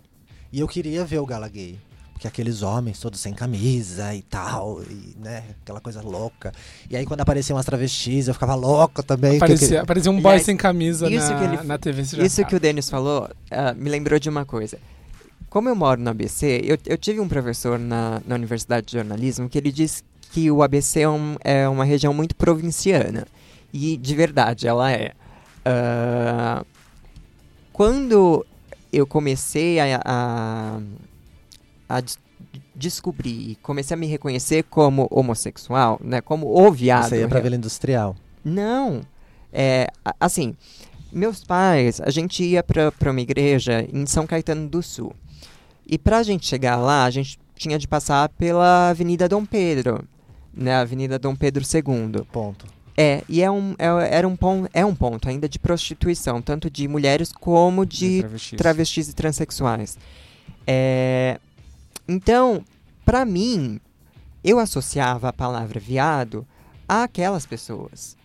[0.51, 1.79] E eu queria ver o gala gay.
[2.11, 6.51] Porque aqueles homens todos sem camisa e tal, e, né, aquela coisa louca.
[6.89, 9.37] E aí quando apareciam as travestis, eu ficava louco também.
[9.37, 12.01] Aparecia, aparecia um boy aí, sem camisa isso na, que ele- na TV.
[12.01, 12.49] Isso sabe.
[12.49, 14.79] que o Denis falou ah, me lembrou de uma coisa.
[15.49, 19.47] Como eu moro no ABC, eu, eu tive um professor na, na Universidade de Jornalismo
[19.49, 23.25] que ele disse que o ABC é, um- é uma região muito provinciana.
[23.73, 25.11] E de verdade, ela é.
[25.65, 26.63] Ah,
[27.73, 28.45] quando
[28.91, 30.79] eu comecei a, a,
[31.89, 32.19] a des-
[32.75, 37.09] descobrir e comecei a me reconhecer como homossexual, né, como o viado.
[37.09, 38.15] Você ia pra Vila Industrial.
[38.43, 39.01] Não.
[39.51, 39.87] É,
[40.19, 40.55] assim,
[41.11, 45.13] meus pais, a gente ia pra, pra uma igreja em São Caetano do Sul.
[45.87, 50.03] E pra gente chegar lá, a gente tinha de passar pela Avenida Dom Pedro,
[50.53, 50.75] né?
[50.75, 52.25] Avenida Dom Pedro II.
[52.31, 52.65] Ponto.
[52.99, 56.69] É, e é um, é, era um ponto, é um ponto ainda de prostituição, tanto
[56.69, 58.57] de mulheres como de travestis.
[58.57, 59.97] travestis e transexuais.
[60.65, 61.39] É,
[62.07, 62.65] então,
[63.05, 63.79] pra mim,
[64.43, 66.45] eu associava a palavra viado
[66.89, 68.16] àquelas pessoas.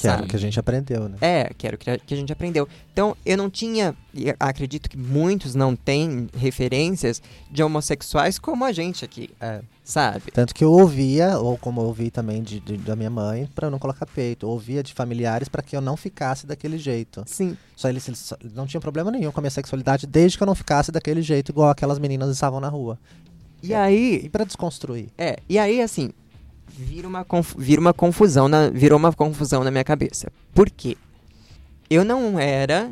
[0.00, 0.28] Que era o sabe?
[0.30, 1.16] que a gente aprendeu, né?
[1.20, 2.68] É, que era o que a, gente aprendeu.
[2.92, 3.96] Então, eu não tinha,
[4.38, 7.20] acredito que muitos não têm referências
[7.50, 9.60] de homossexuais como a gente aqui, É.
[9.82, 10.30] sabe?
[10.32, 13.66] Tanto que eu ouvia, ou como eu ouvi também de, de- da minha mãe, pra
[13.66, 14.46] eu não colocar peito.
[14.46, 17.24] Eu ouvia de familiares pra que eu não ficasse daquele jeito.
[17.26, 18.06] Sim, Só eles,
[18.40, 21.22] eles não tinham problema nenhum com a minha sexualidade desde que eu não ficasse daquele
[21.22, 22.96] jeito, igual aquelas meninas estavam na rua.
[23.62, 25.08] e aí, E pra desconstruir.
[25.18, 26.10] É, e aí assim,
[26.78, 30.30] vira uma, conf- vira uma confusão, na, virou uma confusão na minha cabeça.
[30.54, 30.96] Por quê?
[31.90, 32.90] Eu não era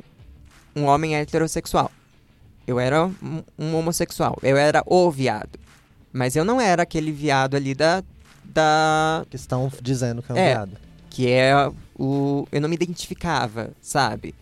[0.74, 1.90] um homem heterossexual.
[2.66, 4.36] Eu era um, um homossexual.
[4.42, 5.58] Eu era o viado.
[6.12, 8.02] Mas eu não era aquele viado ali da.
[8.44, 10.48] da Que estão dizendo que é um É.
[10.54, 10.72] viado.
[11.10, 11.52] que é
[11.98, 12.46] o.
[12.50, 14.34] Eu não me identificava, sabe?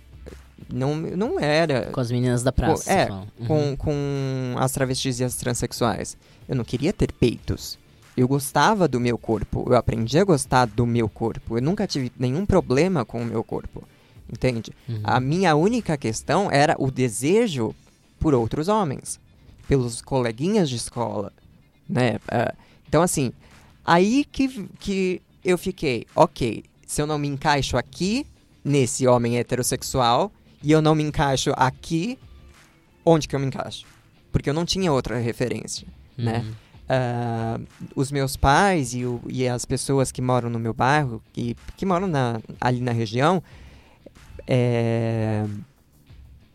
[0.72, 2.90] Não, eu não era Com as meninas da praça.
[2.90, 3.10] é.
[3.10, 3.26] Uhum.
[3.46, 6.16] com, com as travestis e as transexuais.
[6.48, 7.78] Eu não queria ter peitos.
[8.16, 9.64] Eu gostava do meu corpo.
[9.68, 11.58] Eu aprendi a gostar do meu corpo.
[11.58, 13.82] Eu nunca tive nenhum problema com o meu corpo.
[14.32, 14.72] Entende?
[14.88, 15.00] Uhum.
[15.04, 17.74] A minha única questão era o desejo
[18.18, 19.20] por outros homens,
[19.68, 21.32] pelos coleguinhas de escola,
[21.88, 22.18] né?
[22.28, 22.54] Ah,
[22.88, 23.32] então, assim,
[23.84, 28.26] aí que, que eu fiquei, ok, se eu não me encaixo aqui,
[28.64, 30.32] nesse homem heterossexual,
[30.62, 32.18] e eu não me encaixo aqui,
[33.04, 33.84] onde que eu me encaixo?
[34.32, 35.86] Porque eu não tinha outra referência,
[36.16, 36.46] né?
[36.88, 37.58] Ah,
[37.96, 41.86] os meus pais e, o- e as pessoas que moram no meu bairro, que, que
[41.86, 43.42] moram na- ali na região,
[44.46, 45.44] é,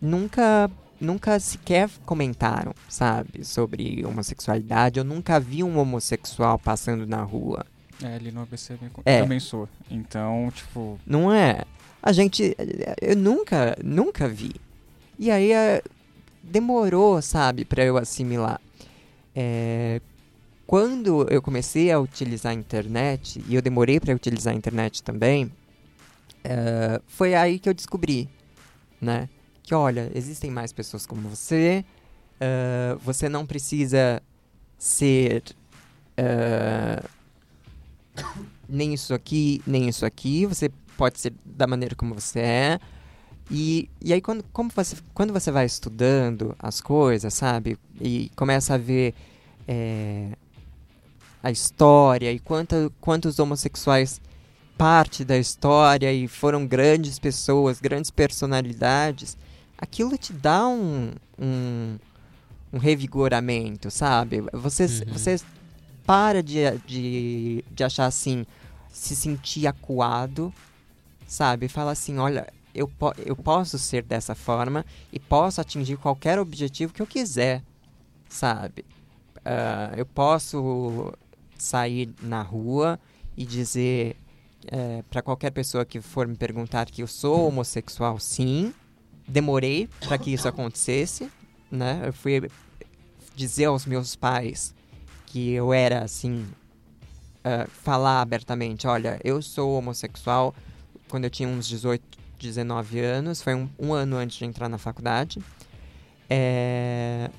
[0.01, 0.69] nunca,
[0.99, 4.99] nunca sequer comentaram, sabe, sobre homossexualidade.
[4.99, 7.65] Eu nunca vi um homossexual passando na rua.
[8.01, 9.21] É, ali no ABC É.
[9.21, 9.67] também sou.
[9.91, 11.63] Então, tipo, Não é?
[12.01, 12.55] a gente.
[13.01, 14.53] Eu nunca, nunca vi.
[15.17, 15.81] E aí é,
[16.41, 18.61] demorou, sabe, pra eu assimilar.
[19.35, 19.99] É,
[20.69, 25.51] quando eu comecei a utilizar a internet, e eu demorei para utilizar a internet também,
[26.43, 28.29] é, foi aí que eu descobri,
[29.01, 29.27] né?
[29.63, 31.83] Que olha, existem mais pessoas como você,
[32.39, 34.21] é, você não precisa
[34.77, 35.41] ser
[36.15, 37.01] é,
[38.69, 42.79] nem isso aqui, nem isso aqui, você pode ser da maneira como você é.
[43.49, 47.75] E, e aí, quando, como você, quando você vai estudando as coisas, sabe?
[47.99, 49.15] E começa a ver
[49.67, 50.33] é,
[51.41, 54.21] a história e quanta, quantos homossexuais
[54.77, 59.37] parte da história e foram grandes pessoas, grandes personalidades,
[59.77, 61.97] aquilo te dá um, um,
[62.71, 64.41] um revigoramento, sabe?
[64.53, 65.13] Você, Uhum.
[65.13, 65.39] você
[66.05, 68.45] para de, de, de achar assim,
[68.89, 70.53] se sentir acuado,
[71.27, 71.67] sabe?
[71.67, 76.93] Fala assim, olha, eu, po eu posso ser dessa forma e posso atingir qualquer objetivo
[76.93, 77.61] que eu quiser,
[78.29, 78.85] sabe?
[79.43, 81.13] Ah, eu posso
[81.63, 82.99] sair na rua
[83.35, 84.15] e dizer
[85.09, 88.73] para qualquer pessoa que for me perguntar que eu sou homossexual, sim.
[89.27, 91.29] Demorei para que isso acontecesse,
[91.71, 92.01] né?
[92.03, 92.49] Eu fui
[93.35, 94.75] dizer aos meus pais
[95.25, 96.45] que eu era assim,
[97.43, 100.53] ah, falar abertamente, olha, eu sou homossexual
[101.07, 102.03] quando eu tinha uns 18,
[102.39, 105.39] 19 anos, foi um, um ano antes de entrar na faculdade.
[106.29, 107.29] É,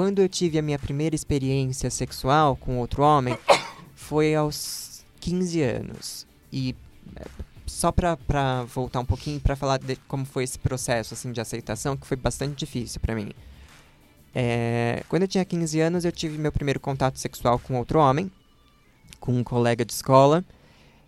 [0.00, 3.36] Quando eu tive a minha primeira experiência sexual com outro homem,
[3.94, 6.26] foi aos 15 anos.
[6.50, 6.74] E
[7.16, 7.26] é,
[7.66, 11.38] só pra, pra voltar um pouquinho pra falar de como foi esse processo assim, de
[11.38, 13.28] aceitação, que foi bastante difícil pra mim.
[14.34, 18.32] É, quando eu tinha 15 anos, eu tive meu primeiro contato sexual com outro homem,
[19.20, 20.42] com um colega de escola.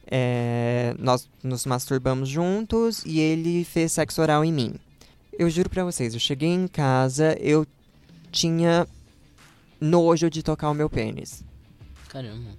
[0.06, 4.74] É, nós nos masturbamos juntos e ele fez sexo oral em mim.
[5.39, 7.66] Eu juro pra vocês, eu cheguei em casa, eu
[8.32, 8.88] tinha
[9.80, 11.44] nojo de tocar o meu pênis,
[12.09, 12.50] Caramba.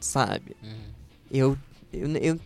[0.00, 0.56] sabe?
[0.62, 0.90] Uhum.
[1.30, 1.58] Eu,
[1.92, 2.40] eu, eu,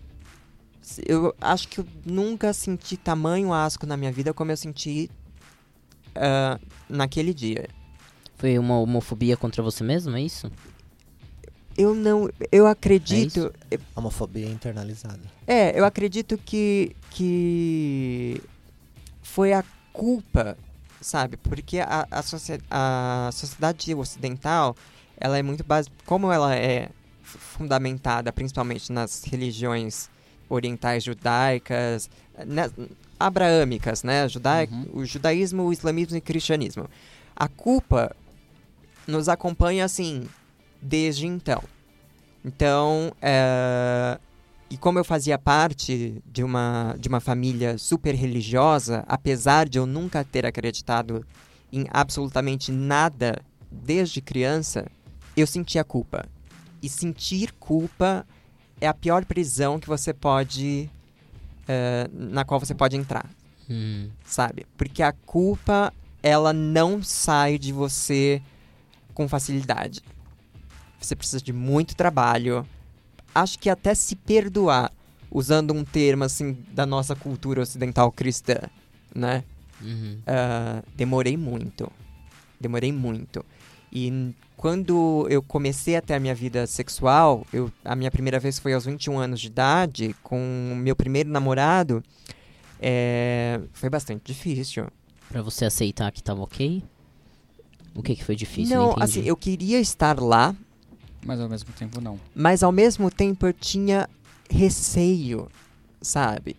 [1.07, 5.11] eu acho que eu nunca senti tamanho asco na minha vida como eu senti
[6.15, 7.69] ah, naquele dia.
[8.37, 10.51] Foi uma homofobia contra você mesmo, é isso?
[11.77, 12.29] Eu não.
[12.53, 13.53] Eu acredito.
[13.97, 15.21] Homofobia internalizada.
[15.47, 16.95] É, eu acredito que.
[17.11, 18.41] que
[19.23, 20.57] foi a culpa,
[21.05, 21.37] sabe?
[21.37, 22.19] Porque a, a,
[23.29, 24.75] a sociedade ocidental,
[25.19, 25.91] ela é muito base.
[26.07, 26.89] Como ela é
[27.23, 30.09] fundamentada principalmente nas religiões
[30.49, 32.09] orientais judaicas,
[32.47, 32.71] né,
[33.19, 34.29] abraâmicas, né?
[34.29, 35.01] Judai, Uhum.
[35.01, 36.89] O judaísmo, o islamismo e o cristianismo.
[37.37, 38.15] A culpa
[39.07, 40.27] nos acompanha assim
[40.81, 41.63] desde então.
[42.45, 44.19] Então, é,
[44.71, 49.87] e como eu fazia parte de uma, de uma família super religiosa, apesar de eu
[49.87, 51.25] nunca ter acreditado
[51.73, 54.87] em absolutamente nada desde criança,
[55.37, 56.25] eu sentia culpa.
[56.83, 58.27] E sentir culpa
[58.81, 60.91] é a pior prisão que você pode.
[61.67, 63.29] é, na qual você pode entrar
[63.69, 64.11] Hum.
[64.25, 64.67] sabe?
[64.77, 65.93] Porque a culpa,
[66.23, 68.43] ela não sai de você
[69.15, 70.03] com facilidade.
[71.01, 72.67] Você precisa de muito trabalho.
[73.35, 74.93] Acho que até se perdoar,
[75.31, 78.59] usando um termo assim da nossa cultura ocidental cristã,
[79.15, 79.43] né?
[79.83, 80.19] Uhum.
[80.27, 81.91] Ah, demorei muito.
[82.61, 83.45] Demorei muito.
[83.93, 88.59] E quando eu comecei a ter a minha vida sexual, eu, a minha primeira vez
[88.59, 90.39] foi aos 21 anos de idade, com
[90.73, 92.03] o meu primeiro namorado,
[92.81, 94.87] é, foi bastante difícil.
[95.29, 96.83] Pra você aceitar que tava ok?
[97.95, 98.77] O que que foi difícil?
[98.77, 99.05] não, entendi.
[99.05, 100.55] assim, eu queria estar lá,
[101.25, 102.19] Mas ao mesmo tempo não.
[102.35, 104.09] mas ao mesmo tempo eu tinha
[104.51, 105.49] receio,
[106.01, 106.57] sabe?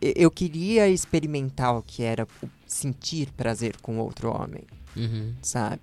[0.00, 2.26] Eu queria experimentar o que era
[2.66, 4.64] sentir prazer com outro homem.
[4.94, 5.32] Uhum.
[5.40, 5.80] sabe?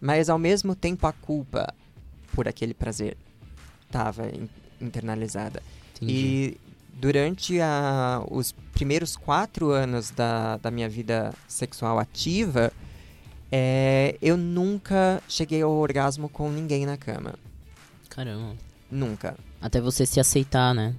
[0.00, 1.74] Mas ao mesmo tempo a culpa
[2.32, 3.16] por aquele prazer
[3.86, 4.30] estava
[4.80, 5.62] internalizada.
[5.96, 6.12] Entendi.
[6.12, 6.60] E
[6.92, 12.72] durante a, os primeiros quatro anos da, da minha vida sexual ativa,
[13.50, 17.34] é, eu nunca cheguei ao orgasmo com ninguém na cama.
[18.16, 18.56] Caramba.
[18.90, 19.36] Nunca.
[19.60, 20.94] Até você se aceitar, né?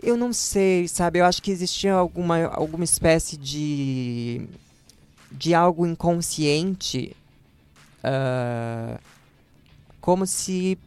[0.00, 1.18] Eu não sei, sabe?
[1.18, 4.46] Eu acho que existia alguma, alguma espécie de.
[5.32, 7.16] de algo inconsciente.
[8.02, 8.98] ah,
[10.00, 10.78] como se.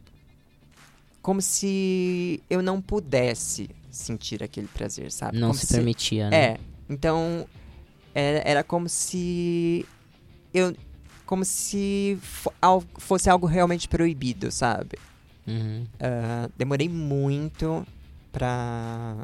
[1.20, 5.36] Como se eu não pudesse sentir aquele prazer, sabe?
[5.36, 6.36] Não Como se permitia, né?
[6.36, 6.60] É.
[6.88, 7.46] Então.
[8.14, 9.84] Era, era como se.
[10.54, 10.74] Eu.
[11.26, 12.18] Como se
[12.96, 14.98] fosse algo realmente proibido, sabe?
[15.48, 15.86] Uhum.
[15.98, 17.86] Ah, demorei muito
[18.30, 19.16] pra,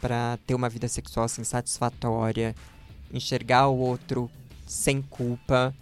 [0.00, 2.54] para ter uma vida sexual assim, satisfatória,
[3.12, 4.30] enxergar o outro
[4.66, 5.74] sem culpa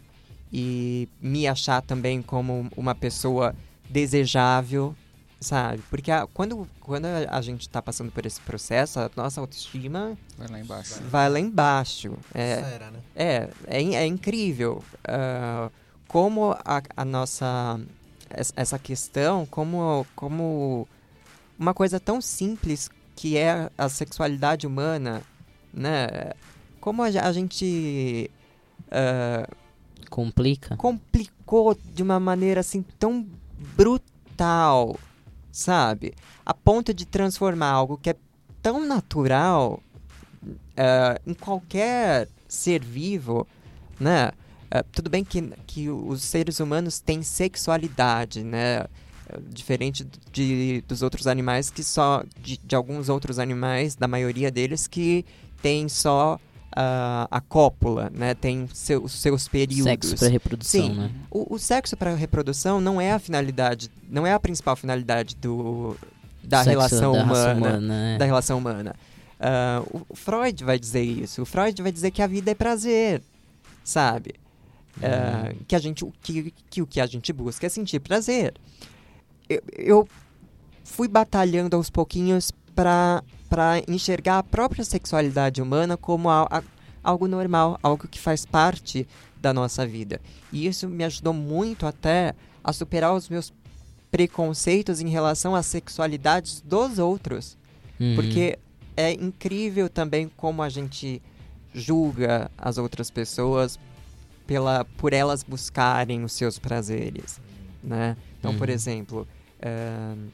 [0.53, 3.55] e me achar também como uma pessoa
[3.89, 4.95] desejável,
[5.41, 5.83] sabe?
[5.89, 10.49] Porque a- quando, quando a gente tá passando por esse processo, a nossa autoestima Vai
[10.49, 10.95] lá embaixo.
[11.05, 12.12] vai lá embaixo.
[12.35, 12.99] É, Será, né?
[13.15, 15.70] é, é, é incrível ah,
[16.09, 17.81] como a, a nossa
[18.57, 20.89] essa questão, como como
[21.59, 25.23] uma coisa tão simples que é a sexualidade humana,
[25.73, 26.33] né?
[26.81, 28.31] Como a, a gente
[28.91, 29.49] ah,
[30.11, 30.77] Complica.
[30.77, 33.27] complicou de uma maneira assim tão
[33.75, 34.99] brutal,
[35.51, 36.13] sabe?
[36.45, 38.17] A ponto de transformar algo que é
[38.61, 39.83] tão natural
[40.77, 43.47] eh, em qualquer ser vivo,
[43.99, 44.33] né?
[44.73, 48.86] Eh, tudo bem que, que os seres humanos têm sexualidade, né?
[49.28, 52.24] Eh, Diferente de, dos outros animais que só.
[52.40, 55.27] De, de alguns outros animais, da maioria deles, que
[55.61, 56.40] tem só
[56.74, 58.35] ah, a cópula, né?
[58.35, 59.85] Tem seu, os seus períodos.
[59.85, 60.94] Sexo pra reprodução, Sim.
[60.94, 61.11] né?
[61.31, 65.94] O, o sexo para reprodução não é a finalidade, não é a principal finalidade do
[66.43, 68.19] da Sexo relação da humana, humana, é.
[68.19, 68.97] da relação humana.
[69.39, 71.43] Ah, o o Freud vai dizer isso.
[71.43, 73.23] O Freud vai dizer que a vida é prazer,
[73.85, 74.41] sabe?
[75.02, 78.55] Ah, que a gente, o que, que o que a gente busca é sentir prazer.
[79.48, 80.09] Eu, eu
[80.85, 86.62] fui batalhando aos pouquinhos para para enxergar a própria sexualidade humana como a- a-
[87.05, 89.06] algo normal, algo que faz parte
[89.43, 90.20] da nossa vida.
[90.51, 93.52] E isso me ajudou muito até a superar os meus
[94.10, 97.59] preconceitos em relação às sexualidades dos outros.
[98.01, 98.14] Uhum.
[98.14, 98.59] Porque
[98.97, 101.20] é incrível também como a gente
[101.74, 103.78] julga as outras pessoas
[104.47, 107.40] pela, por elas buscarem os seus prazeres,
[107.82, 108.16] né?
[108.39, 108.74] Então, por Uhum.
[108.74, 109.28] exemplo,
[109.62, 110.28] ahn,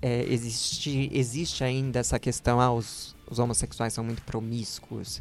[0.00, 5.20] é, existe, existe ainda essa questão, ah, os, os homossexuais são muito promíscuos.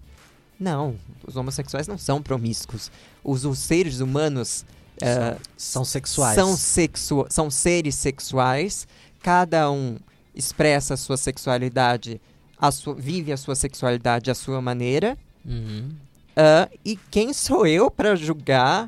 [0.59, 0.95] Não,
[1.25, 2.91] os homossexuais não são promíscuos.
[3.23, 4.65] Os, os seres humanos
[5.01, 6.33] eh, São sexuais.
[6.35, 8.87] são, sexu são seres sexuais,
[9.21, 9.97] cada um
[10.33, 12.19] expressa a sua sexualidade,
[12.59, 15.15] a sua, vive a sua sexualidade à sua maneira.
[15.45, 15.89] Uhum.
[16.37, 18.87] Ah, e quem sou eu para julgar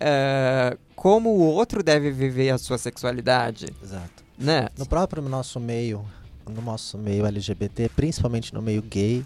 [0.00, 4.24] ah, como o outro deve viver a sua sexualidade, Exato.
[4.38, 4.68] né?
[4.78, 6.04] No próprio nosso meio,
[6.48, 9.24] no nosso meio LGBT, principalmente no meio gay,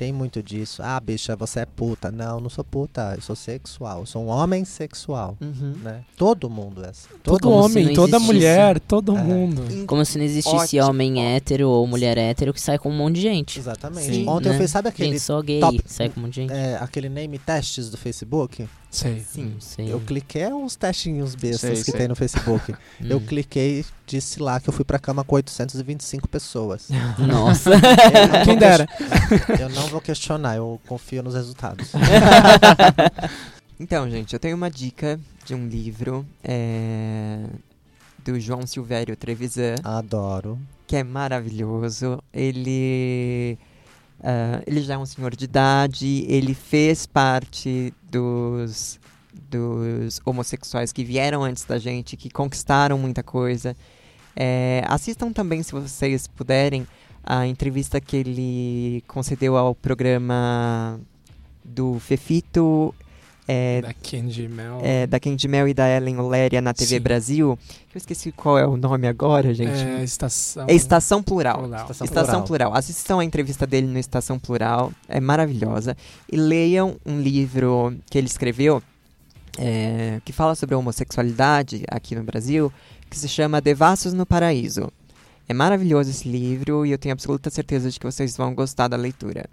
[0.00, 0.82] tem muito disso.
[0.82, 2.10] Ah, bicha, você é puta.
[2.10, 4.00] Não, não sou puta, eu sou sexual.
[4.00, 5.74] Eu sou um homem sexual, Uhum.
[5.82, 6.04] né?
[6.16, 7.06] Todo mundo é assim.
[7.22, 9.22] Todo como homem, toda mulher, todo É.
[9.22, 9.84] mundo.
[9.86, 10.84] Como se não existisse Ótimo.
[10.88, 13.58] homem hétero ou mulher hétero que sai com um monte de gente.
[13.58, 14.06] Exatamente.
[14.10, 14.58] Sim, Ontem eu né?
[14.58, 16.52] fiz, sabe aquele, Gente, só gay, top- sai com um monte de gente.
[16.54, 18.66] é, aquele name testes do Facebook?
[18.90, 19.20] Sei.
[19.20, 19.52] Sim.
[19.54, 19.92] Não sei.
[19.92, 21.94] Eu cliquei é uns testinhos bestas Sei, que sei.
[22.00, 22.74] tem no Facebook.
[23.00, 23.24] Eu Hum.
[23.26, 26.88] cliquei, disse lá que eu fui pra cama com 825 pessoas.
[27.18, 27.70] Nossa.
[27.70, 28.88] Eu não vou Quem dera.
[29.60, 31.92] Eu não vou questionar, eu confio nos resultados.
[33.78, 37.46] Então, gente, eu tenho uma dica de um livro é,
[38.22, 39.76] do João Silvério Trevisan.
[39.82, 40.58] Adoro.
[40.86, 42.22] que é maravilhoso.
[42.30, 43.56] Ele,
[44.22, 48.98] ah, ele já é um senhor de idade, ele fez parte dos,
[49.32, 53.76] dos homossexuais que vieram antes da gente, que conquistaram muita coisa.
[54.36, 56.86] É, assistam também, se vocês puderem,
[57.22, 60.98] a entrevista que ele concedeu ao programa
[61.64, 62.94] do Fefito,
[63.52, 64.80] é, Da Candy Mel.
[64.82, 67.00] é, da Candy Mel e da Ellen Oléria na TV Sim.
[67.00, 67.58] Brasil.
[67.92, 69.72] Eu esqueci qual é o nome agora, gente.
[69.72, 70.66] É, estação.
[70.68, 71.58] É Estação Plural.
[71.58, 71.80] Plural.
[71.82, 72.68] Estação Estação Plural.
[72.70, 72.74] Plural.
[72.74, 75.96] Assistam a entrevista dele no Estação Plural, é maravilhosa.
[76.30, 78.80] E leiam um livro que ele escreveu,
[79.58, 82.72] é, que fala sobre a homossexualidade aqui no Brasil,
[83.10, 84.88] que se chama Devassos no Paraíso.
[85.48, 88.96] É maravilhoso esse livro e eu tenho absoluta certeza de que vocês vão gostar da
[88.96, 89.46] leitura.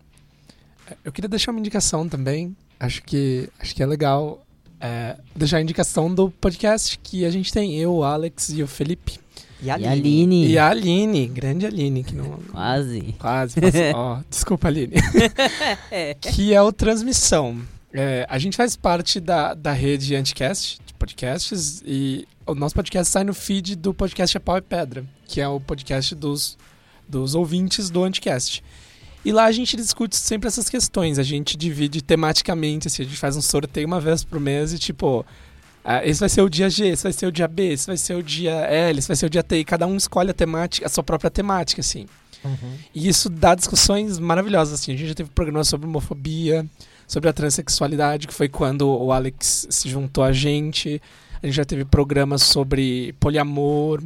[1.04, 2.56] Eu queria deixar uma indicação também.
[2.80, 4.46] Acho que, acho que é legal
[4.80, 7.76] é, deixar a indicação do podcast que a gente tem.
[7.76, 9.20] Eu, o Alex e o Felipe.
[9.62, 10.24] E a E a Aline.
[10.24, 10.48] Aline.
[10.48, 12.40] E a Aline, grande Aline, que não.
[12.52, 13.16] Quase.
[13.18, 13.60] Quase.
[13.60, 13.82] passou.
[13.96, 14.94] Ó, desculpa, Aline.
[16.22, 17.60] que é o Transmissão.
[17.92, 23.12] É, a gente faz parte da, da rede Anticast, de podcasts, e o nosso podcast
[23.12, 26.58] sai no feed do podcast A Pau e Pedra, que é o podcast dos,
[27.08, 28.64] dos ouvintes do Anticast.
[29.28, 33.18] E lá a gente discute sempre essas questões, a gente divide tematicamente, assim, a gente
[33.18, 35.26] faz um sorteio uma vez por mês e tipo,
[35.84, 37.98] ah, esse vai ser o dia G, esse vai ser o dia B, esse vai
[37.98, 40.34] ser o dia L, esse vai ser o dia T, e cada um escolhe a
[40.34, 42.06] temática, a sua própria temática, assim.
[42.96, 44.94] E isso dá discussões maravilhosas, assim.
[44.94, 46.66] A gente já teve programas sobre homofobia,
[47.06, 51.02] sobre a transexualidade, que foi quando o Alex se juntou a gente.
[51.44, 54.02] A gente já teve programas sobre poliamor.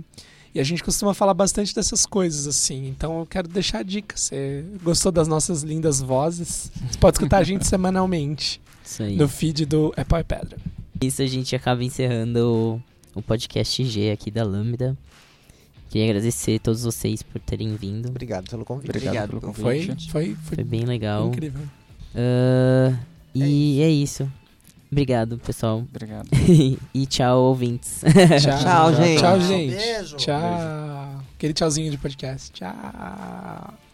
[0.53, 2.87] E a gente costuma falar bastante dessas coisas, assim.
[2.87, 4.17] Então eu quero deixar a dica.
[4.17, 6.69] Você gostou das nossas lindas vozes?
[6.89, 9.15] Você pode escutar a gente semanalmente Isso aí.
[9.15, 10.57] no feed do É Pau e Pedra.
[11.01, 12.81] Isso a gente acaba encerrando
[13.15, 14.97] o, o podcast G aqui da Lambda.
[15.89, 18.09] Queria agradecer a todos vocês por terem vindo.
[18.09, 18.89] Obrigado pelo convite.
[18.89, 19.39] Obrigado, Obrigado.
[19.39, 20.11] pelo Foi, convite.
[20.11, 21.27] foi, foi Foi bem legal.
[21.29, 21.61] incrível.
[22.15, 22.97] Ah,
[23.33, 24.29] e é isso.
[24.91, 25.80] Obrigado, pessoal.
[25.80, 26.27] Obrigado.
[26.93, 28.01] e tchau, ouvintes.
[28.41, 29.19] Tchau, Tchau, gente.
[29.19, 29.76] Tchau, gente.
[29.76, 30.18] Beijo.
[30.18, 31.23] Tchau.
[31.35, 32.51] Aquele tchauzinho de podcast.
[32.51, 33.90] Tchau.